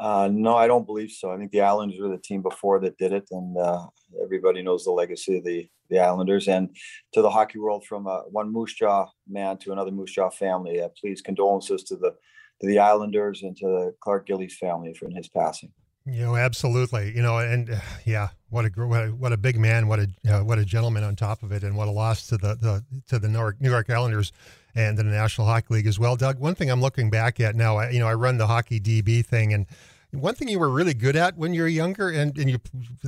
Uh, 0.01 0.29
no, 0.31 0.55
I 0.55 0.69
don't 0.69 0.87
believe 0.87 1.11
so. 1.11 1.33
I 1.33 1.37
think 1.37 1.51
the 1.51 1.63
Islanders 1.63 1.99
were 2.01 2.09
the 2.09 2.19
team 2.19 2.41
before 2.41 2.79
that 2.81 2.99
did 2.99 3.13
it, 3.13 3.29
and 3.33 3.57
uh, 3.59 3.87
everybody 4.23 4.63
knows 4.63 4.85
the 4.85 4.93
legacy 4.93 5.39
of 5.39 5.45
the 5.45 5.69
the 5.91 5.99
Islanders. 5.99 6.49
And 6.49 6.77
to 7.15 7.23
the 7.23 7.31
hockey 7.31 7.59
world, 7.59 7.85
from 7.85 8.07
uh, 8.07 8.21
one 8.31 8.53
Moose 8.53 8.75
Jaw 8.75 9.07
man 9.29 9.57
to 9.59 9.73
another 9.73 9.91
Moose 9.91 10.13
Jaw 10.13 10.31
family, 10.31 10.81
uh, 10.81 10.89
please 11.01 11.21
condolences 11.21 11.83
to 11.85 11.97
the 11.97 12.15
to 12.61 12.67
the 12.67 12.79
Islanders 12.79 13.43
and 13.43 13.57
to 13.57 13.67
the 13.67 13.95
Clark 14.01 14.27
Gillies 14.27 14.57
family 14.57 14.95
for 14.95 15.09
his 15.09 15.29
passing. 15.29 15.73
You 16.11 16.23
know, 16.23 16.37
absolutely. 16.37 17.13
You 17.15 17.23
know, 17.23 17.39
and 17.39 17.71
uh, 17.71 17.77
yeah, 18.05 18.29
what 18.49 18.65
a 18.65 18.69
what 18.69 19.05
a, 19.05 19.09
what 19.09 19.33
a 19.33 19.37
big 19.37 19.59
man, 19.59 19.89
what 19.89 20.01
a 20.01 20.09
uh, 20.29 20.43
what 20.43 20.59
a 20.59 20.65
gentleman 20.65 21.05
on 21.05 21.17
top 21.17 21.43
of 21.43 21.53
it, 21.53 21.63
and 21.63 21.77
what 21.77 21.87
a 21.87 21.91
loss 21.91 22.27
to 22.29 22.39
the, 22.39 22.55
the 22.55 22.85
to 23.09 23.19
the 23.19 23.29
New 23.29 23.39
York, 23.39 23.61
New 23.61 23.71
York 23.71 23.91
Islanders 23.91 24.33
and 24.75 24.97
the 24.97 25.05
National 25.05 25.47
Hockey 25.47 25.75
League 25.75 25.87
as 25.87 25.99
well. 25.99 26.17
Doug, 26.17 26.39
one 26.39 26.55
thing 26.55 26.71
I'm 26.71 26.81
looking 26.81 27.11
back 27.11 27.41
at 27.41 27.57
now, 27.57 27.77
I, 27.77 27.91
you 27.91 27.99
know, 27.99 28.07
I 28.07 28.15
run 28.15 28.39
the 28.39 28.47
hockey 28.47 28.81
DB 28.81 29.25
thing, 29.25 29.53
and 29.53 29.67
one 30.13 30.35
thing 30.35 30.49
you 30.49 30.59
were 30.59 30.71
really 30.71 30.95
good 30.95 31.17
at 31.17 31.37
when 31.37 31.53
you 31.53 31.63
were 31.63 31.69
younger, 31.69 32.09
and 32.09 32.37
and 32.39 32.49
you 32.49 32.59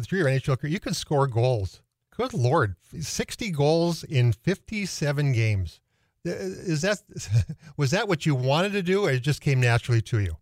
through 0.02 0.18
your 0.18 0.28
NHL 0.28 0.58
career, 0.58 0.72
you 0.72 0.80
could 0.80 0.96
score 0.96 1.26
goals. 1.26 1.80
Good 2.14 2.34
lord, 2.34 2.76
60 3.00 3.50
goals 3.50 4.04
in 4.04 4.32
57 4.32 5.32
games. 5.32 5.80
Uh, 6.26 6.32
is 6.32 6.82
that 6.82 7.00
was 7.78 7.92
that 7.92 8.08
what 8.08 8.26
you 8.26 8.34
wanted 8.34 8.72
to 8.72 8.82
do, 8.82 9.06
or 9.06 9.10
it 9.10 9.20
just 9.20 9.40
came 9.40 9.58
naturally 9.58 10.02
to 10.02 10.20
you? 10.20 10.36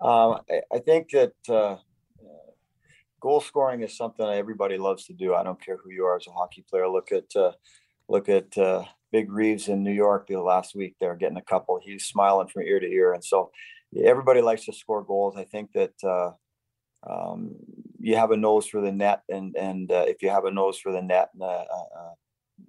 Um, 0.00 0.40
I, 0.50 0.60
I, 0.72 0.78
think 0.78 1.10
that 1.10 1.32
uh, 1.48 1.76
goal 3.20 3.40
scoring 3.40 3.82
is 3.82 3.96
something 3.96 4.26
everybody 4.26 4.78
loves 4.78 5.06
to 5.06 5.12
do. 5.12 5.34
I 5.34 5.42
don't 5.42 5.60
care 5.64 5.76
who 5.76 5.90
you 5.90 6.04
are 6.04 6.16
as 6.16 6.26
a 6.28 6.32
hockey 6.32 6.64
player. 6.68 6.88
Look 6.88 7.10
at 7.12 7.34
uh, 7.34 7.52
look 8.08 8.28
at 8.28 8.56
uh, 8.56 8.84
Big 9.10 9.30
Reaves 9.32 9.68
in 9.68 9.82
New 9.82 9.92
York 9.92 10.28
the 10.28 10.40
last 10.40 10.74
week. 10.74 10.94
They're 11.00 11.16
getting 11.16 11.36
a 11.36 11.42
couple. 11.42 11.80
He's 11.82 12.04
smiling 12.04 12.48
from 12.48 12.62
ear 12.62 12.80
to 12.80 12.86
ear, 12.86 13.12
and 13.12 13.24
so 13.24 13.50
everybody 14.04 14.40
likes 14.40 14.66
to 14.66 14.72
score 14.72 15.02
goals. 15.02 15.36
I 15.36 15.44
think 15.44 15.72
that 15.72 15.94
uh, 16.04 16.30
um, 17.08 17.56
you 17.98 18.16
have 18.16 18.30
a 18.30 18.36
nose 18.36 18.66
for 18.66 18.80
the 18.80 18.92
net, 18.92 19.22
and 19.28 19.56
and 19.56 19.90
uh, 19.90 20.04
if 20.06 20.22
you 20.22 20.30
have 20.30 20.44
a 20.44 20.52
nose 20.52 20.78
for 20.78 20.92
the 20.92 21.02
net, 21.02 21.30
uh, 21.40 21.64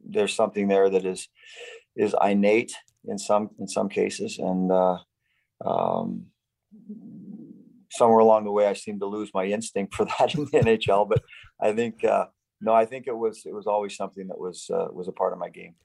there's 0.03 0.33
something 0.33 0.67
there 0.67 0.89
that 0.89 1.05
is 1.05 1.27
is 1.95 2.15
innate 2.23 2.73
in 3.05 3.19
some 3.19 3.51
in 3.59 3.67
some 3.67 3.89
cases, 3.89 4.39
and 4.39 4.71
um, 5.63 6.25
somewhere 7.91 8.19
along 8.19 8.45
the 8.45 8.51
way, 8.51 8.67
I 8.67 8.73
seemed 8.73 8.99
to 9.01 9.05
lose 9.05 9.31
my 9.33 9.45
instinct 9.45 9.95
for 9.95 10.05
that 10.19 10.35
in 10.35 10.45
the 10.45 10.51
NHL. 10.51 11.07
But 11.09 11.23
I 11.59 11.73
think 11.73 12.03
uh, 12.03 12.27
no, 12.61 12.73
I 12.73 12.85
think 12.85 13.07
it 13.07 13.17
was 13.17 13.43
it 13.45 13.53
was 13.53 13.67
always 13.67 13.95
something 13.95 14.27
that 14.27 14.39
was 14.39 14.69
uh, 14.73 14.87
was 14.91 15.07
a 15.07 15.13
part 15.13 15.33
of 15.33 15.39
my 15.39 15.49
game. 15.49 15.75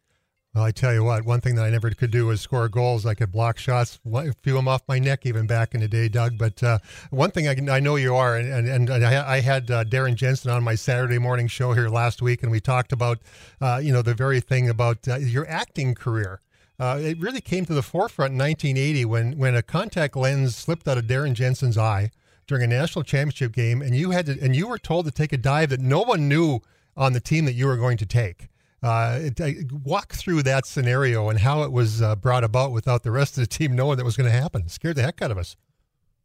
Well, 0.55 0.63
I 0.63 0.71
tell 0.71 0.95
you 0.95 1.03
what, 1.03 1.25
one 1.25 1.41
thing 1.41 1.57
that 1.57 1.65
I 1.65 1.71
never 1.71 1.91
could 1.91 2.13
do 2.13 2.27
was 2.27 2.41
score 2.41 2.69
goals. 2.69 3.05
I 3.07 3.15
could 3.15 3.33
block 3.33 3.59
shots, 3.59 3.99
few 4.45 4.55
them 4.55 4.69
off 4.69 4.83
my 4.87 5.01
neck 5.01 5.27
even 5.27 5.49
back 5.49 5.75
in 5.75 5.81
the 5.81 5.89
day, 5.89 6.09
Doug. 6.09 6.39
But 6.39 6.63
uh, 6.63 6.79
one 7.11 7.33
thing 7.33 7.49
I, 7.49 7.57
can, 7.57 7.69
I, 7.69 7.81
know 7.81 7.97
you 7.97 8.15
are, 8.15 8.37
and, 8.37 8.69
and, 8.69 8.89
and 8.89 9.05
I, 9.05 9.41
had 9.41 9.69
uh, 9.69 9.83
Darren 9.83 10.15
Jensen 10.15 10.53
on 10.53 10.63
my 10.63 10.77
Saturday 10.77 11.19
morning 11.19 11.49
show 11.49 11.73
here 11.73 11.89
last 11.89 12.23
week, 12.23 12.45
and 12.45 12.53
we 12.53 12.61
talked 12.61 12.93
about, 12.93 13.19
uh, 13.61 13.81
you 13.83 13.93
know, 13.93 14.01
the 14.01 14.15
very 14.15 14.39
thing 14.39 14.69
about 14.69 15.09
uh, 15.09 15.17
your 15.17 15.45
acting 15.49 15.93
career. 15.93 16.41
Uh, 16.79 16.99
it 17.01 17.19
really 17.21 17.41
came 17.41 17.65
to 17.67 17.75
the 17.75 17.83
forefront 17.83 18.33
in 18.33 18.39
1980 18.39 19.05
when, 19.05 19.39
when 19.39 19.55
a 19.55 19.63
contact 19.63 20.17
lens 20.17 20.57
slipped 20.57 20.89
out 20.89 20.99
of 20.99 21.05
Darren 21.05 21.35
Jensen's 21.35 21.79
eye. 21.79 22.11
during 22.47 22.63
a 22.63 22.67
national 22.67 23.03
championship 23.05 23.53
game, 23.53 23.81
and 23.81 23.95
you 23.97 24.11
had 24.11 24.27
to, 24.27 24.39
and 24.43 24.55
you 24.55 24.69
were 24.69 24.77
told 24.77 25.07
to 25.07 25.11
take 25.11 25.33
a 25.33 25.37
dive 25.39 25.71
that 25.71 25.81
no 25.81 26.03
one 26.03 26.29
knew 26.29 26.61
on 26.95 27.15
the 27.15 27.21
team 27.21 27.47
that 27.47 27.55
you 27.55 27.67
were 27.67 27.77
going 27.77 27.97
to 27.97 28.05
take. 28.05 28.49
Uh, 28.83 29.19
it, 29.23 29.41
uh, 29.41 29.49
walk 29.83 30.13
through 30.13 30.43
that 30.43 30.67
scenario 30.67 31.31
and 31.31 31.39
how 31.39 31.63
it 31.63 31.73
was 31.73 32.03
uh, 32.03 32.15
brought 32.15 32.45
about 32.45 32.71
without 32.71 33.03
the 33.03 33.11
rest 33.11 33.39
of 33.39 33.41
the 33.41 33.47
team 33.47 33.75
knowing 33.75 33.97
that 33.97 34.05
was 34.05 34.15
going 34.15 34.31
to 34.31 34.37
happen. 34.37 34.61
It 34.61 34.71
scared 34.71 34.97
the 34.97 35.03
heck 35.03 35.23
out 35.23 35.31
of 35.31 35.39
us. 35.39 35.57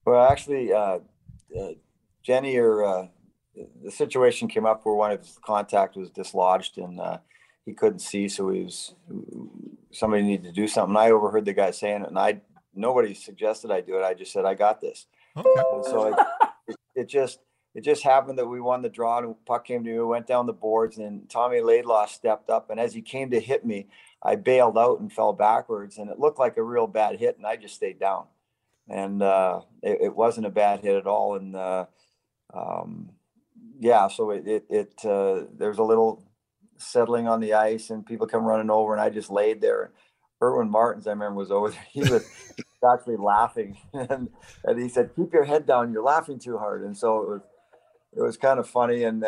Well, 0.04 0.30
actually, 0.30 0.74
uh, 0.74 1.00
uh, 1.58 1.70
Jenny 2.22 2.58
or 2.58 2.84
uh, 2.84 3.08
the 3.82 3.92
situation 3.92 4.50
came 4.50 4.66
up 4.66 4.86
where 4.86 4.96
one 4.96 5.12
of 5.12 5.22
his 5.22 5.40
contact 5.42 5.96
was 5.96 6.10
dislodged 6.10 6.78
and 6.78 7.00
he 7.66 7.74
couldn't 7.74 8.00
see, 8.00 8.28
so 8.28 8.50
he 8.50 8.64
was 8.64 8.94
somebody 9.92 10.24
needed 10.24 10.46
to 10.46 10.52
do 10.52 10.68
something. 10.68 10.96
I 10.96 11.12
overheard 11.12 11.46
the 11.46 11.54
guy 11.54 11.72
saying 11.72 12.04
it, 12.04 12.10
and 12.10 12.20
I 12.20 12.42
nobody 12.74 13.14
suggested 13.14 13.72
I 13.72 13.82
do 13.82 13.98
it. 13.98 14.04
I 14.04 14.14
just 14.14 14.32
said 14.32 14.46
I 14.46 14.54
got 14.54 14.82
this. 14.82 15.08
Okay. 15.36 15.50
And 15.74 15.86
so 15.86 16.08
it, 16.08 16.16
it, 16.68 16.76
it, 16.96 17.10
just 17.10 17.40
it 17.76 17.82
just 17.82 18.04
happened 18.04 18.38
that 18.40 18.48
we 18.48 18.60
won 18.60 18.82
the 18.82 18.90
draw 18.90 19.20
and 19.20 19.36
puck 19.46 19.66
came 19.66 19.84
to 19.84 19.90
me, 19.90 20.00
went 20.00 20.28
down 20.28 20.46
the 20.46 20.54
boards, 20.54 20.98
and 20.98 21.30
Tommy 21.30 21.62
Laidlaw 21.62 22.06
stepped 22.08 22.50
up, 22.50 22.70
and 22.70 22.80
as 22.80 22.94
he 22.94 23.02
came 23.02 23.30
to 23.32 23.40
hit 23.40 23.66
me, 23.66 23.88
I 24.24 24.36
bailed 24.36 24.78
out 24.78 25.00
and 25.00 25.12
fell 25.12 25.34
backwards, 25.34 25.98
and 25.98 26.10
it 26.10 26.20
looked 26.20 26.40
like 26.40 26.58
a 26.58 26.64
real 26.64 26.88
bad 26.88 27.20
hit, 27.20 27.38
and 27.38 27.46
I 27.46 27.56
just 27.56 27.76
stayed 27.76 28.00
down, 28.00 28.26
and 28.88 29.22
uh, 29.22 29.62
it, 29.82 30.00
it, 30.02 30.16
wasn't 30.16 30.48
a 30.48 30.52
bad 30.52 30.82
hit 30.82 30.96
at 30.96 31.08
all, 31.08 31.36
and 31.36 31.56
uh, 31.56 31.86
um, 32.54 33.12
yeah, 33.80 34.08
so 34.10 34.32
it 34.32 34.46
it, 34.46 34.66
it 34.70 35.06
uh, 35.06 35.46
there's 35.58 35.78
a 35.78 35.84
little 35.84 36.24
settling 36.80 37.28
on 37.28 37.40
the 37.40 37.54
ice 37.54 37.90
and 37.90 38.06
people 38.06 38.28
come 38.28 38.44
running 38.44 38.70
over 38.70 38.94
and 38.94 39.02
I 39.02 39.10
just 39.10 39.30
laid 39.30 39.62
there. 39.62 39.92
Erwin 40.42 40.70
Martens, 40.70 41.08
I 41.08 41.12
remember, 41.12 41.36
was 41.36 41.52
over 41.52 41.70
there. 41.70 41.88
He 41.92 42.02
was 42.02 42.26
actually 42.94 43.18
laughing, 43.18 43.78
and, 43.94 44.30
and 44.64 44.82
he 44.82 44.88
said, 44.90 45.12
"Keep 45.16 45.34
your 45.34 45.44
head 45.44 45.66
down. 45.66 45.92
You're 45.92 46.04
laughing 46.04 46.40
too 46.40 46.58
hard." 46.58 46.84
And 46.84 46.96
so 46.96 47.22
it 47.22 47.30
was, 47.30 47.42
it 48.18 48.22
was 48.22 48.38
kind 48.38 48.60
of 48.60 48.68
funny, 48.68 49.04
and 49.04 49.24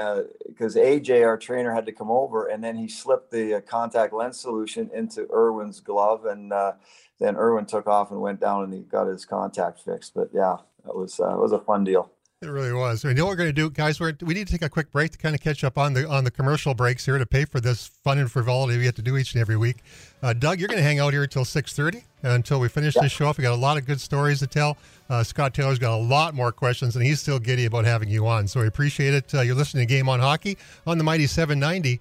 because 0.47 0.77
uh, 0.77 0.79
AJ, 0.79 1.25
our 1.25 1.37
trainer, 1.37 1.73
had 1.73 1.85
to 1.85 1.91
come 1.91 2.09
over, 2.09 2.47
and 2.47 2.63
then 2.63 2.77
he 2.77 2.87
slipped 2.87 3.31
the 3.31 3.55
uh, 3.55 3.61
contact 3.61 4.13
lens 4.13 4.39
solution 4.39 4.89
into 4.93 5.27
Erwin's 5.31 5.81
glove, 5.81 6.25
and 6.25 6.53
uh, 6.53 6.73
then 7.19 7.35
Erwin 7.35 7.65
took 7.65 7.87
off 7.87 8.11
and 8.11 8.21
went 8.21 8.39
down, 8.39 8.63
and 8.63 8.73
he 8.73 8.79
got 8.79 9.07
his 9.07 9.25
contact 9.25 9.81
fixed. 9.81 10.13
But 10.13 10.29
yeah, 10.33 10.57
that 10.85 10.95
was 10.95 11.19
uh, 11.19 11.35
it 11.35 11.39
was 11.39 11.51
a 11.51 11.59
fun 11.59 11.83
deal. 11.83 12.09
It 12.43 12.49
really 12.49 12.73
was. 12.73 13.05
I 13.05 13.13
know 13.13 13.25
what 13.25 13.33
we're 13.33 13.35
going 13.35 13.49
to 13.49 13.53
do, 13.53 13.69
guys. 13.69 13.99
We're, 13.99 14.13
we 14.19 14.33
need 14.33 14.47
to 14.47 14.51
take 14.51 14.63
a 14.63 14.69
quick 14.69 14.91
break 14.91 15.11
to 15.11 15.17
kind 15.19 15.35
of 15.35 15.41
catch 15.41 15.63
up 15.63 15.77
on 15.77 15.93
the 15.93 16.09
on 16.09 16.23
the 16.23 16.31
commercial 16.31 16.73
breaks 16.73 17.05
here 17.05 17.19
to 17.19 17.25
pay 17.27 17.45
for 17.45 17.59
this 17.59 17.85
fun 18.03 18.17
and 18.17 18.31
frivolity 18.31 18.79
we 18.79 18.85
have 18.85 18.95
to 18.95 19.03
do 19.03 19.15
each 19.15 19.35
and 19.35 19.41
every 19.41 19.57
week. 19.57 19.83
Uh, 20.23 20.33
Doug, 20.33 20.59
you're 20.59 20.67
going 20.67 20.79
to 20.79 20.83
hang 20.83 20.97
out 20.97 21.13
here 21.13 21.21
until 21.21 21.45
six 21.45 21.73
thirty 21.73 22.03
until 22.23 22.59
we 22.59 22.67
finish 22.67 22.95
yeah. 22.95 23.03
this 23.03 23.11
show. 23.11 23.27
Up, 23.27 23.37
we 23.37 23.43
got 23.43 23.53
a 23.53 23.55
lot 23.55 23.77
of 23.77 23.85
good 23.85 24.01
stories 24.01 24.39
to 24.39 24.47
tell. 24.47 24.75
Uh, 25.07 25.21
Scott 25.21 25.53
Taylor's 25.53 25.77
got 25.77 25.93
a 25.93 26.01
lot 26.01 26.33
more 26.33 26.51
questions, 26.51 26.95
and 26.95 27.05
he's 27.05 27.21
still 27.21 27.37
giddy 27.37 27.65
about 27.65 27.85
having 27.85 28.09
you 28.09 28.25
on. 28.25 28.47
So 28.47 28.61
we 28.61 28.65
appreciate 28.65 29.13
it. 29.13 29.35
Uh, 29.35 29.41
you're 29.41 29.53
listening 29.53 29.85
to 29.85 29.93
Game 29.93 30.09
on 30.09 30.19
Hockey 30.19 30.57
on 30.87 30.97
the 30.97 31.03
Mighty 31.03 31.27
790 31.27 31.99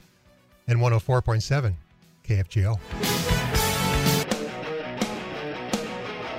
and 0.69 0.79
104.7 0.79 1.75
KFGO. 2.27 2.81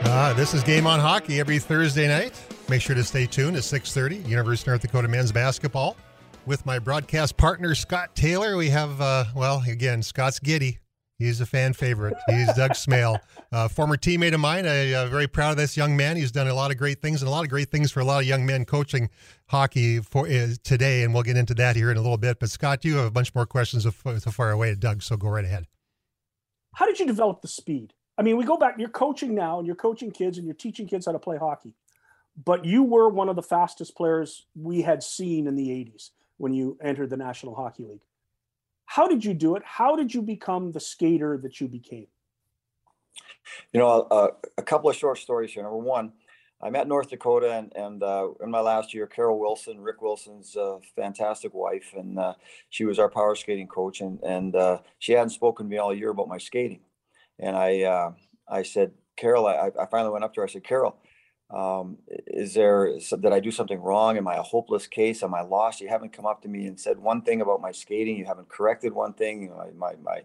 Uh, 0.04 0.34
this 0.34 0.56
is 0.56 0.64
Game 0.64 0.88
on 0.88 1.00
Hockey 1.00 1.40
every 1.40 1.60
Thursday 1.60 2.08
night. 2.08 2.34
Make 2.72 2.82
sure 2.82 2.96
to 2.96 3.04
stay 3.04 3.26
tuned 3.26 3.58
at 3.58 3.64
6:30, 3.64 4.26
University 4.30 4.72
of 4.72 4.76
North 4.76 4.82
Dakota 4.82 5.10
men's 5.10 5.34
basketball. 5.34 5.98
With 6.46 6.66
my 6.66 6.80
broadcast 6.80 7.36
partner 7.36 7.76
Scott 7.76 8.16
Taylor, 8.16 8.56
we 8.56 8.70
have 8.70 9.02
uh, 9.02 9.26
well 9.36 9.62
again 9.68 10.02
Scott's 10.02 10.40
giddy. 10.40 10.80
He's 11.18 11.42
a 11.42 11.46
fan 11.46 11.74
favorite. 11.74 12.16
He's 12.30 12.48
Doug 12.54 12.72
Smail, 12.72 13.20
uh, 13.52 13.68
former 13.68 13.98
teammate 13.98 14.34
of 14.34 14.40
mine. 14.40 14.66
I'm 14.66 14.96
uh, 14.96 15.08
very 15.08 15.28
proud 15.28 15.52
of 15.52 15.58
this 15.58 15.76
young 15.76 15.98
man. 15.98 16.16
He's 16.16 16.32
done 16.32 16.48
a 16.48 16.54
lot 16.54 16.72
of 16.72 16.78
great 16.78 17.02
things 17.02 17.22
and 17.22 17.28
a 17.28 17.32
lot 17.32 17.44
of 17.44 17.50
great 17.50 17.70
things 17.70 17.92
for 17.92 18.00
a 18.00 18.06
lot 18.06 18.22
of 18.22 18.26
young 18.26 18.46
men 18.46 18.64
coaching 18.64 19.10
hockey 19.50 20.00
for 20.00 20.26
uh, 20.26 20.48
today, 20.64 21.04
and 21.04 21.14
we'll 21.14 21.24
get 21.24 21.36
into 21.36 21.54
that 21.56 21.76
here 21.76 21.92
in 21.92 21.98
a 21.98 22.02
little 22.02 22.16
bit. 22.16 22.40
But 22.40 22.52
Scott, 22.52 22.86
you 22.86 22.96
have 22.96 23.06
a 23.06 23.12
bunch 23.12 23.36
more 23.36 23.46
questions 23.46 23.84
so 23.84 23.92
far 24.32 24.52
away, 24.52 24.74
Doug. 24.76 25.04
So 25.04 25.18
go 25.18 25.28
right 25.28 25.44
ahead. 25.44 25.68
How 26.76 26.86
did 26.86 27.02
you 27.02 27.06
develop 27.06 27.42
the 27.42 27.50
speed? 27.50 27.94
I 28.18 28.22
mean, 28.22 28.38
we 28.38 28.46
go 28.46 28.56
back. 28.56 28.76
You're 28.78 28.88
coaching 28.88 29.36
now, 29.36 29.58
and 29.58 29.68
you're 29.68 29.76
coaching 29.76 30.12
kids, 30.12 30.38
and 30.38 30.48
you're 30.48 30.56
teaching 30.56 30.88
kids 30.88 31.06
how 31.06 31.12
to 31.12 31.20
play 31.20 31.36
hockey 31.36 31.74
but 32.36 32.66
you 32.66 32.84
were 32.84 33.10
one 33.10 33.30
of 33.30 33.36
the 33.36 33.42
fastest 33.42 33.96
players 33.96 34.46
we 34.56 34.82
had 34.82 35.04
seen 35.04 35.48
in 35.48 35.56
the 35.56 35.70
80s 35.70 36.12
when 36.38 36.54
you 36.54 36.78
entered 36.82 37.10
the 37.10 37.18
National 37.18 37.56
Hockey 37.56 37.86
League. 37.86 38.02
How 38.86 39.08
did 39.08 39.24
you 39.24 39.34
do 39.34 39.56
it? 39.56 39.64
How 39.66 39.96
did 39.96 40.14
you 40.14 40.22
become 40.22 40.72
the 40.72 40.80
skater 40.80 41.38
that 41.44 41.62
you 41.62 41.68
became? 41.68 42.08
You 43.74 43.80
know, 43.80 44.08
uh, 44.12 44.30
a 44.58 44.64
couple 44.64 44.90
of 44.90 44.96
short 44.96 45.18
stories 45.18 45.54
here. 45.54 45.64
Number 45.64 45.78
one, 45.78 46.14
I'm 46.62 46.76
at 46.76 46.88
North 46.88 47.10
Dakota, 47.10 47.52
and, 47.52 47.74
and 47.76 48.04
uh, 48.04 48.30
in 48.44 48.52
my 48.52 48.60
last 48.60 48.94
year, 48.94 49.08
Carol 49.08 49.40
Wilson, 49.40 49.82
Rick 49.82 50.02
Wilson's 50.02 50.56
uh, 50.56 50.78
fantastic 50.96 51.54
wife, 51.54 51.94
and 51.98 52.20
uh, 52.20 52.34
she 52.70 52.86
was 52.86 53.00
our 53.00 53.10
power 53.10 53.36
skating 53.36 53.68
coach, 53.68 54.02
and 54.02 54.20
and 54.22 54.56
uh, 54.56 54.80
she 55.00 55.14
hadn't 55.14 55.32
spoken 55.32 55.66
to 55.66 55.70
me 55.70 55.78
all 55.78 55.94
year 55.94 56.12
about 56.12 56.28
my 56.28 56.38
skating, 56.38 56.82
and 57.40 57.56
I 57.56 57.82
uh, 57.82 58.12
I 58.48 58.64
said, 58.64 58.92
Carol, 59.16 59.48
I, 59.48 59.72
I 59.80 59.86
finally 59.88 60.12
went 60.12 60.24
up 60.24 60.34
to 60.36 60.42
her. 60.42 60.48
I 60.48 60.50
said, 60.50 60.64
Carol, 60.64 60.98
um, 61.54 61.98
is 62.28 62.54
there 62.56 62.98
did 62.98 63.34
I 63.34 63.40
do 63.40 63.52
something 63.52 63.82
wrong? 63.82 64.18
Am 64.18 64.28
I 64.28 64.36
a 64.38 64.42
hopeless 64.42 64.88
case? 64.88 65.24
Am 65.24 65.34
I 65.36 65.42
lost? 65.42 65.82
You 65.82 65.90
haven't 65.90 66.14
come 66.14 66.26
up 66.26 66.42
to 66.44 66.50
me 66.50 66.66
and 66.68 66.80
said 66.80 67.00
one 67.00 67.22
thing 67.22 67.42
about 67.42 67.62
my 67.62 67.72
skating. 67.72 68.18
You 68.18 68.26
haven't 68.26 68.50
corrected 68.50 68.94
one 68.94 69.14
thing. 69.14 69.44
You 69.44 69.50
know, 69.50 69.72
my 69.78 69.96
my 70.02 70.22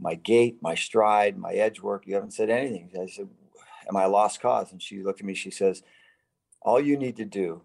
my 0.00 0.14
gait, 0.14 0.58
my 0.62 0.74
stride, 0.74 1.38
my 1.38 1.52
edge 1.52 1.80
work. 1.80 2.06
You 2.06 2.14
haven't 2.14 2.32
said 2.32 2.50
anything. 2.50 2.90
I 3.00 3.06
said, 3.06 3.28
"Am 3.88 3.96
I 3.96 4.04
a 4.04 4.08
lost 4.10 4.40
cause?" 4.40 4.72
And 4.72 4.82
she 4.82 5.02
looked 5.02 5.20
at 5.20 5.26
me. 5.26 5.34
She 5.34 5.50
says, 5.50 5.82
"All 6.62 6.80
you 6.80 6.96
need 6.98 7.16
to 7.16 7.26
do 7.26 7.62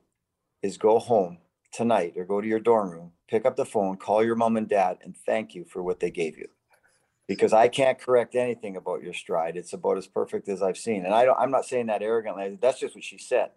is 0.64 0.78
go 0.78 1.00
home 1.00 1.40
tonight 1.74 2.14
or 2.18 2.26
go 2.26 2.42
to 2.42 2.48
your 2.48 2.60
dorm 2.60 2.92
room, 2.92 3.14
pick 3.30 3.46
up 3.46 3.58
the 3.58 3.66
phone, 3.66 3.98
call 3.98 4.24
your 4.24 4.36
mom 4.36 4.58
and 4.58 4.70
dad, 4.70 5.00
and 5.04 5.16
thank 5.18 5.56
you 5.56 5.66
for 5.66 5.84
what 5.84 6.00
they 6.02 6.12
gave 6.12 6.38
you." 6.38 6.50
Because 7.28 7.54
I 7.54 7.68
can't 7.68 8.00
correct 8.00 8.36
anything 8.36 8.78
about 8.78 9.04
your 9.04 9.14
stride. 9.14 9.58
It's 9.58 9.74
about 9.74 9.98
as 9.98 10.08
perfect 10.08 10.48
as 10.48 10.62
I've 10.62 10.78
seen. 10.78 11.06
And 11.06 11.14
I 11.14 11.26
don't, 11.26 11.38
I'm 11.38 11.52
not 11.52 11.66
saying 11.66 11.88
that 11.88 12.02
arrogantly. 12.02 12.58
That's 12.62 12.80
just 12.80 12.96
what 12.96 13.04
she 13.04 13.18
said. 13.18 13.50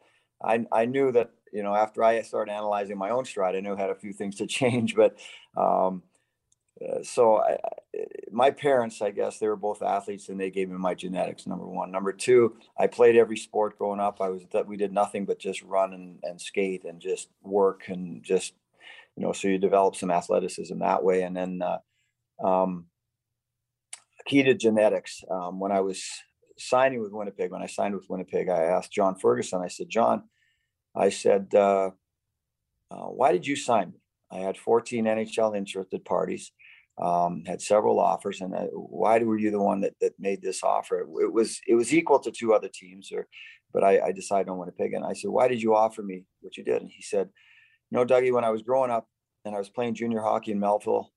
I, 0.43 0.67
I 0.73 0.87
knew 0.87 1.13
that, 1.13 1.31
you 1.53 1.63
know, 1.63 1.75
after 1.75 2.03
I 2.03 2.21
started 2.23 2.53
analyzing 2.53 2.99
my 2.99 3.11
own 3.11 3.25
stride, 3.25 3.55
I 3.55 3.61
knew 3.61 3.75
I 3.75 3.81
had 3.81 3.91
a 3.91 3.95
few 3.95 4.13
things 4.13 4.37
to 4.37 4.47
change, 4.49 4.97
but, 4.97 5.17
um, 5.57 6.03
uh, 6.81 7.03
so 7.03 7.43
I, 7.43 7.59
my 8.33 8.51
parents, 8.51 9.03
I 9.03 9.11
guess 9.11 9.39
they 9.39 9.49
were 9.49 9.57
both 9.57 9.83
athletes 9.83 10.31
and 10.31 10.41
they 10.41 10.51
gave 10.51 10.71
me 10.71 10.79
my 10.79 10.95
genetics. 10.95 11.47
Number 11.47 11.67
one, 11.67 11.91
number 11.91 12.13
two, 12.13 12.57
I 12.79 12.87
played 12.87 13.17
every 13.17 13.37
sport 13.37 13.77
growing 13.77 14.01
up. 14.01 14.21
I 14.21 14.31
was 14.31 14.45
we 14.67 14.79
did 14.79 14.93
nothing 14.93 15.27
but 15.27 15.39
just 15.39 15.63
run 15.63 15.93
and, 15.93 16.19
and 16.23 16.41
skate 16.41 16.85
and 16.85 16.99
just 16.99 17.29
work 17.43 17.89
and 17.89 18.23
just, 18.23 18.55
you 19.15 19.23
know, 19.23 19.33
so 19.33 19.49
you 19.49 19.59
develop 19.59 19.95
some 19.95 20.11
athleticism 20.11 20.79
that 20.79 21.05
way. 21.05 21.23
And 21.23 21.37
then, 21.37 21.61
uh, 21.61 21.79
um, 22.43 22.87
key 24.27 24.43
to 24.43 24.55
genetics. 24.55 25.23
Um, 25.31 25.59
when 25.59 25.73
I 25.73 25.81
was 25.81 26.05
signing 26.59 27.03
with 27.03 27.13
Winnipeg, 27.13 27.51
when 27.51 27.63
I 27.63 27.67
signed 27.67 27.95
with 27.95 28.09
Winnipeg, 28.09 28.49
I 28.49 28.65
asked 28.65 28.93
John 28.93 29.17
Ferguson, 29.17 29.63
I 29.63 29.69
said, 29.69 29.89
John, 29.89 30.25
I 30.95 31.09
said, 31.09 31.55
uh, 31.55 31.91
uh, 32.91 33.07
why 33.07 33.33
did 33.33 33.47
you 33.47 33.57
sign 33.57 33.91
me? 33.91 34.01
I 34.33 34.39
had 34.39 34.57
14 34.57 35.05
NHL 35.05 35.57
interested 35.57 36.05
parties, 36.05 36.53
um, 37.01 37.45
had 37.47 37.63
several 37.63 37.99
offers, 37.99 38.41
and 38.41 38.55
I, 38.55 38.65
why 38.73 39.19
were 39.21 39.39
you 39.39 39.51
the 39.51 39.61
one 39.61 39.81
that, 39.81 39.95
that 40.01 40.13
made 40.19 40.43
this 40.43 40.63
offer? 40.63 41.01
It 41.01 41.33
was 41.33 41.61
it 41.67 41.75
was 41.75 41.95
equal 41.95 42.21
to 42.21 42.31
two 42.31 42.53
other 42.53 42.69
teams, 42.73 43.11
or 43.13 43.27
but 43.73 43.85
I, 43.85 44.01
I 44.07 44.13
decided 44.13 44.49
on 44.49 44.59
Winnipeg. 44.59 44.93
And 44.95 45.05
I 45.05 45.13
said, 45.13 45.31
why 45.31 45.49
did 45.49 45.63
you 45.63 45.75
offer 45.75 46.03
me 46.03 46.25
what 46.41 46.57
you 46.57 46.65
did? 46.65 46.83
And 46.83 46.91
he 46.91 47.03
said, 47.03 47.29
you 47.91 47.99
know, 47.99 48.05
Dougie, 48.05 48.33
when 48.33 48.45
I 48.45 48.51
was 48.51 48.63
growing 48.63 48.91
up 48.91 49.09
and 49.45 49.55
I 49.55 49.59
was 49.59 49.69
playing 49.69 49.95
junior 49.95 50.21
hockey 50.21 50.53
in 50.53 50.61
Melville, 50.61 51.13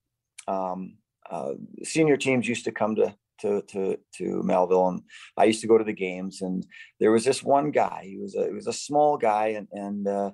um, 0.48 0.98
uh, 1.30 1.54
senior 1.84 2.18
teams 2.18 2.48
used 2.48 2.66
to 2.66 2.72
come 2.72 2.96
to 2.96 3.16
to 3.42 3.62
to 3.64 3.98
to 4.18 4.44
Melville, 4.44 4.90
and 4.90 5.02
I 5.38 5.46
used 5.46 5.62
to 5.62 5.68
go 5.68 5.78
to 5.78 5.84
the 5.84 5.94
games. 5.94 6.42
And 6.42 6.66
there 7.00 7.12
was 7.12 7.26
this 7.26 7.44
one 7.44 7.72
guy. 7.72 8.04
He 8.06 8.18
was 8.18 8.36
a 8.36 8.48
he 8.48 8.54
was 8.54 8.68
a 8.68 8.74
small 8.74 9.18
guy, 9.18 9.48
and 9.48 9.68
and 9.72 10.08
uh, 10.08 10.32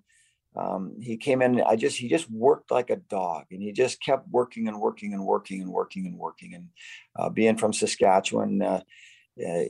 um, 0.55 0.95
he 1.01 1.17
came 1.17 1.41
in. 1.41 1.61
I 1.61 1.75
just 1.75 1.97
he 1.97 2.07
just 2.07 2.29
worked 2.29 2.71
like 2.71 2.89
a 2.89 2.97
dog, 2.97 3.45
and 3.51 3.61
he 3.61 3.71
just 3.71 4.01
kept 4.01 4.27
working 4.29 4.67
and 4.67 4.79
working 4.79 5.13
and 5.13 5.25
working 5.25 5.61
and 5.61 5.71
working 5.71 6.05
and 6.05 6.17
working. 6.17 6.55
And 6.55 6.67
uh, 7.17 7.29
being 7.29 7.57
from 7.57 7.73
Saskatchewan, 7.73 8.61
uh, 8.61 8.81
uh, 9.45 9.63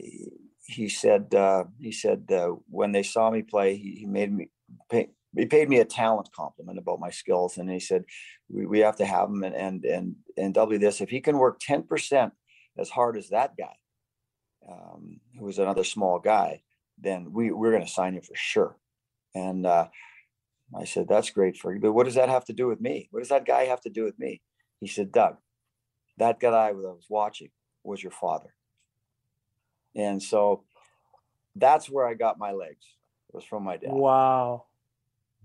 he 0.66 0.90
said 0.90 1.34
uh, 1.34 1.66
he 1.80 1.92
said 1.92 2.28
when 2.70 2.92
they 2.92 3.04
saw 3.04 3.30
me 3.30 3.42
play, 3.42 3.76
he, 3.76 3.96
he 4.00 4.06
made 4.06 4.34
me 4.34 4.50
pay, 4.90 5.10
he 5.36 5.46
paid 5.46 5.70
me 5.70 5.80
a 5.80 5.86
talent 5.86 6.30
compliment 6.34 6.80
about 6.80 7.00
my 7.00 7.10
skills 7.10 7.58
and 7.58 7.70
he 7.70 7.80
said 7.80 8.04
we, 8.50 8.66
we 8.66 8.80
have 8.80 8.96
to 8.98 9.06
have 9.06 9.30
him 9.30 9.44
and 9.44 9.56
and 9.56 9.86
and 9.86 10.16
and 10.38 10.54
w 10.54 10.80
this. 10.80 11.02
If 11.02 11.10
he 11.10 11.22
can 11.22 11.38
work 11.38 11.60
10% 11.60 12.32
as 12.78 12.90
hard 12.90 13.18
as 13.18 13.30
that 13.30 13.56
guy 13.58 13.76
um, 14.70 15.20
who 15.38 15.46
was 15.46 15.60
another 15.60 15.84
small 15.84 16.20
guy 16.20 16.62
then 16.98 17.32
we 17.32 17.52
we're 17.52 17.72
going 17.72 17.86
to 17.86 17.92
sign 17.92 18.16
him 18.16 18.22
for 18.22 18.36
sure. 18.36 18.78
And 19.36 19.66
uh, 19.66 19.88
i 20.78 20.86
said 20.86 21.08
that's 21.08 21.30
great 21.30 21.58
for 21.58 21.74
you 21.74 21.80
but 21.80 21.94
what 21.94 22.06
does 22.06 22.16
that 22.16 22.30
have 22.30 22.46
to 22.46 22.54
do 22.54 22.68
with 22.68 22.82
me? 22.82 23.08
What 23.12 23.20
does 23.20 23.30
that 23.30 23.46
guy 23.46 23.66
have 23.66 23.82
to 23.82 23.90
do 23.90 24.04
with 24.04 24.18
me? 24.18 24.42
He 24.80 24.88
said 24.88 25.12
doug 25.12 25.38
that 26.18 26.40
guy 26.40 26.52
that 26.52 26.58
i 26.58 26.72
was 26.72 27.06
watching 27.10 27.50
was 27.84 28.04
your 28.04 28.12
father. 28.12 28.54
And 29.96 30.22
so 30.22 30.64
that's 31.56 31.90
where 31.90 32.08
i 32.08 32.14
got 32.14 32.40
my 32.40 32.52
legs 32.52 32.86
it 33.30 33.36
was 33.36 33.44
from 33.44 33.64
my 33.64 33.78
dad. 33.78 33.92
Wow 33.92 34.66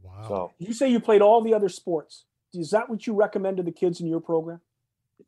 Wow. 0.05 0.29
So 0.29 0.53
You 0.59 0.73
say 0.73 0.91
you 0.91 1.01
played 1.01 1.23
all 1.23 1.43
the 1.43 1.55
other 1.55 1.69
sports. 1.69 2.27
Is 2.53 2.71
that 2.71 2.89
what 2.89 3.07
you 3.07 3.15
recommend 3.15 3.57
to 3.57 3.63
the 3.63 3.73
kids 3.73 4.01
in 4.01 4.07
your 4.07 4.21
program? 4.21 4.61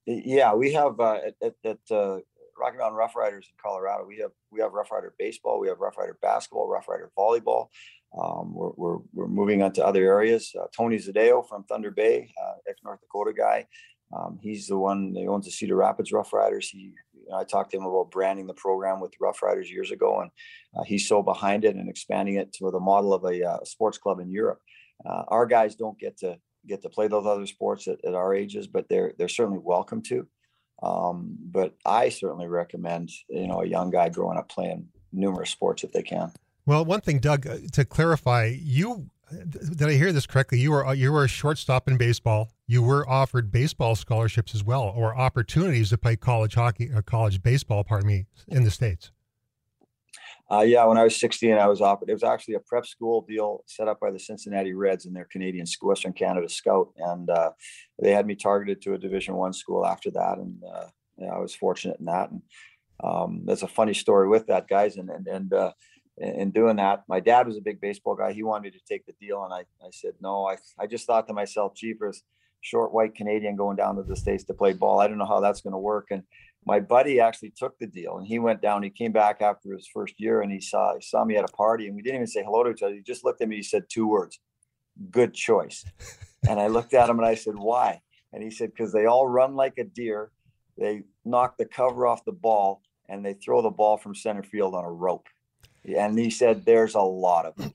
yeah, 0.04 0.54
we 0.54 0.72
have 0.72 1.00
uh, 1.00 1.18
at, 1.42 1.54
at, 1.64 1.78
uh, 1.90 2.18
Rocky 2.58 2.78
Mountain 2.78 2.96
Rough 2.96 3.16
Riders 3.16 3.46
in 3.50 3.56
Colorado. 3.62 4.06
We 4.06 4.18
have 4.18 4.30
we 4.50 4.60
have 4.60 4.72
Rough 4.72 4.90
Rider 4.90 5.14
baseball, 5.18 5.60
we 5.60 5.68
have 5.68 5.78
Rough 5.78 5.98
Rider 5.98 6.16
basketball, 6.22 6.68
Rough 6.68 6.88
Rider 6.88 7.10
volleyball. 7.16 7.68
Um, 8.18 8.54
we're, 8.54 8.70
we're, 8.76 8.98
we're 9.12 9.28
moving 9.28 9.62
on 9.62 9.72
to 9.72 9.84
other 9.84 10.02
areas. 10.02 10.54
Uh, 10.58 10.66
Tony 10.74 10.96
Zadeo 10.96 11.46
from 11.46 11.64
Thunder 11.64 11.90
Bay, 11.90 12.32
uh, 12.42 12.54
ex 12.68 12.80
North 12.82 13.00
Dakota 13.00 13.34
guy. 13.36 13.66
Um, 14.16 14.38
he's 14.40 14.68
the 14.68 14.78
one 14.78 15.12
that 15.12 15.26
owns 15.26 15.44
the 15.44 15.50
Cedar 15.50 15.76
Rapids 15.76 16.12
Rough 16.12 16.32
Riders. 16.32 16.70
He, 16.70 16.92
you 17.26 17.32
know, 17.32 17.38
I 17.38 17.44
talked 17.44 17.72
to 17.72 17.76
him 17.76 17.84
about 17.84 18.10
branding 18.10 18.46
the 18.46 18.54
program 18.54 19.00
with 19.00 19.14
Rough 19.20 19.42
Riders 19.42 19.70
years 19.70 19.90
ago, 19.90 20.20
and 20.20 20.30
uh, 20.76 20.84
he's 20.84 21.08
so 21.08 21.22
behind 21.22 21.64
it 21.64 21.74
and 21.74 21.88
expanding 21.88 22.36
it 22.36 22.52
to 22.54 22.70
the 22.70 22.80
model 22.80 23.12
of 23.12 23.24
a 23.24 23.42
uh, 23.42 23.58
sports 23.64 23.98
club 23.98 24.20
in 24.20 24.30
Europe. 24.30 24.60
Uh, 25.04 25.24
our 25.28 25.46
guys 25.46 25.74
don't 25.74 25.98
get 25.98 26.18
to 26.18 26.38
get 26.66 26.82
to 26.82 26.88
play 26.88 27.08
those 27.08 27.26
other 27.26 27.46
sports 27.46 27.88
at, 27.88 28.04
at 28.04 28.14
our 28.14 28.34
ages, 28.34 28.66
but 28.66 28.88
they're 28.88 29.12
they're 29.18 29.28
certainly 29.28 29.60
welcome 29.62 30.02
to. 30.02 30.26
Um, 30.82 31.36
but 31.40 31.74
I 31.84 32.10
certainly 32.10 32.46
recommend 32.46 33.10
you 33.28 33.48
know 33.48 33.62
a 33.62 33.66
young 33.66 33.90
guy 33.90 34.08
growing 34.08 34.38
up 34.38 34.48
playing 34.48 34.88
numerous 35.12 35.50
sports 35.50 35.84
if 35.84 35.92
they 35.92 36.02
can. 36.02 36.32
Well, 36.64 36.84
one 36.84 37.00
thing, 37.00 37.20
Doug, 37.20 37.46
uh, 37.46 37.58
to 37.72 37.84
clarify, 37.84 38.56
you 38.60 39.10
did 39.30 39.88
I 39.88 39.92
hear 39.94 40.12
this 40.12 40.26
correctly? 40.26 40.60
You 40.60 40.72
were 40.72 40.94
you 40.94 41.12
were 41.12 41.24
a 41.24 41.28
shortstop 41.28 41.88
in 41.88 41.96
baseball. 41.96 42.50
You 42.66 42.82
were 42.82 43.08
offered 43.08 43.50
baseball 43.50 43.96
scholarships 43.96 44.54
as 44.54 44.62
well, 44.62 44.92
or 44.94 45.16
opportunities 45.16 45.90
to 45.90 45.98
play 45.98 46.16
college 46.16 46.54
hockey 46.54 46.90
or 46.92 47.02
college 47.02 47.42
baseball. 47.42 47.82
Pardon 47.84 48.06
me, 48.06 48.26
in 48.48 48.64
the 48.64 48.70
states. 48.70 49.10
Uh, 50.48 50.60
yeah, 50.60 50.84
when 50.84 50.96
I 50.96 51.02
was 51.02 51.18
16, 51.18 51.54
I 51.54 51.66
was 51.66 51.80
offered. 51.80 52.08
It 52.08 52.12
was 52.12 52.22
actually 52.22 52.54
a 52.54 52.60
prep 52.60 52.86
school 52.86 53.26
deal 53.28 53.64
set 53.66 53.88
up 53.88 53.98
by 53.98 54.12
the 54.12 54.18
Cincinnati 54.18 54.74
Reds 54.74 55.04
and 55.04 55.16
their 55.16 55.24
Canadian 55.24 55.66
Western 55.82 56.12
Canada 56.12 56.48
Scout, 56.48 56.92
and 56.98 57.28
uh, 57.28 57.50
they 58.00 58.12
had 58.12 58.26
me 58.26 58.36
targeted 58.36 58.80
to 58.82 58.94
a 58.94 58.98
Division 58.98 59.34
One 59.34 59.52
school 59.52 59.84
after 59.84 60.10
that, 60.12 60.38
and 60.38 60.62
uh, 60.72 60.86
yeah, 61.18 61.30
I 61.30 61.38
was 61.38 61.54
fortunate 61.54 61.98
in 61.98 62.06
that. 62.06 62.30
And 62.30 62.42
um, 63.02 63.42
there's 63.44 63.64
a 63.64 63.68
funny 63.68 63.94
story 63.94 64.28
with 64.28 64.46
that, 64.46 64.68
guys, 64.68 64.96
and 64.96 65.10
and 65.10 65.26
and 65.26 65.52
uh, 65.52 65.72
in 66.18 66.50
doing 66.50 66.76
that, 66.76 67.04
my 67.08 67.20
dad 67.20 67.46
was 67.46 67.56
a 67.56 67.60
big 67.60 67.80
baseball 67.80 68.14
guy. 68.14 68.32
He 68.32 68.42
wanted 68.42 68.64
me 68.64 68.70
to 68.78 68.84
take 68.88 69.06
the 69.06 69.14
deal, 69.20 69.44
and 69.44 69.52
I 69.52 69.60
I 69.84 69.90
said 69.90 70.14
no. 70.20 70.46
I 70.46 70.56
I 70.78 70.86
just 70.86 71.06
thought 71.06 71.26
to 71.28 71.34
myself, 71.34 71.74
jeepers, 71.74 72.22
short 72.60 72.92
white 72.92 73.14
Canadian 73.14 73.56
going 73.56 73.76
down 73.76 73.96
to 73.96 74.02
the 74.02 74.16
states 74.16 74.44
to 74.44 74.54
play 74.54 74.72
ball. 74.72 75.00
I 75.00 75.08
don't 75.08 75.18
know 75.18 75.26
how 75.26 75.40
that's 75.40 75.60
going 75.60 75.72
to 75.72 75.78
work, 75.78 76.08
and 76.10 76.22
my 76.66 76.80
buddy 76.80 77.20
actually 77.20 77.52
took 77.56 77.78
the 77.78 77.86
deal 77.86 78.18
and 78.18 78.26
he 78.26 78.40
went 78.40 78.60
down. 78.60 78.82
He 78.82 78.90
came 78.90 79.12
back 79.12 79.40
after 79.40 79.72
his 79.72 79.88
first 79.92 80.14
year 80.18 80.42
and 80.42 80.50
he 80.50 80.60
saw 80.60 80.94
he 80.94 81.00
saw 81.00 81.24
me 81.24 81.36
at 81.36 81.48
a 81.48 81.52
party 81.52 81.86
and 81.86 81.94
we 81.94 82.02
didn't 82.02 82.16
even 82.16 82.26
say 82.26 82.42
hello 82.42 82.64
to 82.64 82.70
each 82.70 82.82
other. 82.82 82.94
He 82.94 83.02
just 83.02 83.24
looked 83.24 83.40
at 83.40 83.48
me. 83.48 83.56
He 83.56 83.62
said 83.62 83.84
two 83.88 84.08
words, 84.08 84.40
"Good 85.10 85.32
choice." 85.32 85.84
and 86.48 86.60
I 86.60 86.66
looked 86.66 86.92
at 86.92 87.08
him 87.08 87.18
and 87.18 87.26
I 87.26 87.36
said, 87.36 87.54
"Why?" 87.56 88.02
And 88.32 88.42
he 88.42 88.50
said, 88.50 88.70
"Because 88.70 88.92
they 88.92 89.06
all 89.06 89.28
run 89.28 89.54
like 89.54 89.78
a 89.78 89.84
deer. 89.84 90.32
They 90.76 91.04
knock 91.24 91.56
the 91.56 91.64
cover 91.64 92.06
off 92.06 92.24
the 92.24 92.32
ball 92.32 92.82
and 93.08 93.24
they 93.24 93.34
throw 93.34 93.62
the 93.62 93.70
ball 93.70 93.96
from 93.96 94.14
center 94.14 94.42
field 94.42 94.74
on 94.74 94.84
a 94.84 94.90
rope." 94.90 95.28
And 95.86 96.18
he 96.18 96.30
said, 96.30 96.64
"There's 96.64 96.94
a 96.94 97.00
lot 97.00 97.46
of 97.46 97.56
them." 97.56 97.72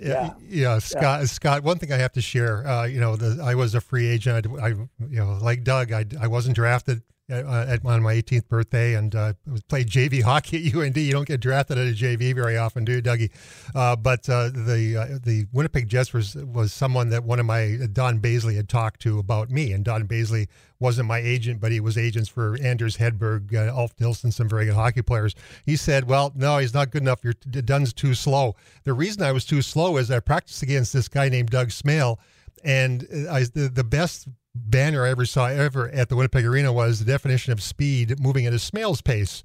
Yeah, 0.00 0.34
yeah, 0.40 0.78
Scott. 0.78 1.20
Yeah. 1.20 1.26
Scott. 1.26 1.62
One 1.62 1.78
thing 1.78 1.92
I 1.92 1.98
have 1.98 2.12
to 2.12 2.22
share. 2.22 2.66
Uh, 2.66 2.84
you 2.84 3.00
know, 3.00 3.16
the, 3.16 3.42
I 3.42 3.54
was 3.54 3.74
a 3.74 3.80
free 3.80 4.08
agent. 4.08 4.46
I, 4.46 4.66
I, 4.66 4.68
you 4.68 4.88
know, 4.98 5.38
like 5.42 5.64
Doug, 5.64 5.92
I, 5.92 6.06
I 6.20 6.28
wasn't 6.28 6.56
drafted 6.56 7.02
uh, 7.30 7.66
at, 7.68 7.84
on 7.84 8.02
my 8.02 8.14
18th 8.14 8.48
birthday 8.48 8.94
and 8.94 9.14
uh, 9.14 9.32
played 9.68 9.88
JV 9.88 10.22
hockey 10.22 10.68
at 10.68 10.74
UND. 10.76 10.96
You 10.96 11.12
don't 11.12 11.26
get 11.26 11.40
drafted 11.40 11.78
at 11.78 11.86
a 11.86 11.92
JV 11.92 12.34
very 12.34 12.56
often, 12.56 12.84
do 12.84 12.92
you, 12.92 13.02
Dougie? 13.02 13.30
Uh, 13.74 13.96
but 13.96 14.28
uh, 14.28 14.50
the 14.52 14.96
uh, 14.96 15.18
the 15.22 15.46
Winnipeg 15.52 15.88
Jets 15.88 16.12
was 16.12 16.34
was 16.34 16.72
someone 16.72 17.08
that 17.10 17.24
one 17.24 17.38
of 17.38 17.46
my 17.46 17.78
Don 17.92 18.18
Baizley 18.20 18.56
had 18.56 18.68
talked 18.68 19.00
to 19.02 19.18
about 19.18 19.50
me, 19.50 19.72
and 19.72 19.84
Don 19.84 20.06
Baizley 20.06 20.48
wasn't 20.80 21.06
my 21.06 21.18
agent, 21.18 21.60
but 21.60 21.70
he 21.70 21.80
was 21.80 21.96
agents 21.96 22.28
for 22.28 22.58
Anders 22.60 22.96
Hedberg, 22.96 23.54
uh, 23.54 23.74
Ulf 23.74 23.92
Nilsson, 24.00 24.32
some 24.32 24.48
very 24.48 24.66
good 24.66 24.74
hockey 24.74 25.02
players. 25.02 25.34
He 25.64 25.76
said, 25.76 26.08
"Well, 26.08 26.32
no, 26.34 26.58
he's 26.58 26.74
not 26.74 26.90
good 26.90 27.02
enough. 27.02 27.20
You're 27.22 27.34
Dunn's 27.34 27.92
too 27.92 28.14
slow." 28.14 28.56
The 28.84 28.92
reason 28.92 29.22
I 29.22 29.32
was 29.32 29.44
too 29.44 29.62
slow 29.62 29.96
is 29.96 30.10
I 30.10 30.20
practiced 30.20 30.62
against 30.62 30.92
this 30.92 31.08
guy 31.08 31.28
named 31.28 31.50
Doug 31.50 31.68
Smail, 31.68 32.18
and 32.64 33.06
I, 33.30 33.44
the, 33.44 33.70
the 33.72 33.84
best 33.84 34.28
banner 34.54 35.04
I 35.04 35.10
ever 35.10 35.24
saw 35.24 35.46
ever 35.46 35.88
at 35.90 36.08
the 36.08 36.16
Winnipeg 36.16 36.44
Arena 36.44 36.72
was 36.72 36.98
the 36.98 37.04
definition 37.04 37.52
of 37.52 37.62
speed 37.62 38.20
moving 38.20 38.46
at 38.46 38.52
a 38.52 38.58
snail's 38.58 39.00
pace. 39.00 39.42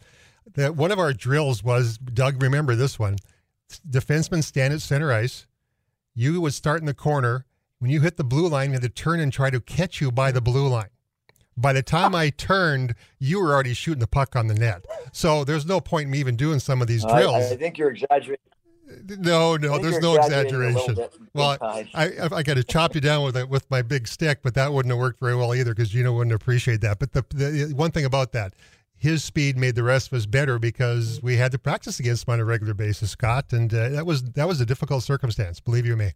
That 0.56 0.76
one 0.76 0.92
of 0.92 1.00
our 1.00 1.14
drills 1.14 1.64
was 1.64 1.98
Doug. 1.98 2.42
Remember 2.42 2.76
this 2.76 2.98
one: 2.98 3.18
defensemen 3.88 4.44
stand 4.44 4.74
at 4.74 4.82
center 4.82 5.12
ice. 5.12 5.48
You 6.16 6.42
would 6.42 6.54
start 6.54 6.80
in 6.80 6.86
the 6.86 6.94
corner. 6.94 7.46
When 7.80 7.92
you 7.92 8.02
hit 8.02 8.18
the 8.18 8.24
blue 8.24 8.48
line, 8.48 8.70
we 8.70 8.74
had 8.74 8.82
to 8.82 8.90
turn 8.90 9.20
and 9.20 9.32
try 9.32 9.50
to 9.52 9.60
catch 9.60 10.02
you 10.02 10.12
by 10.12 10.32
the 10.32 10.42
blue 10.42 10.68
line. 10.68 10.90
By 11.56 11.74
the 11.74 11.84
time 11.84 12.16
I 12.16 12.30
turned, 12.38 12.96
you 13.20 13.40
were 13.40 13.54
already 13.54 13.74
shooting 13.74 14.00
the 14.00 14.08
puck 14.08 14.36
on 14.36 14.48
the 14.48 14.56
net. 14.56 14.86
So 15.12 15.44
there's 15.44 15.66
no 15.66 15.80
point 15.80 16.06
in 16.06 16.12
me 16.12 16.20
even 16.20 16.36
doing 16.36 16.60
some 16.60 16.82
of 16.82 16.88
these 16.88 17.04
drills. 17.04 17.52
I, 17.52 17.54
I 17.54 17.58
think 17.58 17.78
you're 17.78 17.92
exaggerating. 17.92 18.40
No, 19.20 19.58
no, 19.58 19.80
there's 19.80 20.00
no 20.00 20.16
exaggeration. 20.16 20.98
Well, 21.34 21.58
I, 21.62 21.88
I, 21.94 22.12
I 22.32 22.44
got 22.44 22.56
to 22.56 22.64
chop 22.64 22.96
you 22.96 23.02
down 23.02 23.24
with 23.24 23.36
it 23.36 23.50
with 23.50 23.70
my 23.70 23.82
big 23.82 24.08
stick, 24.08 24.40
but 24.44 24.54
that 24.54 24.72
wouldn't 24.72 24.92
have 24.92 25.00
worked 25.00 25.20
very 25.20 25.36
well 25.36 25.54
either 25.54 25.74
because 25.74 25.90
Gino 25.90 26.14
wouldn't 26.14 26.34
appreciate 26.34 26.82
that. 26.82 27.00
But 27.00 27.12
the, 27.12 27.26
the 27.34 27.74
one 27.76 27.92
thing 27.92 28.06
about 28.06 28.32
that, 28.32 28.54
his 28.96 29.24
speed 29.24 29.58
made 29.58 29.76
the 29.76 29.84
rest 29.84 30.08
of 30.08 30.14
us 30.14 30.26
better 30.26 30.58
because 30.58 31.22
we 31.22 31.36
had 31.36 31.52
to 31.52 31.60
practice 31.60 32.00
against 32.00 32.28
him 32.28 32.34
on 32.34 32.40
a 32.40 32.46
regular 32.46 32.74
basis, 32.74 33.12
Scott, 33.12 33.52
and 33.52 33.74
uh, 33.74 33.90
that 33.90 34.06
was 34.06 34.24
that 34.24 34.48
was 34.48 34.62
a 34.62 34.66
difficult 34.66 35.04
circumstance. 35.04 35.60
Believe 35.60 35.86
you 35.86 35.98
me. 35.98 36.14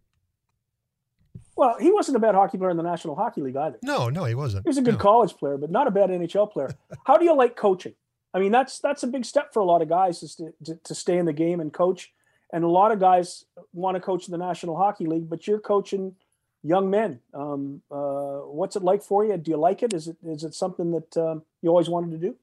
Well, 1.56 1.76
he 1.78 1.92
wasn't 1.92 2.16
a 2.16 2.20
bad 2.20 2.34
hockey 2.34 2.56
player 2.56 2.70
in 2.70 2.78
the 2.78 2.82
National 2.82 3.14
Hockey 3.14 3.42
League 3.42 3.56
either. 3.56 3.78
No, 3.82 4.08
no, 4.08 4.24
he 4.24 4.34
wasn't. 4.34 4.64
He 4.64 4.70
was 4.70 4.78
a 4.78 4.82
good 4.82 4.94
no. 4.94 5.00
college 5.00 5.36
player, 5.36 5.58
but 5.58 5.70
not 5.70 5.86
a 5.86 5.90
bad 5.90 6.08
NHL 6.08 6.50
player. 6.50 6.74
How 7.04 7.18
do 7.18 7.24
you 7.24 7.36
like 7.36 7.54
coaching? 7.54 7.94
I 8.34 8.38
mean, 8.38 8.50
that's 8.50 8.78
that's 8.78 9.02
a 9.02 9.06
big 9.06 9.26
step 9.26 9.52
for 9.52 9.60
a 9.60 9.64
lot 9.64 9.82
of 9.82 9.88
guys 9.88 10.22
is 10.22 10.34
to, 10.36 10.52
to, 10.64 10.76
to 10.76 10.94
stay 10.94 11.18
in 11.18 11.26
the 11.26 11.32
game 11.34 11.60
and 11.60 11.72
coach 11.72 12.10
and 12.52 12.64
a 12.64 12.68
lot 12.68 12.92
of 12.92 13.00
guys 13.00 13.44
want 13.72 13.96
to 13.96 14.00
coach 14.00 14.26
in 14.26 14.32
the 14.32 14.38
National 14.38 14.76
Hockey 14.76 15.06
League, 15.06 15.28
but 15.28 15.46
you're 15.46 15.60
coaching 15.60 16.14
young 16.62 16.90
men. 16.90 17.20
Um, 17.34 17.82
uh, 17.90 18.40
what's 18.40 18.76
it 18.76 18.82
like 18.82 19.02
for 19.02 19.24
you? 19.24 19.36
Do 19.36 19.50
you 19.50 19.56
like 19.56 19.82
it? 19.82 19.92
Is 19.92 20.08
it 20.08 20.16
is 20.24 20.44
it 20.44 20.54
something 20.54 20.92
that 20.92 21.16
um, 21.16 21.42
you 21.62 21.70
always 21.70 21.88
wanted 21.88 22.12
to 22.12 22.18
do? 22.18 22.36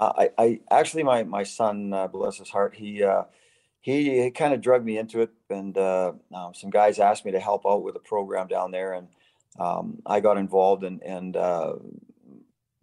I, 0.00 0.30
I 0.38 0.60
actually 0.70 1.02
my 1.02 1.22
my 1.22 1.42
son, 1.42 1.92
uh, 1.92 2.08
bless 2.08 2.38
his 2.38 2.50
heart, 2.50 2.74
he 2.74 3.02
uh, 3.02 3.24
he, 3.80 4.22
he 4.22 4.30
kind 4.30 4.54
of 4.54 4.60
drug 4.60 4.84
me 4.84 4.96
into 4.98 5.20
it, 5.20 5.30
and 5.50 5.76
uh, 5.76 6.12
um, 6.34 6.54
some 6.54 6.70
guys 6.70 6.98
asked 6.98 7.24
me 7.24 7.32
to 7.32 7.40
help 7.40 7.66
out 7.66 7.82
with 7.82 7.96
a 7.96 8.00
program 8.00 8.46
down 8.46 8.70
there, 8.70 8.94
and 8.94 9.08
um, 9.58 10.00
I 10.06 10.20
got 10.20 10.38
involved, 10.38 10.82
and 10.84 11.02
and 11.02 11.36
uh, 11.36 11.74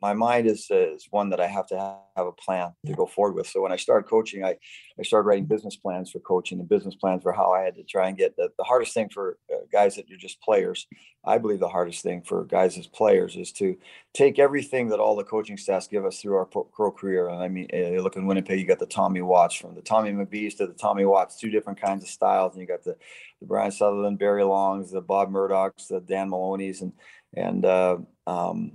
my 0.01 0.13
mind 0.13 0.47
is, 0.47 0.67
is 0.69 1.07
one 1.11 1.29
that 1.29 1.39
I 1.39 1.47
have 1.47 1.67
to 1.67 1.77
have 2.15 2.27
a 2.27 2.31
plan 2.31 2.73
to 2.85 2.93
go 2.93 3.05
forward 3.05 3.35
with. 3.35 3.47
So 3.47 3.61
when 3.61 3.71
I 3.71 3.75
started 3.75 4.09
coaching, 4.09 4.43
I, 4.43 4.55
I 4.99 5.03
started 5.03 5.27
writing 5.27 5.45
business 5.45 5.75
plans 5.75 6.11
for 6.11 6.19
coaching 6.19 6.59
and 6.59 6.69
business 6.69 6.95
plans 6.95 7.23
for 7.23 7.33
how 7.33 7.51
I 7.51 7.61
had 7.63 7.75
to 7.75 7.83
try 7.83 8.07
and 8.07 8.17
get 8.17 8.35
the, 8.35 8.49
the 8.57 8.63
hardest 8.63 8.93
thing 8.93 9.09
for 9.09 9.37
uh, 9.53 9.59
guys 9.71 9.95
that 9.95 10.11
are 10.11 10.17
just 10.17 10.41
players. 10.41 10.87
I 11.25 11.37
believe 11.37 11.59
the 11.59 11.67
hardest 11.67 12.01
thing 12.01 12.21
for 12.21 12.45
guys 12.45 12.77
as 12.77 12.87
players 12.87 13.35
is 13.35 13.51
to 13.53 13.77
take 14.13 14.39
everything 14.39 14.89
that 14.89 14.99
all 14.99 15.15
the 15.15 15.23
coaching 15.23 15.57
staffs 15.57 15.87
give 15.87 16.05
us 16.05 16.21
through 16.21 16.35
our 16.35 16.45
pro 16.45 16.91
career. 16.91 17.27
And 17.27 17.41
I 17.41 17.47
mean, 17.49 17.67
uh, 17.73 17.77
you 17.77 18.01
look 18.01 18.15
in 18.15 18.25
Winnipeg, 18.25 18.59
you 18.59 18.65
got 18.65 18.79
the 18.79 18.85
Tommy 18.85 19.21
Watts 19.21 19.55
from 19.55 19.75
the 19.75 19.81
Tommy 19.81 20.11
McVies 20.11 20.57
to 20.57 20.67
the 20.67 20.73
Tommy 20.73 21.05
Watts, 21.05 21.37
two 21.37 21.49
different 21.49 21.81
kinds 21.81 22.03
of 22.03 22.09
styles. 22.09 22.53
And 22.53 22.61
you 22.61 22.67
got 22.67 22.83
the, 22.83 22.95
the 23.41 23.47
Brian 23.47 23.71
Sutherland, 23.71 24.17
Barry 24.17 24.43
Longs, 24.43 24.91
the 24.91 25.01
Bob 25.01 25.29
Murdochs, 25.29 25.87
the 25.87 25.99
Dan 25.99 26.29
Maloney's, 26.29 26.81
and 26.81 26.93
and 27.35 27.65
uh, 27.65 27.97
um, 28.27 28.71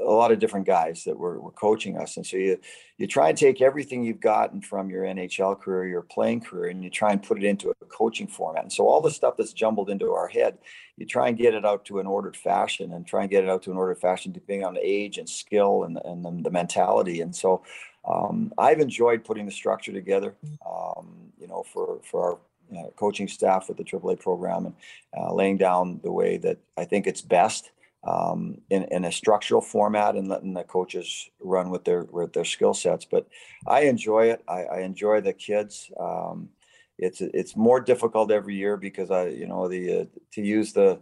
a 0.00 0.04
lot 0.10 0.32
of 0.32 0.38
different 0.38 0.66
guys 0.66 1.04
that 1.04 1.16
were, 1.16 1.40
were 1.40 1.52
coaching 1.52 1.96
us. 1.96 2.16
And 2.16 2.26
so 2.26 2.36
you 2.36 2.58
you 2.98 3.06
try 3.06 3.28
and 3.28 3.36
take 3.36 3.60
everything 3.60 4.04
you've 4.04 4.20
gotten 4.20 4.60
from 4.60 4.88
your 4.88 5.04
NHL 5.04 5.60
career, 5.60 5.86
your 5.86 6.02
playing 6.02 6.40
career, 6.40 6.70
and 6.70 6.82
you 6.82 6.90
try 6.90 7.12
and 7.12 7.22
put 7.22 7.36
it 7.36 7.44
into 7.44 7.70
a 7.70 7.84
coaching 7.86 8.26
format. 8.26 8.62
And 8.62 8.72
so 8.72 8.88
all 8.88 9.00
the 9.00 9.10
stuff 9.10 9.36
that's 9.36 9.52
jumbled 9.52 9.90
into 9.90 10.12
our 10.12 10.28
head, 10.28 10.58
you 10.96 11.06
try 11.06 11.28
and 11.28 11.36
get 11.36 11.54
it 11.54 11.64
out 11.64 11.84
to 11.86 11.98
an 11.98 12.06
ordered 12.06 12.36
fashion, 12.36 12.92
and 12.92 13.06
try 13.06 13.22
and 13.22 13.30
get 13.30 13.44
it 13.44 13.50
out 13.50 13.62
to 13.64 13.70
an 13.70 13.76
ordered 13.76 13.98
fashion 13.98 14.32
depending 14.32 14.64
on 14.64 14.74
the 14.74 14.80
age 14.82 15.18
and 15.18 15.28
skill 15.28 15.84
and 15.84 15.98
and 16.04 16.24
the, 16.24 16.42
the 16.42 16.50
mentality. 16.50 17.20
And 17.20 17.34
so 17.34 17.62
um, 18.04 18.52
I've 18.56 18.80
enjoyed 18.80 19.24
putting 19.24 19.46
the 19.46 19.52
structure 19.52 19.92
together. 19.92 20.36
Um, 20.68 21.32
you 21.38 21.48
know, 21.48 21.62
for 21.62 22.00
for 22.02 22.22
our 22.22 22.38
uh, 22.78 22.90
coaching 22.96 23.28
staff 23.28 23.68
with 23.68 23.76
the 23.76 23.84
AAA 23.84 24.18
program 24.20 24.66
and 24.66 24.74
uh, 25.16 25.32
laying 25.32 25.56
down 25.56 26.00
the 26.02 26.10
way 26.10 26.36
that 26.38 26.58
I 26.76 26.84
think 26.84 27.06
it's 27.06 27.22
best 27.22 27.70
um, 28.06 28.58
in, 28.70 28.84
in 28.84 29.04
a 29.04 29.12
structural 29.12 29.60
format 29.60 30.14
and 30.14 30.28
letting 30.28 30.54
the 30.54 30.62
coaches 30.64 31.28
run 31.40 31.70
with 31.70 31.84
their 31.84 32.04
with 32.04 32.32
their 32.32 32.44
skill 32.44 32.72
sets. 32.72 33.04
But 33.04 33.26
I 33.66 33.82
enjoy 33.82 34.30
it. 34.30 34.42
I, 34.48 34.64
I 34.64 34.80
enjoy 34.80 35.20
the 35.20 35.32
kids. 35.32 35.90
Um, 35.98 36.50
it's 36.98 37.20
it's 37.20 37.56
more 37.56 37.80
difficult 37.80 38.30
every 38.30 38.54
year 38.54 38.76
because 38.76 39.10
I 39.10 39.28
you 39.28 39.46
know 39.46 39.68
the 39.68 40.00
uh, 40.00 40.04
to 40.32 40.42
use 40.42 40.72
the, 40.72 41.00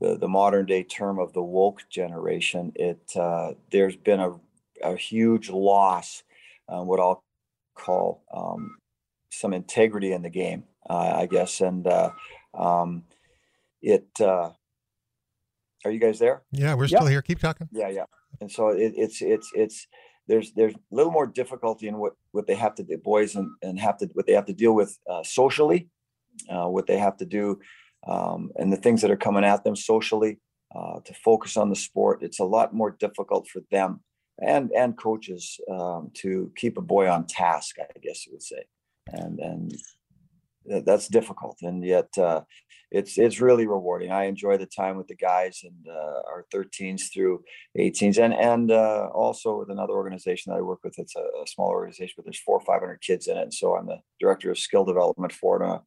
the 0.00 0.16
the 0.16 0.28
modern 0.28 0.66
day 0.66 0.84
term 0.84 1.18
of 1.18 1.32
the 1.32 1.42
woke 1.42 1.82
generation. 1.90 2.72
It 2.76 3.02
uh, 3.16 3.52
there's 3.70 3.96
been 3.96 4.20
a 4.20 4.38
a 4.82 4.96
huge 4.96 5.50
loss, 5.50 6.22
uh, 6.68 6.82
what 6.82 7.00
I'll 7.00 7.22
call 7.74 8.22
um, 8.32 8.76
some 9.30 9.52
integrity 9.52 10.12
in 10.12 10.22
the 10.22 10.30
game, 10.30 10.64
uh, 10.88 11.14
I 11.16 11.26
guess, 11.26 11.60
and 11.60 11.86
uh, 11.86 12.10
um, 12.54 13.04
it 13.82 14.08
uh, 14.20 14.50
are 15.84 15.90
you 15.90 16.00
guys 16.00 16.18
there? 16.18 16.42
Yeah, 16.52 16.74
we're 16.74 16.88
still 16.88 17.06
here. 17.06 17.22
Keep 17.22 17.40
talking. 17.40 17.68
Yeah, 17.72 17.88
yeah. 17.88 18.04
And 18.40 18.50
so 18.50 18.68
it, 18.68 18.92
it's 18.96 19.22
it's 19.22 19.50
it's 19.54 19.86
there's 20.26 20.52
there's 20.54 20.74
a 20.74 20.78
little 20.90 21.12
more 21.12 21.26
difficulty 21.26 21.88
in 21.88 21.98
what 21.98 22.14
what 22.32 22.46
they 22.46 22.54
have 22.54 22.74
to 22.76 22.82
do, 22.82 22.98
boys, 22.98 23.36
and 23.36 23.50
and 23.62 23.78
have 23.78 23.98
to 23.98 24.08
what 24.14 24.26
they 24.26 24.32
have 24.32 24.46
to 24.46 24.52
deal 24.52 24.74
with 24.74 24.98
uh, 25.10 25.22
socially, 25.22 25.88
uh, 26.50 26.68
what 26.68 26.86
they 26.86 26.98
have 26.98 27.16
to 27.18 27.26
do, 27.26 27.58
um, 28.06 28.50
and 28.56 28.72
the 28.72 28.76
things 28.76 29.02
that 29.02 29.10
are 29.10 29.16
coming 29.16 29.44
at 29.44 29.64
them 29.64 29.76
socially 29.76 30.40
uh, 30.74 31.00
to 31.04 31.14
focus 31.14 31.56
on 31.56 31.70
the 31.70 31.76
sport. 31.76 32.22
It's 32.22 32.40
a 32.40 32.44
lot 32.44 32.74
more 32.74 32.90
difficult 32.90 33.48
for 33.48 33.62
them 33.70 34.00
and 34.40 34.70
and 34.72 34.98
coaches 34.98 35.60
um, 35.70 36.10
to 36.14 36.50
keep 36.56 36.78
a 36.78 36.82
boy 36.82 37.08
on 37.08 37.26
task. 37.26 37.76
I 37.80 37.98
guess 38.02 38.26
you 38.26 38.32
would 38.32 38.42
say, 38.42 38.64
and 39.08 39.38
and 39.38 40.84
that's 40.84 41.08
difficult, 41.08 41.58
and 41.62 41.84
yet 41.84 42.08
uh, 42.18 42.42
it's 42.94 43.18
it's 43.18 43.40
really 43.40 43.66
rewarding. 43.66 44.12
I 44.12 44.24
enjoy 44.24 44.56
the 44.56 44.66
time 44.66 44.96
with 44.96 45.08
the 45.08 45.16
guys 45.16 45.64
and 45.64 45.86
uh, 45.88 46.22
our 46.30 46.46
13s 46.54 47.12
through 47.12 47.42
18s, 47.76 48.22
and 48.22 48.32
and 48.32 48.70
uh, 48.70 49.08
also 49.12 49.58
with 49.58 49.70
another 49.70 49.94
organization 49.94 50.52
that 50.52 50.58
I 50.58 50.62
work 50.62 50.78
with. 50.84 50.98
It's 50.98 51.16
a, 51.16 51.20
a, 51.42 51.46
small 51.46 51.68
organization, 51.70 52.14
but 52.16 52.24
there's 52.24 52.38
four 52.38 52.58
or 52.58 52.64
500 52.64 53.00
kids 53.00 53.26
in 53.26 53.36
it. 53.36 53.42
And 53.42 53.52
so 53.52 53.76
I'm 53.76 53.86
the 53.86 53.98
director 54.20 54.50
of 54.50 54.58
skill 54.58 54.84
development 54.84 55.32
for 55.32 55.60
it. 55.60 55.68
Uh, 55.68 55.80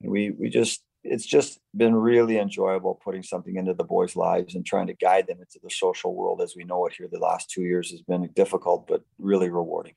and 0.00 0.10
we 0.10 0.30
we 0.30 0.48
just 0.48 0.82
it's 1.04 1.26
just 1.26 1.60
been 1.76 1.94
really 1.94 2.38
enjoyable 2.38 3.00
putting 3.04 3.22
something 3.22 3.56
into 3.56 3.74
the 3.74 3.84
boys' 3.84 4.16
lives 4.16 4.54
and 4.54 4.64
trying 4.64 4.86
to 4.86 4.94
guide 4.94 5.26
them 5.26 5.40
into 5.40 5.60
the 5.62 5.70
social 5.70 6.14
world 6.14 6.40
as 6.40 6.54
we 6.56 6.64
know 6.64 6.86
it 6.86 6.94
here. 6.96 7.08
The 7.12 7.18
last 7.18 7.50
two 7.50 7.62
years 7.62 7.90
has 7.90 8.00
been 8.00 8.30
difficult, 8.34 8.88
but 8.88 9.02
really 9.18 9.50
rewarding. 9.50 9.94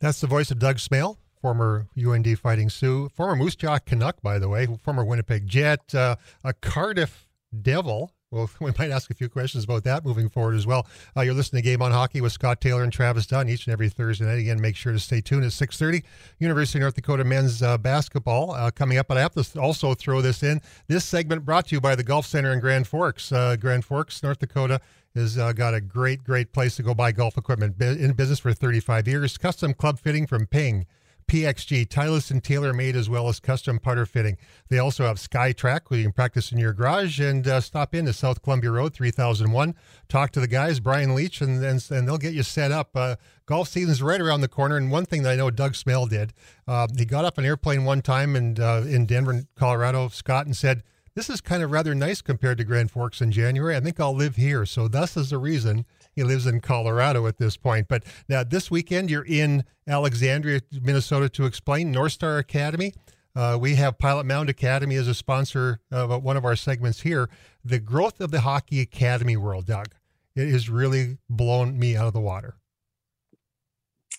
That's 0.00 0.20
the 0.20 0.26
voice 0.26 0.50
of 0.50 0.58
Doug 0.58 0.78
Smail 0.78 1.18
former 1.42 1.88
UND 1.98 2.38
Fighting 2.38 2.70
Sioux, 2.70 3.08
former 3.08 3.34
Moose 3.34 3.56
Jaw 3.56 3.78
Canuck, 3.80 4.22
by 4.22 4.38
the 4.38 4.48
way, 4.48 4.66
former 4.82 5.04
Winnipeg 5.04 5.46
Jet, 5.46 5.92
uh, 5.94 6.14
a 6.44 6.52
Cardiff 6.52 7.26
Devil. 7.60 8.12
Well, 8.30 8.48
we 8.60 8.72
might 8.78 8.90
ask 8.90 9.10
a 9.10 9.14
few 9.14 9.28
questions 9.28 9.64
about 9.64 9.82
that 9.84 10.04
moving 10.04 10.28
forward 10.28 10.54
as 10.54 10.66
well. 10.66 10.86
Uh, 11.16 11.22
you're 11.22 11.34
listening 11.34 11.62
to 11.62 11.68
Game 11.68 11.82
on 11.82 11.90
Hockey 11.90 12.20
with 12.20 12.32
Scott 12.32 12.60
Taylor 12.60 12.84
and 12.84 12.92
Travis 12.92 13.26
Dunn 13.26 13.48
each 13.48 13.66
and 13.66 13.72
every 13.72 13.88
Thursday 13.88 14.24
night. 14.24 14.38
Again, 14.38 14.60
make 14.60 14.76
sure 14.76 14.92
to 14.92 15.00
stay 15.00 15.20
tuned 15.20 15.44
at 15.44 15.50
6:30. 15.50 16.04
University 16.38 16.78
of 16.78 16.82
North 16.82 16.94
Dakota 16.94 17.24
men's 17.24 17.60
uh, 17.60 17.76
basketball 17.76 18.52
uh, 18.52 18.70
coming 18.70 18.96
up. 18.96 19.08
But 19.08 19.18
I 19.18 19.20
have 19.20 19.34
to 19.34 19.60
also 19.60 19.94
throw 19.94 20.22
this 20.22 20.44
in. 20.44 20.60
This 20.86 21.04
segment 21.04 21.44
brought 21.44 21.66
to 21.68 21.74
you 21.74 21.80
by 21.80 21.96
the 21.96 22.04
Golf 22.04 22.24
Center 22.24 22.52
in 22.52 22.60
Grand 22.60 22.86
Forks. 22.86 23.32
Uh, 23.32 23.56
Grand 23.56 23.84
Forks, 23.84 24.22
North 24.22 24.38
Dakota 24.38 24.80
has 25.14 25.36
uh, 25.36 25.52
got 25.52 25.74
a 25.74 25.80
great, 25.80 26.24
great 26.24 26.52
place 26.52 26.76
to 26.76 26.82
go 26.82 26.94
buy 26.94 27.12
golf 27.12 27.36
equipment. 27.36 27.78
in 27.80 28.12
business 28.12 28.38
for 28.38 28.54
35 28.54 29.06
years. 29.06 29.36
Custom 29.36 29.74
club 29.74 29.98
fitting 29.98 30.26
from 30.26 30.46
Ping. 30.46 30.86
PXG, 31.26 31.86
Titleist 31.86 32.30
and 32.30 32.42
TaylorMade 32.42 32.94
as 32.94 33.08
well 33.08 33.28
as 33.28 33.40
custom 33.40 33.78
putter 33.78 34.06
fitting. 34.06 34.36
They 34.68 34.78
also 34.78 35.04
have 35.06 35.16
SkyTrak 35.16 35.82
where 35.88 35.98
you 35.98 36.04
can 36.04 36.12
practice 36.12 36.52
in 36.52 36.58
your 36.58 36.72
garage 36.72 37.20
and 37.20 37.46
uh, 37.46 37.60
stop 37.60 37.94
in 37.94 38.06
to 38.06 38.12
South 38.12 38.42
Columbia 38.42 38.70
Road 38.70 38.94
3001. 38.94 39.74
Talk 40.08 40.30
to 40.32 40.40
the 40.40 40.46
guys, 40.46 40.80
Brian 40.80 41.14
Leach, 41.14 41.40
and, 41.40 41.62
and, 41.64 41.84
and 41.90 42.06
they'll 42.06 42.18
get 42.18 42.34
you 42.34 42.42
set 42.42 42.72
up. 42.72 42.96
Uh, 42.96 43.16
golf 43.46 43.68
season's 43.68 44.02
right 44.02 44.20
around 44.20 44.40
the 44.40 44.48
corner. 44.48 44.76
And 44.76 44.90
one 44.90 45.04
thing 45.04 45.22
that 45.22 45.32
I 45.32 45.36
know 45.36 45.50
Doug 45.50 45.72
Smail 45.72 46.08
did, 46.08 46.32
uh, 46.66 46.86
he 46.96 47.04
got 47.04 47.24
up 47.24 47.38
an 47.38 47.44
airplane 47.44 47.84
one 47.84 48.02
time 48.02 48.36
and 48.36 48.58
uh, 48.58 48.82
in 48.86 49.06
Denver, 49.06 49.42
Colorado, 49.56 50.08
Scott, 50.08 50.46
and 50.46 50.56
said, 50.56 50.82
this 51.14 51.28
is 51.28 51.40
kind 51.40 51.62
of 51.62 51.70
rather 51.70 51.94
nice 51.94 52.22
compared 52.22 52.58
to 52.58 52.64
Grand 52.64 52.90
Forks 52.90 53.20
in 53.20 53.32
January. 53.32 53.76
I 53.76 53.80
think 53.80 54.00
I'll 54.00 54.14
live 54.14 54.36
here. 54.36 54.64
So 54.64 54.88
thus 54.88 55.16
is 55.16 55.30
the 55.30 55.38
reason 55.38 55.84
he 56.14 56.22
lives 56.22 56.46
in 56.46 56.60
Colorado 56.60 57.26
at 57.26 57.38
this 57.38 57.56
point. 57.56 57.88
But 57.88 58.04
now 58.28 58.44
this 58.44 58.70
weekend, 58.70 59.10
you're 59.10 59.24
in 59.24 59.64
Alexandria, 59.86 60.60
Minnesota 60.80 61.28
to 61.30 61.46
explain 61.46 61.90
North 61.90 62.12
Star 62.12 62.38
Academy. 62.38 62.92
Uh, 63.34 63.56
we 63.58 63.76
have 63.76 63.98
Pilot 63.98 64.26
Mound 64.26 64.50
Academy 64.50 64.96
as 64.96 65.08
a 65.08 65.14
sponsor 65.14 65.80
of 65.90 66.22
one 66.22 66.36
of 66.36 66.44
our 66.44 66.56
segments 66.56 67.00
here. 67.00 67.30
The 67.64 67.78
growth 67.78 68.20
of 68.20 68.30
the 68.30 68.42
Hockey 68.42 68.80
Academy 68.80 69.36
world, 69.36 69.66
Doug, 69.66 69.88
it 70.36 70.50
has 70.50 70.68
really 70.68 71.18
blown 71.30 71.78
me 71.78 71.96
out 71.96 72.06
of 72.06 72.12
the 72.12 72.20
water. 72.20 72.56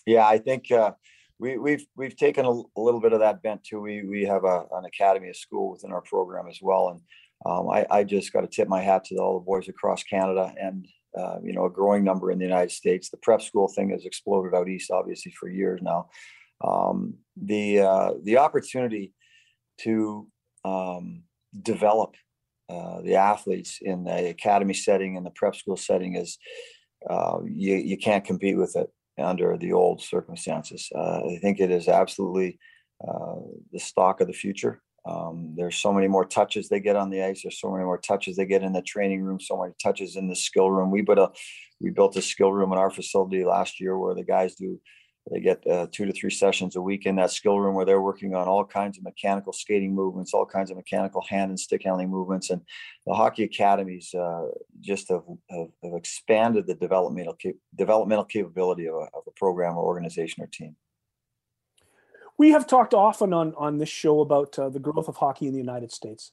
Yeah, 0.06 0.26
I 0.26 0.38
think 0.38 0.70
uh, 0.70 0.92
we, 1.38 1.58
we've 1.58 1.86
we've 1.96 2.16
taken 2.16 2.44
a, 2.44 2.50
a, 2.50 2.80
little 2.80 3.00
bit 3.00 3.12
of 3.12 3.20
that 3.20 3.42
bent 3.42 3.64
too. 3.64 3.80
We 3.80 4.02
we 4.02 4.24
have 4.24 4.44
a, 4.44 4.64
an 4.72 4.84
academy, 4.84 5.30
a 5.30 5.34
school 5.34 5.70
within 5.70 5.92
our 5.92 6.02
program 6.02 6.46
as 6.48 6.58
well, 6.60 6.88
and 6.88 7.00
um, 7.46 7.68
I, 7.70 7.86
I 7.90 8.04
just 8.04 8.32
got 8.32 8.40
to 8.42 8.48
tip 8.48 8.68
my 8.68 8.82
hat 8.82 9.04
to 9.06 9.16
all 9.16 9.38
the 9.38 9.44
boys 9.44 9.68
across 9.68 10.02
Canada 10.02 10.52
and 10.60 10.86
uh, 11.18 11.38
you 11.42 11.52
know, 11.52 11.66
a 11.66 11.70
growing 11.70 12.04
number 12.04 12.30
in 12.30 12.38
the 12.38 12.44
United 12.44 12.72
States. 12.72 13.08
The 13.08 13.18
prep 13.18 13.42
school 13.42 13.68
thing 13.68 13.90
has 13.90 14.04
exploded 14.04 14.54
out 14.54 14.68
east, 14.68 14.90
obviously, 14.90 15.32
for 15.32 15.48
years 15.48 15.80
now. 15.82 16.08
Um, 16.62 17.14
the 17.36 17.80
uh, 17.80 18.10
the 18.22 18.38
opportunity 18.38 19.12
to 19.82 20.26
um, 20.64 21.22
develop 21.60 22.14
uh, 22.68 23.02
the 23.02 23.16
athletes 23.16 23.78
in 23.82 24.04
the 24.04 24.28
academy 24.28 24.74
setting 24.74 25.16
and 25.16 25.26
the 25.26 25.30
prep 25.30 25.54
school 25.54 25.76
setting 25.76 26.16
is 26.16 26.38
uh, 27.08 27.38
you 27.44 27.76
you 27.76 27.98
can't 27.98 28.24
compete 28.24 28.56
with 28.56 28.76
it 28.76 28.88
under 29.18 29.56
the 29.56 29.72
old 29.72 30.02
circumstances. 30.02 30.88
Uh, 30.94 31.20
I 31.28 31.38
think 31.40 31.60
it 31.60 31.70
is 31.70 31.88
absolutely 31.88 32.58
uh, 33.06 33.36
the 33.72 33.78
stock 33.78 34.20
of 34.20 34.26
the 34.26 34.32
future. 34.32 34.80
Um, 35.06 35.54
there's 35.56 35.76
so 35.76 35.92
many 35.92 36.08
more 36.08 36.24
touches 36.24 36.68
they 36.68 36.80
get 36.80 36.96
on 36.96 37.10
the 37.10 37.22
ice. 37.22 37.42
There's 37.42 37.60
so 37.60 37.70
many 37.70 37.84
more 37.84 37.98
touches 37.98 38.36
they 38.36 38.46
get 38.46 38.62
in 38.62 38.72
the 38.72 38.82
training 38.82 39.22
room. 39.22 39.38
So 39.40 39.60
many 39.60 39.74
touches 39.82 40.16
in 40.16 40.28
the 40.28 40.36
skill 40.36 40.70
room. 40.70 40.90
We 40.90 41.02
built 41.02 41.18
a 41.18 41.30
we 41.80 41.90
built 41.90 42.16
a 42.16 42.22
skill 42.22 42.52
room 42.52 42.72
in 42.72 42.78
our 42.78 42.90
facility 42.90 43.44
last 43.44 43.80
year 43.80 43.98
where 43.98 44.14
the 44.14 44.24
guys 44.24 44.54
do 44.54 44.80
they 45.30 45.40
get 45.40 45.66
uh, 45.66 45.86
two 45.90 46.04
to 46.04 46.12
three 46.12 46.30
sessions 46.30 46.76
a 46.76 46.82
week 46.82 47.06
in 47.06 47.16
that 47.16 47.30
skill 47.30 47.58
room 47.58 47.74
where 47.74 47.86
they're 47.86 48.02
working 48.02 48.34
on 48.34 48.46
all 48.46 48.64
kinds 48.64 48.98
of 48.98 49.04
mechanical 49.04 49.54
skating 49.54 49.94
movements, 49.94 50.34
all 50.34 50.44
kinds 50.44 50.70
of 50.70 50.76
mechanical 50.76 51.22
hand 51.22 51.48
and 51.50 51.58
stick 51.58 51.82
handling 51.82 52.10
movements. 52.10 52.50
And 52.50 52.60
the 53.06 53.14
hockey 53.14 53.44
academies 53.44 54.12
uh, 54.12 54.48
just 54.80 55.08
have, 55.08 55.22
have, 55.50 55.68
have, 55.82 55.94
expanded 55.94 56.66
the 56.66 56.74
developmental 56.74 57.38
developmental 57.74 58.26
capability 58.26 58.86
of 58.86 58.96
a, 58.96 59.08
of 59.14 59.22
a 59.26 59.30
program 59.30 59.78
or 59.78 59.84
organization 59.84 60.42
or 60.42 60.46
team 60.46 60.76
we 62.36 62.50
have 62.50 62.66
talked 62.66 62.94
often 62.94 63.32
on 63.32 63.54
on 63.56 63.78
this 63.78 63.88
show 63.88 64.20
about 64.20 64.58
uh, 64.58 64.68
the 64.68 64.78
growth 64.78 65.08
of 65.08 65.16
hockey 65.16 65.46
in 65.46 65.52
the 65.52 65.58
United 65.58 65.92
States, 65.92 66.32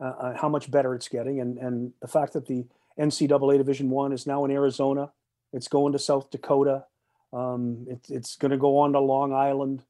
uh, 0.00 0.04
uh 0.04 0.36
how 0.36 0.48
much 0.48 0.70
better 0.70 0.94
it's 0.94 1.08
getting, 1.08 1.40
and 1.40 1.58
and 1.58 1.92
the 2.00 2.08
fact 2.08 2.32
that 2.32 2.46
the 2.46 2.66
NCAA 2.98 3.58
Division 3.58 3.90
One 3.90 4.12
is 4.12 4.26
now 4.26 4.44
in 4.44 4.50
Arizona, 4.50 5.12
it's 5.52 5.68
going 5.68 5.92
to 5.92 5.98
South 5.98 6.30
Dakota, 6.30 6.84
um, 7.32 7.86
it, 7.88 8.00
it's 8.08 8.36
going 8.36 8.50
to 8.50 8.56
go 8.56 8.78
on 8.78 8.92
to 8.92 9.00
Long 9.00 9.32
Island. 9.32 9.84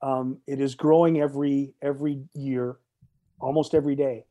Um, 0.00 0.38
it 0.46 0.60
is 0.60 0.74
growing 0.74 1.20
every 1.20 1.74
every 1.82 2.24
year, 2.34 2.76
almost 3.40 3.74
every 3.74 3.96
day. 3.96 4.24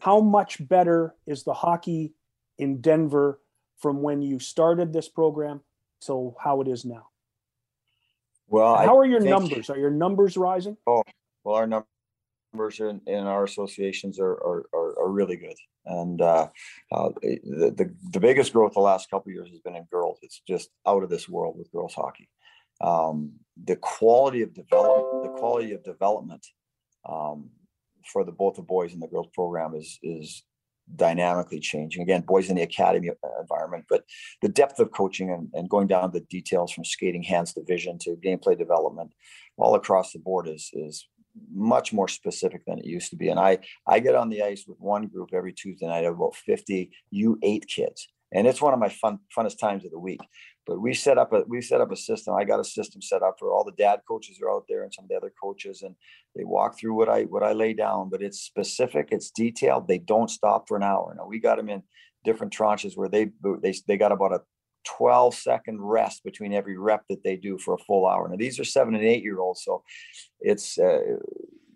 How 0.00 0.20
much 0.20 0.66
better 0.66 1.14
is 1.26 1.44
the 1.44 1.54
hockey 1.54 2.14
in 2.58 2.80
Denver 2.80 3.40
from 3.78 4.02
when 4.02 4.22
you 4.22 4.38
started 4.38 4.92
this 4.92 5.08
program 5.08 5.60
to 6.02 6.34
how 6.38 6.60
it 6.60 6.68
is 6.68 6.84
now? 6.84 7.09
Well, 8.50 8.74
how 8.74 8.96
I 8.96 8.98
are 8.98 9.06
your 9.06 9.20
numbers? 9.20 9.70
Are 9.70 9.78
your 9.78 9.90
numbers 9.90 10.36
rising? 10.36 10.76
Oh, 10.86 11.04
well, 11.44 11.54
our 11.54 11.66
numbers 11.66 12.80
in, 12.80 13.00
in 13.06 13.26
our 13.26 13.44
associations 13.44 14.18
are, 14.18 14.32
are, 14.32 14.66
are, 14.74 15.04
are 15.04 15.10
really 15.10 15.36
good. 15.36 15.54
And 15.86 16.20
uh, 16.20 16.48
uh, 16.92 17.10
the, 17.22 17.72
the, 17.76 17.94
the 18.10 18.20
biggest 18.20 18.52
growth 18.52 18.74
the 18.74 18.80
last 18.80 19.08
couple 19.08 19.32
years 19.32 19.50
has 19.50 19.60
been 19.60 19.76
in 19.76 19.84
girls. 19.84 20.18
It's 20.22 20.42
just 20.46 20.68
out 20.84 21.04
of 21.04 21.10
this 21.10 21.28
world 21.28 21.56
with 21.56 21.70
girls 21.70 21.94
hockey. 21.94 22.28
Um, 22.80 23.34
the 23.64 23.76
quality 23.76 24.42
of 24.42 24.52
development, 24.52 25.22
the 25.22 25.38
quality 25.38 25.72
of 25.72 25.84
development 25.84 26.44
um, 27.08 27.50
for 28.12 28.24
the 28.24 28.32
both 28.32 28.56
the 28.56 28.62
boys 28.62 28.94
and 28.94 29.02
the 29.02 29.06
girls 29.06 29.28
program 29.32 29.74
is 29.74 29.98
is 30.02 30.42
dynamically 30.96 31.60
changing. 31.60 32.02
Again, 32.02 32.22
boys 32.22 32.50
in 32.50 32.56
the 32.56 32.62
academy 32.62 33.10
uh, 33.10 33.40
environment, 33.40 33.84
but 33.88 34.04
the 34.42 34.48
depth 34.48 34.78
of 34.78 34.92
coaching 34.92 35.30
and, 35.30 35.48
and 35.54 35.68
going 35.68 35.86
down 35.86 36.10
the 36.12 36.20
details 36.20 36.72
from 36.72 36.84
skating, 36.84 37.22
hands 37.22 37.52
to 37.54 37.62
vision 37.64 37.98
to 38.00 38.16
gameplay 38.16 38.56
development, 38.56 39.12
all 39.56 39.74
across 39.74 40.12
the 40.12 40.18
board 40.18 40.48
is 40.48 40.70
is 40.72 41.08
much 41.52 41.92
more 41.92 42.08
specific 42.08 42.64
than 42.66 42.78
it 42.78 42.84
used 42.84 43.10
to 43.10 43.16
be. 43.16 43.28
And 43.28 43.38
I 43.38 43.58
I 43.86 44.00
get 44.00 44.14
on 44.14 44.30
the 44.30 44.42
ice 44.42 44.64
with 44.66 44.78
one 44.80 45.06
group 45.06 45.30
every 45.32 45.52
Tuesday 45.52 45.86
night 45.86 46.04
of 46.04 46.14
about 46.14 46.34
50 46.34 46.90
U8 47.14 47.66
kids. 47.66 48.08
And 48.32 48.46
it's 48.46 48.62
one 48.62 48.72
of 48.72 48.78
my 48.78 48.88
fun 48.88 49.18
funnest 49.36 49.58
times 49.58 49.84
of 49.84 49.90
the 49.90 49.98
week. 49.98 50.20
But 50.66 50.80
we 50.80 50.94
set 50.94 51.18
up 51.18 51.32
a 51.32 51.42
we 51.48 51.60
set 51.62 51.80
up 51.80 51.90
a 51.90 51.96
system. 51.96 52.34
I 52.34 52.44
got 52.44 52.60
a 52.60 52.64
system 52.64 53.02
set 53.02 53.22
up 53.22 53.36
for 53.38 53.50
all 53.50 53.64
the 53.64 53.72
dad 53.72 54.00
coaches 54.06 54.38
are 54.42 54.50
out 54.50 54.64
there 54.68 54.84
and 54.84 54.92
some 54.94 55.04
of 55.04 55.08
the 55.08 55.16
other 55.16 55.32
coaches, 55.42 55.82
and 55.82 55.96
they 56.36 56.44
walk 56.44 56.78
through 56.78 56.94
what 56.94 57.08
I 57.08 57.22
what 57.24 57.42
I 57.42 57.52
lay 57.52 57.74
down. 57.74 58.08
But 58.10 58.22
it's 58.22 58.40
specific, 58.40 59.08
it's 59.10 59.30
detailed. 59.30 59.88
They 59.88 59.98
don't 59.98 60.30
stop 60.30 60.68
for 60.68 60.76
an 60.76 60.82
hour. 60.82 61.14
Now 61.16 61.26
we 61.26 61.40
got 61.40 61.56
them 61.56 61.68
in 61.68 61.82
different 62.24 62.52
tranches 62.52 62.96
where 62.96 63.08
they 63.08 63.30
they 63.62 63.74
they 63.88 63.96
got 63.96 64.12
about 64.12 64.32
a 64.32 64.42
12 64.84 65.34
second 65.34 65.80
rest 65.80 66.24
between 66.24 66.52
every 66.52 66.78
rep 66.78 67.02
that 67.08 67.22
they 67.22 67.36
do 67.36 67.58
for 67.58 67.74
a 67.74 67.78
full 67.78 68.06
hour. 68.06 68.28
Now 68.28 68.36
these 68.36 68.58
are 68.60 68.64
seven 68.64 68.94
and 68.94 69.04
eight 69.04 69.22
year 69.22 69.40
olds, 69.40 69.62
so 69.64 69.82
it's 70.40 70.78
uh, 70.78 71.00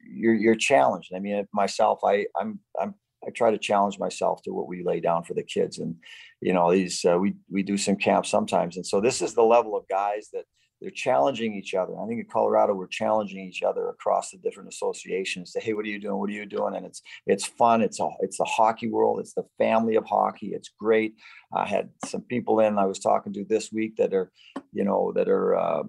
you're 0.06 0.34
you're 0.34 0.54
challenged. 0.54 1.12
I 1.14 1.18
mean, 1.18 1.46
myself, 1.52 2.00
I 2.04 2.26
I'm 2.38 2.60
I'm 2.80 2.94
I 3.26 3.30
try 3.30 3.50
to 3.50 3.58
challenge 3.58 3.98
myself 3.98 4.42
to 4.42 4.52
what 4.52 4.68
we 4.68 4.84
lay 4.84 5.00
down 5.00 5.24
for 5.24 5.34
the 5.34 5.42
kids. 5.42 5.78
And, 5.78 5.96
you 6.40 6.52
know, 6.52 6.72
these, 6.72 7.04
uh, 7.04 7.18
we, 7.18 7.34
we 7.50 7.62
do 7.62 7.76
some 7.76 7.96
camps 7.96 8.28
sometimes. 8.28 8.76
And 8.76 8.86
so 8.86 9.00
this 9.00 9.22
is 9.22 9.34
the 9.34 9.42
level 9.42 9.76
of 9.76 9.88
guys 9.88 10.28
that, 10.32 10.44
they're 10.80 10.90
challenging 10.90 11.54
each 11.54 11.72
other. 11.74 11.98
I 11.98 12.06
think 12.06 12.20
in 12.20 12.26
Colorado 12.30 12.74
we're 12.74 12.88
challenging 12.88 13.38
each 13.38 13.62
other 13.62 13.88
across 13.88 14.30
the 14.30 14.38
different 14.38 14.68
associations. 14.68 15.52
Say, 15.52 15.60
hey, 15.60 15.72
what 15.72 15.86
are 15.86 15.88
you 15.88 15.98
doing? 15.98 16.18
What 16.18 16.28
are 16.28 16.34
you 16.34 16.44
doing? 16.44 16.74
And 16.74 16.84
it's 16.84 17.00
it's 17.26 17.46
fun. 17.46 17.80
It's 17.80 18.00
a 18.00 18.08
it's 18.20 18.36
the 18.36 18.44
hockey 18.44 18.90
world. 18.90 19.20
It's 19.20 19.32
the 19.32 19.46
family 19.56 19.94
of 19.96 20.04
hockey. 20.04 20.48
It's 20.48 20.70
great. 20.78 21.14
I 21.54 21.66
had 21.66 21.88
some 22.04 22.20
people 22.22 22.60
in 22.60 22.78
I 22.78 22.84
was 22.84 22.98
talking 22.98 23.32
to 23.32 23.46
this 23.48 23.72
week 23.72 23.96
that 23.96 24.12
are, 24.12 24.30
you 24.72 24.84
know, 24.84 25.12
that 25.14 25.28
are, 25.28 25.56
uh, 25.56 25.82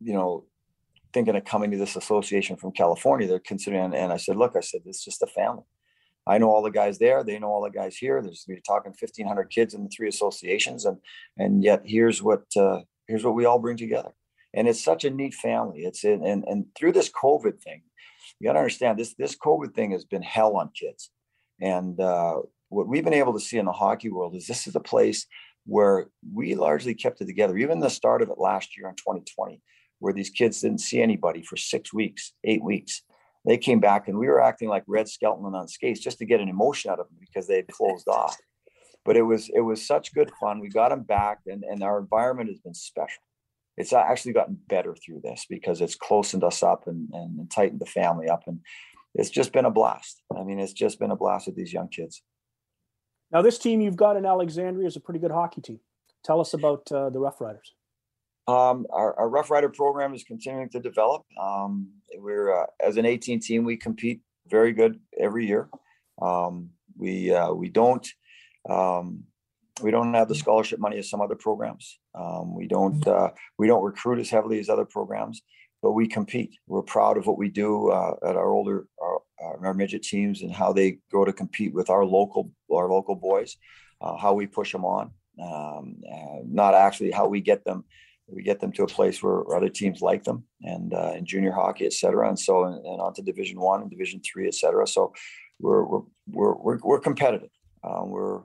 you 0.00 0.12
know, 0.12 0.44
thinking 1.12 1.34
of 1.34 1.44
coming 1.44 1.72
to 1.72 1.78
this 1.78 1.96
association 1.96 2.56
from 2.56 2.70
California. 2.72 3.26
They're 3.26 3.40
considering, 3.40 3.92
and 3.92 4.12
I 4.12 4.18
said, 4.18 4.36
look, 4.36 4.54
I 4.56 4.60
said 4.60 4.82
it's 4.84 5.04
just 5.04 5.22
a 5.22 5.26
family. 5.26 5.64
I 6.26 6.38
know 6.38 6.50
all 6.50 6.62
the 6.62 6.70
guys 6.70 6.98
there. 6.98 7.22
They 7.22 7.38
know 7.38 7.48
all 7.48 7.62
the 7.62 7.70
guys 7.70 7.96
here. 7.96 8.20
There's 8.20 8.44
we're 8.48 8.58
talking 8.60 8.90
1,500 8.90 9.44
kids 9.50 9.74
in 9.74 9.84
the 9.84 9.88
three 9.88 10.08
associations, 10.08 10.84
and 10.84 10.98
and 11.36 11.62
yet 11.62 11.82
here's 11.84 12.22
what 12.22 12.44
uh, 12.56 12.80
here's 13.06 13.24
what 13.24 13.34
we 13.34 13.44
all 13.44 13.58
bring 13.58 13.76
together. 13.76 14.10
And 14.54 14.66
it's 14.66 14.82
such 14.82 15.04
a 15.04 15.10
neat 15.10 15.34
family. 15.34 15.80
It's 15.80 16.04
in 16.04 16.24
and 16.24 16.44
and 16.46 16.66
through 16.76 16.92
this 16.92 17.10
COVID 17.10 17.60
thing, 17.62 17.82
you 18.40 18.48
got 18.48 18.54
to 18.54 18.58
understand 18.58 18.98
this 18.98 19.14
this 19.14 19.36
COVID 19.36 19.74
thing 19.74 19.92
has 19.92 20.04
been 20.04 20.22
hell 20.22 20.56
on 20.56 20.70
kids. 20.78 21.10
And 21.60 21.98
uh, 22.00 22.40
what 22.68 22.88
we've 22.88 23.04
been 23.04 23.12
able 23.12 23.32
to 23.32 23.40
see 23.40 23.58
in 23.58 23.66
the 23.66 23.72
hockey 23.72 24.10
world 24.10 24.34
is 24.34 24.46
this 24.46 24.66
is 24.66 24.74
a 24.74 24.80
place 24.80 25.26
where 25.64 26.06
we 26.34 26.54
largely 26.54 26.94
kept 26.94 27.20
it 27.20 27.26
together. 27.26 27.56
Even 27.56 27.80
the 27.80 27.90
start 27.90 28.22
of 28.22 28.30
it 28.30 28.38
last 28.38 28.76
year 28.76 28.88
in 28.88 28.94
2020, 28.94 29.60
where 29.98 30.12
these 30.12 30.30
kids 30.30 30.60
didn't 30.60 30.80
see 30.80 31.00
anybody 31.00 31.42
for 31.42 31.56
six 31.56 31.92
weeks, 31.92 32.32
eight 32.44 32.62
weeks. 32.62 33.02
They 33.46 33.56
came 33.56 33.80
back 33.80 34.08
and 34.08 34.18
we 34.18 34.26
were 34.26 34.42
acting 34.42 34.68
like 34.68 34.82
Red 34.86 35.08
Skelton 35.08 35.54
on 35.54 35.68
skates 35.68 36.00
just 36.00 36.18
to 36.18 36.26
get 36.26 36.40
an 36.40 36.48
emotion 36.48 36.90
out 36.90 36.98
of 36.98 37.06
them 37.06 37.18
because 37.20 37.46
they 37.46 37.56
had 37.56 37.68
closed 37.68 38.08
off 38.08 38.36
but 39.06 39.16
it 39.16 39.22
was 39.22 39.48
it 39.54 39.60
was 39.60 39.86
such 39.86 40.12
good 40.12 40.30
fun. 40.38 40.60
We 40.60 40.68
got 40.68 40.90
them 40.90 41.04
back, 41.04 41.38
and 41.46 41.62
and 41.64 41.82
our 41.82 41.98
environment 41.98 42.50
has 42.50 42.58
been 42.58 42.74
special. 42.74 43.22
It's 43.78 43.92
actually 43.92 44.32
gotten 44.32 44.58
better 44.68 44.94
through 44.94 45.20
this 45.22 45.46
because 45.48 45.80
it's 45.80 45.94
closened 45.94 46.42
us 46.42 46.62
up 46.62 46.86
and, 46.86 47.10
and, 47.12 47.38
and 47.38 47.50
tightened 47.50 47.80
the 47.80 47.86
family 47.86 48.28
up, 48.28 48.42
and 48.46 48.60
it's 49.14 49.30
just 49.30 49.52
been 49.52 49.64
a 49.64 49.70
blast. 49.70 50.22
I 50.36 50.42
mean, 50.42 50.58
it's 50.58 50.72
just 50.72 50.98
been 50.98 51.10
a 51.10 51.16
blast 51.16 51.46
with 51.46 51.56
these 51.56 51.72
young 51.72 51.88
kids. 51.88 52.22
Now, 53.30 53.42
this 53.42 53.58
team 53.58 53.80
you've 53.80 53.96
got 53.96 54.16
in 54.16 54.24
Alexandria 54.24 54.86
is 54.86 54.96
a 54.96 55.00
pretty 55.00 55.20
good 55.20 55.30
hockey 55.30 55.60
team. 55.60 55.80
Tell 56.24 56.40
us 56.40 56.54
about 56.54 56.90
uh, 56.90 57.10
the 57.10 57.20
Rough 57.20 57.40
Riders. 57.40 57.74
Um, 58.48 58.86
our, 58.90 59.18
our, 59.18 59.28
Rough 59.28 59.50
Rider 59.50 59.68
program 59.68 60.14
is 60.14 60.22
continuing 60.22 60.68
to 60.68 60.78
develop. 60.78 61.22
Um, 61.40 61.88
we're 62.14 62.62
uh, 62.62 62.66
as 62.80 62.96
an 62.96 63.04
18 63.04 63.40
team, 63.40 63.64
we 63.64 63.76
compete 63.76 64.20
very 64.48 64.72
good 64.72 65.00
every 65.18 65.46
year. 65.46 65.68
Um, 66.22 66.70
we 66.96 67.34
uh, 67.34 67.52
we 67.52 67.68
don't 67.68 68.06
um, 68.68 69.24
we 69.82 69.90
don't 69.90 70.14
have 70.14 70.28
the 70.28 70.34
scholarship 70.36 70.78
money 70.78 70.98
as 70.98 71.10
some 71.10 71.20
other 71.20 71.34
programs. 71.34 71.98
Um, 72.14 72.54
we 72.54 72.68
don't 72.68 73.04
uh, 73.06 73.30
we 73.58 73.66
don't 73.66 73.82
recruit 73.82 74.20
as 74.20 74.30
heavily 74.30 74.60
as 74.60 74.68
other 74.68 74.84
programs, 74.84 75.42
but 75.82 75.92
we 75.92 76.06
compete. 76.06 76.56
We're 76.68 76.82
proud 76.82 77.18
of 77.18 77.26
what 77.26 77.38
we 77.38 77.48
do 77.48 77.90
uh, 77.90 78.14
at 78.24 78.36
our 78.36 78.50
older 78.50 78.86
our, 79.02 79.22
our, 79.40 79.74
midget 79.74 80.04
teams 80.04 80.42
and 80.42 80.52
how 80.52 80.72
they 80.72 80.98
go 81.10 81.24
to 81.24 81.32
compete 81.32 81.74
with 81.74 81.90
our 81.90 82.04
local 82.04 82.52
our 82.72 82.88
local 82.88 83.16
boys, 83.16 83.56
uh, 84.00 84.16
how 84.16 84.34
we 84.34 84.46
push 84.46 84.70
them 84.70 84.84
on. 84.84 85.10
Um, 85.42 85.96
not 86.46 86.74
actually 86.74 87.10
how 87.10 87.26
we 87.26 87.40
get 87.40 87.64
them. 87.64 87.84
We 88.28 88.42
get 88.42 88.58
them 88.58 88.72
to 88.72 88.82
a 88.82 88.88
place 88.88 89.22
where 89.22 89.56
other 89.56 89.68
teams 89.68 90.02
like 90.02 90.24
them, 90.24 90.44
and 90.62 90.92
uh, 90.92 91.12
in 91.16 91.24
junior 91.24 91.52
hockey, 91.52 91.86
et 91.86 91.92
cetera, 91.92 92.28
and 92.28 92.38
so 92.38 92.64
and, 92.64 92.84
and 92.84 93.00
on 93.00 93.14
to 93.14 93.22
Division 93.22 93.60
One 93.60 93.82
and 93.82 93.90
Division 93.90 94.20
Three, 94.20 94.48
et 94.48 94.54
cetera. 94.54 94.86
So 94.86 95.12
we're 95.60 95.84
we're 95.84 96.02
we're 96.26 96.78
we're, 96.82 97.00
competitive. 97.00 97.50
Um, 97.84 98.10
we're 98.10 98.40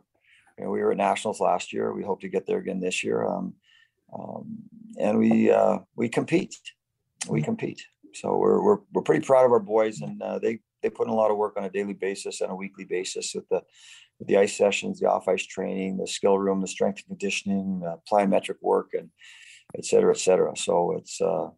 you 0.57 0.65
know, 0.65 0.69
we 0.69 0.82
were 0.82 0.91
at 0.91 0.97
nationals 0.97 1.39
last 1.39 1.73
year. 1.73 1.93
We 1.93 2.03
hope 2.03 2.21
to 2.21 2.29
get 2.29 2.45
there 2.45 2.59
again 2.59 2.79
this 2.79 3.03
year. 3.03 3.25
Um, 3.25 3.55
um, 4.13 4.59
and 4.99 5.17
we 5.17 5.51
uh, 5.51 5.79
we 5.95 6.09
compete. 6.09 6.55
We 7.27 7.41
compete. 7.41 7.82
So 8.13 8.38
we're, 8.38 8.61
we're 8.61 8.79
we're 8.93 9.01
pretty 9.01 9.25
proud 9.25 9.45
of 9.45 9.51
our 9.51 9.59
boys, 9.59 10.01
and 10.01 10.21
uh, 10.21 10.38
they 10.38 10.59
they 10.84 10.89
put 10.89 11.07
in 11.07 11.13
a 11.13 11.15
lot 11.15 11.32
of 11.32 11.38
work 11.38 11.57
on 11.57 11.63
a 11.63 11.69
daily 11.69 11.93
basis 11.93 12.41
and 12.41 12.51
a 12.51 12.55
weekly 12.55 12.86
basis 12.86 13.34
with 13.34 13.47
the 13.49 13.61
with 14.19 14.27
the 14.27 14.38
ice 14.38 14.55
sessions, 14.55 14.99
the 14.99 15.09
off 15.09 15.27
ice 15.27 15.45
training, 15.45 15.97
the 15.97 16.07
skill 16.07 16.38
room, 16.38 16.61
the 16.61 16.67
strength 16.67 16.99
and 16.99 17.17
conditioning, 17.17 17.82
uh, 17.88 17.95
plyometric 18.11 18.57
work, 18.61 18.89
and 18.93 19.09
et 19.78 19.86
cetera, 19.86 20.13
et 20.13 20.19
cetera. 20.19 20.55
So 20.55 20.95
it's 20.97 21.22
uh, 21.22 21.49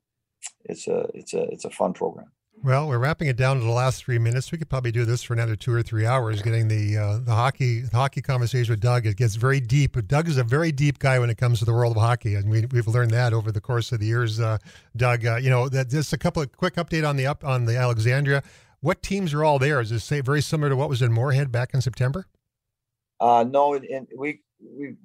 it's 0.66 0.88
a 0.88 1.08
it's 1.14 1.34
a 1.34 1.44
it's 1.44 1.66
a 1.66 1.70
fun 1.70 1.94
program. 1.94 2.32
Well, 2.64 2.88
we're 2.88 3.00
wrapping 3.00 3.28
it 3.28 3.36
down 3.36 3.58
to 3.58 3.64
the 3.64 3.72
last 3.72 4.06
three 4.06 4.20
minutes. 4.20 4.52
We 4.52 4.58
could 4.58 4.70
probably 4.70 4.92
do 4.92 5.04
this 5.04 5.22
for 5.22 5.34
another 5.34 5.58
two 5.58 5.74
or 5.74 5.84
three 5.84 6.06
hours, 6.06 6.42
getting 6.42 6.70
the 6.70 6.98
uh, 6.98 7.18
the 7.18 7.34
hockey 7.34 7.82
the 7.82 7.98
hockey 7.98 8.22
conversation 8.22 8.72
with 8.72 8.80
Doug. 8.80 9.06
It 9.06 9.18
gets 9.18 9.36
very 9.36 9.60
deep. 9.60 9.94
But 9.94 10.08
Doug 10.08 10.30
is 10.30 10.38
a 10.38 10.44
very 10.46 10.72
deep 10.72 11.00
guy 11.00 11.20
when 11.20 11.30
it 11.30 11.38
comes 11.38 11.60
to 11.60 11.66
the 11.66 11.74
world 11.74 11.98
of 11.98 12.02
hockey, 12.02 12.36
and 12.36 12.50
we, 12.50 12.66
we've 12.68 12.88
learned 12.88 13.12
that 13.12 13.34
over 13.34 13.52
the 13.52 13.60
course 13.60 13.92
of 13.92 14.00
the 14.00 14.06
years. 14.06 14.40
Uh, 14.40 14.60
Doug, 14.96 15.26
uh, 15.26 15.36
you 15.38 15.50
know, 15.50 15.68
that 15.68 15.90
just 15.90 16.14
a 16.14 16.18
couple 16.18 16.42
of 16.42 16.56
quick 16.56 16.76
update 16.76 17.08
on 17.08 17.18
the 17.18 17.28
up 17.28 17.44
on 17.44 17.66
the 17.66 17.76
Alexandria. 17.76 18.44
What 18.80 19.02
teams 19.02 19.34
are 19.34 19.44
all 19.44 19.60
there? 19.60 19.82
Is 19.82 19.90
this 19.90 20.04
say 20.04 20.22
very 20.22 20.42
similar 20.42 20.70
to 20.70 20.76
what 20.76 20.90
was 20.90 21.02
in 21.02 21.12
Moorhead 21.12 21.52
back 21.52 21.74
in 21.74 21.82
September? 21.82 22.28
Uh, 23.20 23.44
no, 23.44 23.74
and 23.74 24.08
we 24.16 24.42
we 24.62 24.96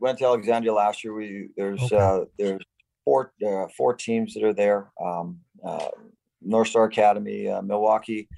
went 0.00 0.18
to 0.18 0.26
Alexandria 0.26 0.72
last 0.72 1.04
year. 1.04 1.14
We 1.14 1.48
there's 1.56 1.82
okay. 1.82 1.96
uh, 1.96 2.20
there's 2.38 2.62
four 3.04 3.32
uh, 3.46 3.66
four 3.76 3.94
teams 3.94 4.34
that 4.34 4.44
are 4.44 4.54
there. 4.54 4.90
Um, 5.02 5.40
uh, 5.64 5.88
North 6.40 6.68
Star 6.68 6.84
Academy, 6.84 7.48
uh, 7.48 7.62
Milwaukee. 7.62 8.28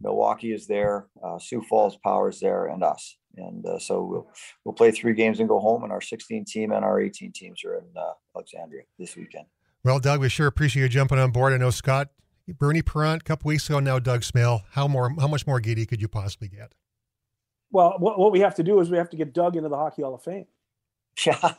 Milwaukee 0.00 0.52
is 0.52 0.66
there, 0.66 1.06
uh, 1.24 1.38
Sioux 1.38 1.62
Falls 1.62 1.96
Power 2.04 2.28
is 2.28 2.40
there, 2.40 2.66
and 2.66 2.82
us. 2.84 3.16
And 3.36 3.64
uh, 3.66 3.78
so 3.78 4.02
we'll 4.02 4.30
we'll 4.64 4.74
play 4.74 4.90
three 4.90 5.14
games 5.14 5.40
and 5.40 5.48
go 5.48 5.58
home. 5.58 5.84
And 5.84 5.92
our 5.92 6.00
16 6.00 6.44
team 6.46 6.72
and 6.72 6.84
our 6.84 7.00
18 7.00 7.32
teams 7.32 7.64
are 7.64 7.76
in 7.76 7.84
uh, 7.96 8.12
Alexandria 8.34 8.82
this 8.98 9.16
weekend. 9.16 9.46
Well, 9.84 9.98
Doug, 9.98 10.20
we 10.20 10.28
sure 10.28 10.46
appreciate 10.46 10.82
you 10.82 10.88
jumping 10.88 11.18
on 11.18 11.30
board. 11.30 11.52
I 11.52 11.58
know 11.58 11.70
Scott 11.70 12.08
Bernie 12.48 12.82
Parent 12.82 13.22
a 13.22 13.24
couple 13.24 13.48
weeks 13.48 13.68
ago. 13.68 13.78
Now 13.80 13.98
Doug 13.98 14.22
Smail. 14.22 14.62
How 14.70 14.88
more? 14.88 15.14
How 15.18 15.28
much 15.28 15.46
more 15.46 15.60
giddy 15.60 15.86
could 15.86 16.00
you 16.00 16.08
possibly 16.08 16.48
get? 16.48 16.72
Well, 17.70 17.96
what, 17.98 18.18
what 18.18 18.32
we 18.32 18.40
have 18.40 18.54
to 18.56 18.62
do 18.62 18.80
is 18.80 18.90
we 18.90 18.96
have 18.96 19.10
to 19.10 19.16
get 19.16 19.34
Doug 19.34 19.56
into 19.56 19.68
the 19.68 19.76
Hockey 19.76 20.02
Hall 20.02 20.14
of 20.14 20.22
Fame. 20.22 20.46
Yeah, 21.24 21.52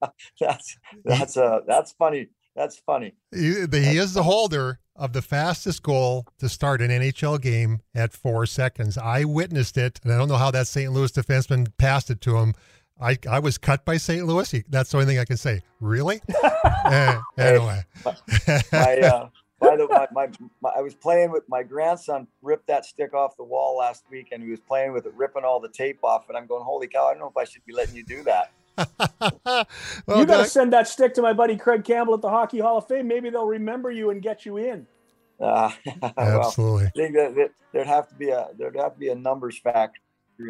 that's 0.40 0.76
that's 1.04 1.36
uh 1.36 1.60
that's 1.66 1.92
funny. 1.92 2.28
That's 2.56 2.78
funny. 2.78 3.14
He, 3.32 3.66
he 3.72 3.98
is 3.98 4.14
the 4.14 4.22
holder 4.22 4.78
of 4.96 5.12
the 5.12 5.22
fastest 5.22 5.82
goal 5.82 6.26
to 6.38 6.48
start 6.48 6.80
an 6.80 6.90
NHL 6.90 7.40
game 7.40 7.80
at 7.94 8.12
four 8.12 8.46
seconds. 8.46 8.96
I 8.96 9.24
witnessed 9.24 9.76
it, 9.76 10.00
and 10.04 10.12
I 10.12 10.18
don't 10.18 10.28
know 10.28 10.36
how 10.36 10.52
that 10.52 10.68
St. 10.68 10.92
Louis 10.92 11.10
defenseman 11.10 11.72
passed 11.78 12.10
it 12.10 12.20
to 12.22 12.36
him. 12.38 12.54
I, 13.00 13.18
I 13.28 13.40
was 13.40 13.58
cut 13.58 13.84
by 13.84 13.96
St. 13.96 14.24
Louis. 14.24 14.64
That's 14.68 14.90
the 14.90 14.98
only 14.98 15.06
thing 15.06 15.18
I 15.18 15.24
can 15.24 15.36
say. 15.36 15.62
Really? 15.80 16.20
eh, 16.84 17.20
anyway. 17.38 17.84
my, 18.04 18.98
uh, 18.98 19.28
by 19.58 19.76
the 19.76 19.88
my, 19.88 20.06
my, 20.12 20.28
my, 20.60 20.70
I 20.76 20.80
was 20.80 20.94
playing 20.94 21.32
with 21.32 21.42
my 21.48 21.64
grandson. 21.64 22.28
Ripped 22.40 22.68
that 22.68 22.84
stick 22.84 23.14
off 23.14 23.36
the 23.36 23.44
wall 23.44 23.78
last 23.78 24.04
week, 24.10 24.28
and 24.30 24.42
he 24.42 24.50
was 24.50 24.60
playing 24.60 24.92
with 24.92 25.06
it, 25.06 25.14
ripping 25.14 25.44
all 25.44 25.58
the 25.58 25.70
tape 25.70 25.98
off. 26.04 26.28
And 26.28 26.38
I'm 26.38 26.46
going, 26.46 26.62
"Holy 26.62 26.86
cow! 26.86 27.06
I 27.06 27.12
don't 27.12 27.20
know 27.20 27.28
if 27.28 27.36
I 27.36 27.44
should 27.44 27.64
be 27.64 27.72
letting 27.72 27.96
you 27.96 28.04
do 28.04 28.22
that." 28.24 28.52
well, 29.46 29.66
you 30.08 30.26
got 30.26 30.38
to 30.38 30.46
send 30.46 30.72
that 30.72 30.88
stick 30.88 31.14
to 31.14 31.22
my 31.22 31.32
buddy 31.32 31.56
Craig 31.56 31.84
Campbell 31.84 32.14
at 32.14 32.20
the 32.20 32.28
Hockey 32.30 32.58
Hall 32.58 32.78
of 32.78 32.88
Fame. 32.88 33.06
Maybe 33.06 33.30
they'll 33.30 33.46
remember 33.46 33.90
you 33.90 34.10
and 34.10 34.22
get 34.22 34.44
you 34.44 34.56
in. 34.56 34.86
Uh, 35.40 35.70
Absolutely. 36.16 36.64
Well, 36.64 36.86
I 36.86 36.90
think 36.90 37.14
that, 37.16 37.34
that 37.34 37.50
there'd 37.72 37.88
have 37.88 38.08
to 38.08 38.14
be 38.14 38.30
a 38.30 38.48
there'd 38.56 38.76
have 38.76 38.94
to 38.94 38.98
be 38.98 39.08
a 39.08 39.16
numbers 39.16 39.58
factory 39.58 39.98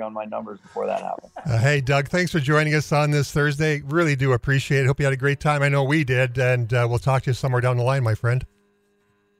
on 0.03 0.12
my 0.12 0.27
numbers 0.27 0.61
before 0.61 0.87
that 0.87 1.01
happened. 1.01 1.33
Uh, 1.47 1.59
hey, 1.59 1.81
Doug, 1.81 2.09
thanks 2.09 2.31
for 2.31 2.39
joining 2.39 2.75
us 2.75 2.93
on 2.93 3.11
this 3.11 3.33
Thursday. 3.33 3.81
Really 3.87 4.14
do 4.14 4.35
appreciate 4.35 4.85
it. 4.85 4.87
Hope 4.87 5.01
you 5.01 5.07
had 5.07 5.12
a 5.14 5.16
great 5.16 5.41
time. 5.41 5.62
I 5.62 5.70
know 5.70 5.85
we 5.85 6.05
did, 6.05 6.39
and 6.39 6.72
uh, 6.72 6.87
we'll 6.89 6.99
talk 6.99 7.22
to 7.25 7.31
you 7.31 7.35
somewhere 7.35 7.61
down 7.61 7.79
the 7.79 7.83
line, 7.83 8.03
my 8.03 8.14
friend. 8.14 8.45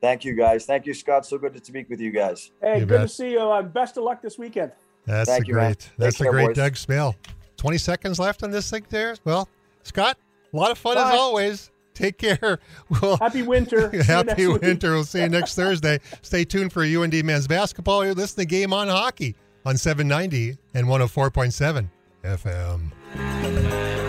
Thank 0.01 0.25
you, 0.25 0.35
guys. 0.35 0.67
Thank 0.67 0.87
you, 0.87 0.93
Scott. 0.93 1.25
So 1.25 1.39
good 1.39 1.55
to 1.55 1.65
speak 1.65 1.89
with 1.89 2.01
you 2.01 2.11
guys. 2.11 2.51
Hey, 2.61 2.81
you 2.81 2.87
good 2.87 2.89
bet. 2.89 3.01
to 3.03 3.09
see 3.09 3.33
you. 3.33 3.41
Uh, 3.41 3.63
best 3.63 3.97
of 3.97 4.05
luck 4.05 4.21
this 4.23 4.39
weekend. 4.39 4.73
That's 5.07 5.29
Thank 5.29 5.45
a 5.45 5.47
you, 5.47 5.55
great. 5.55 5.91
That's 5.99 6.19
care, 6.19 6.29
a 6.29 6.31
great 6.31 6.47
boys. 6.49 6.57
Doug 6.57 6.73
Smail. 6.75 7.15
20 7.65 7.79
seconds 7.79 8.19
left 8.19 8.43
on 8.43 8.51
this 8.51 8.69
thing 8.71 8.85
there. 8.91 9.17
Well, 9.25 9.49
Scott, 9.85 10.19
a 10.53 10.57
lot 10.57 10.71
of 10.71 10.77
fun 10.77 10.97
Bye. 10.97 11.15
as 11.15 11.19
always. 11.19 11.71
Take 11.95 12.19
care. 12.19 12.59
Well, 13.01 13.17
happy 13.17 13.41
winter. 13.41 13.89
happy 14.03 14.47
winter. 14.47 14.93
We'll 14.93 15.05
see 15.05 15.23
you 15.23 15.31
next 15.31 15.55
Thursday. 15.55 16.01
Stay 16.21 16.45
tuned 16.45 16.75
for 16.75 16.83
UND 16.85 17.25
men's 17.25 17.47
basketball. 17.47 18.05
You're 18.05 18.13
listening 18.13 18.49
to 18.49 18.51
Game 18.55 18.75
on 18.75 18.89
Hockey 18.89 19.35
on 19.65 19.79
790 19.79 20.59
and 20.75 20.87
104.7 20.87 21.89
FM. 22.23 24.04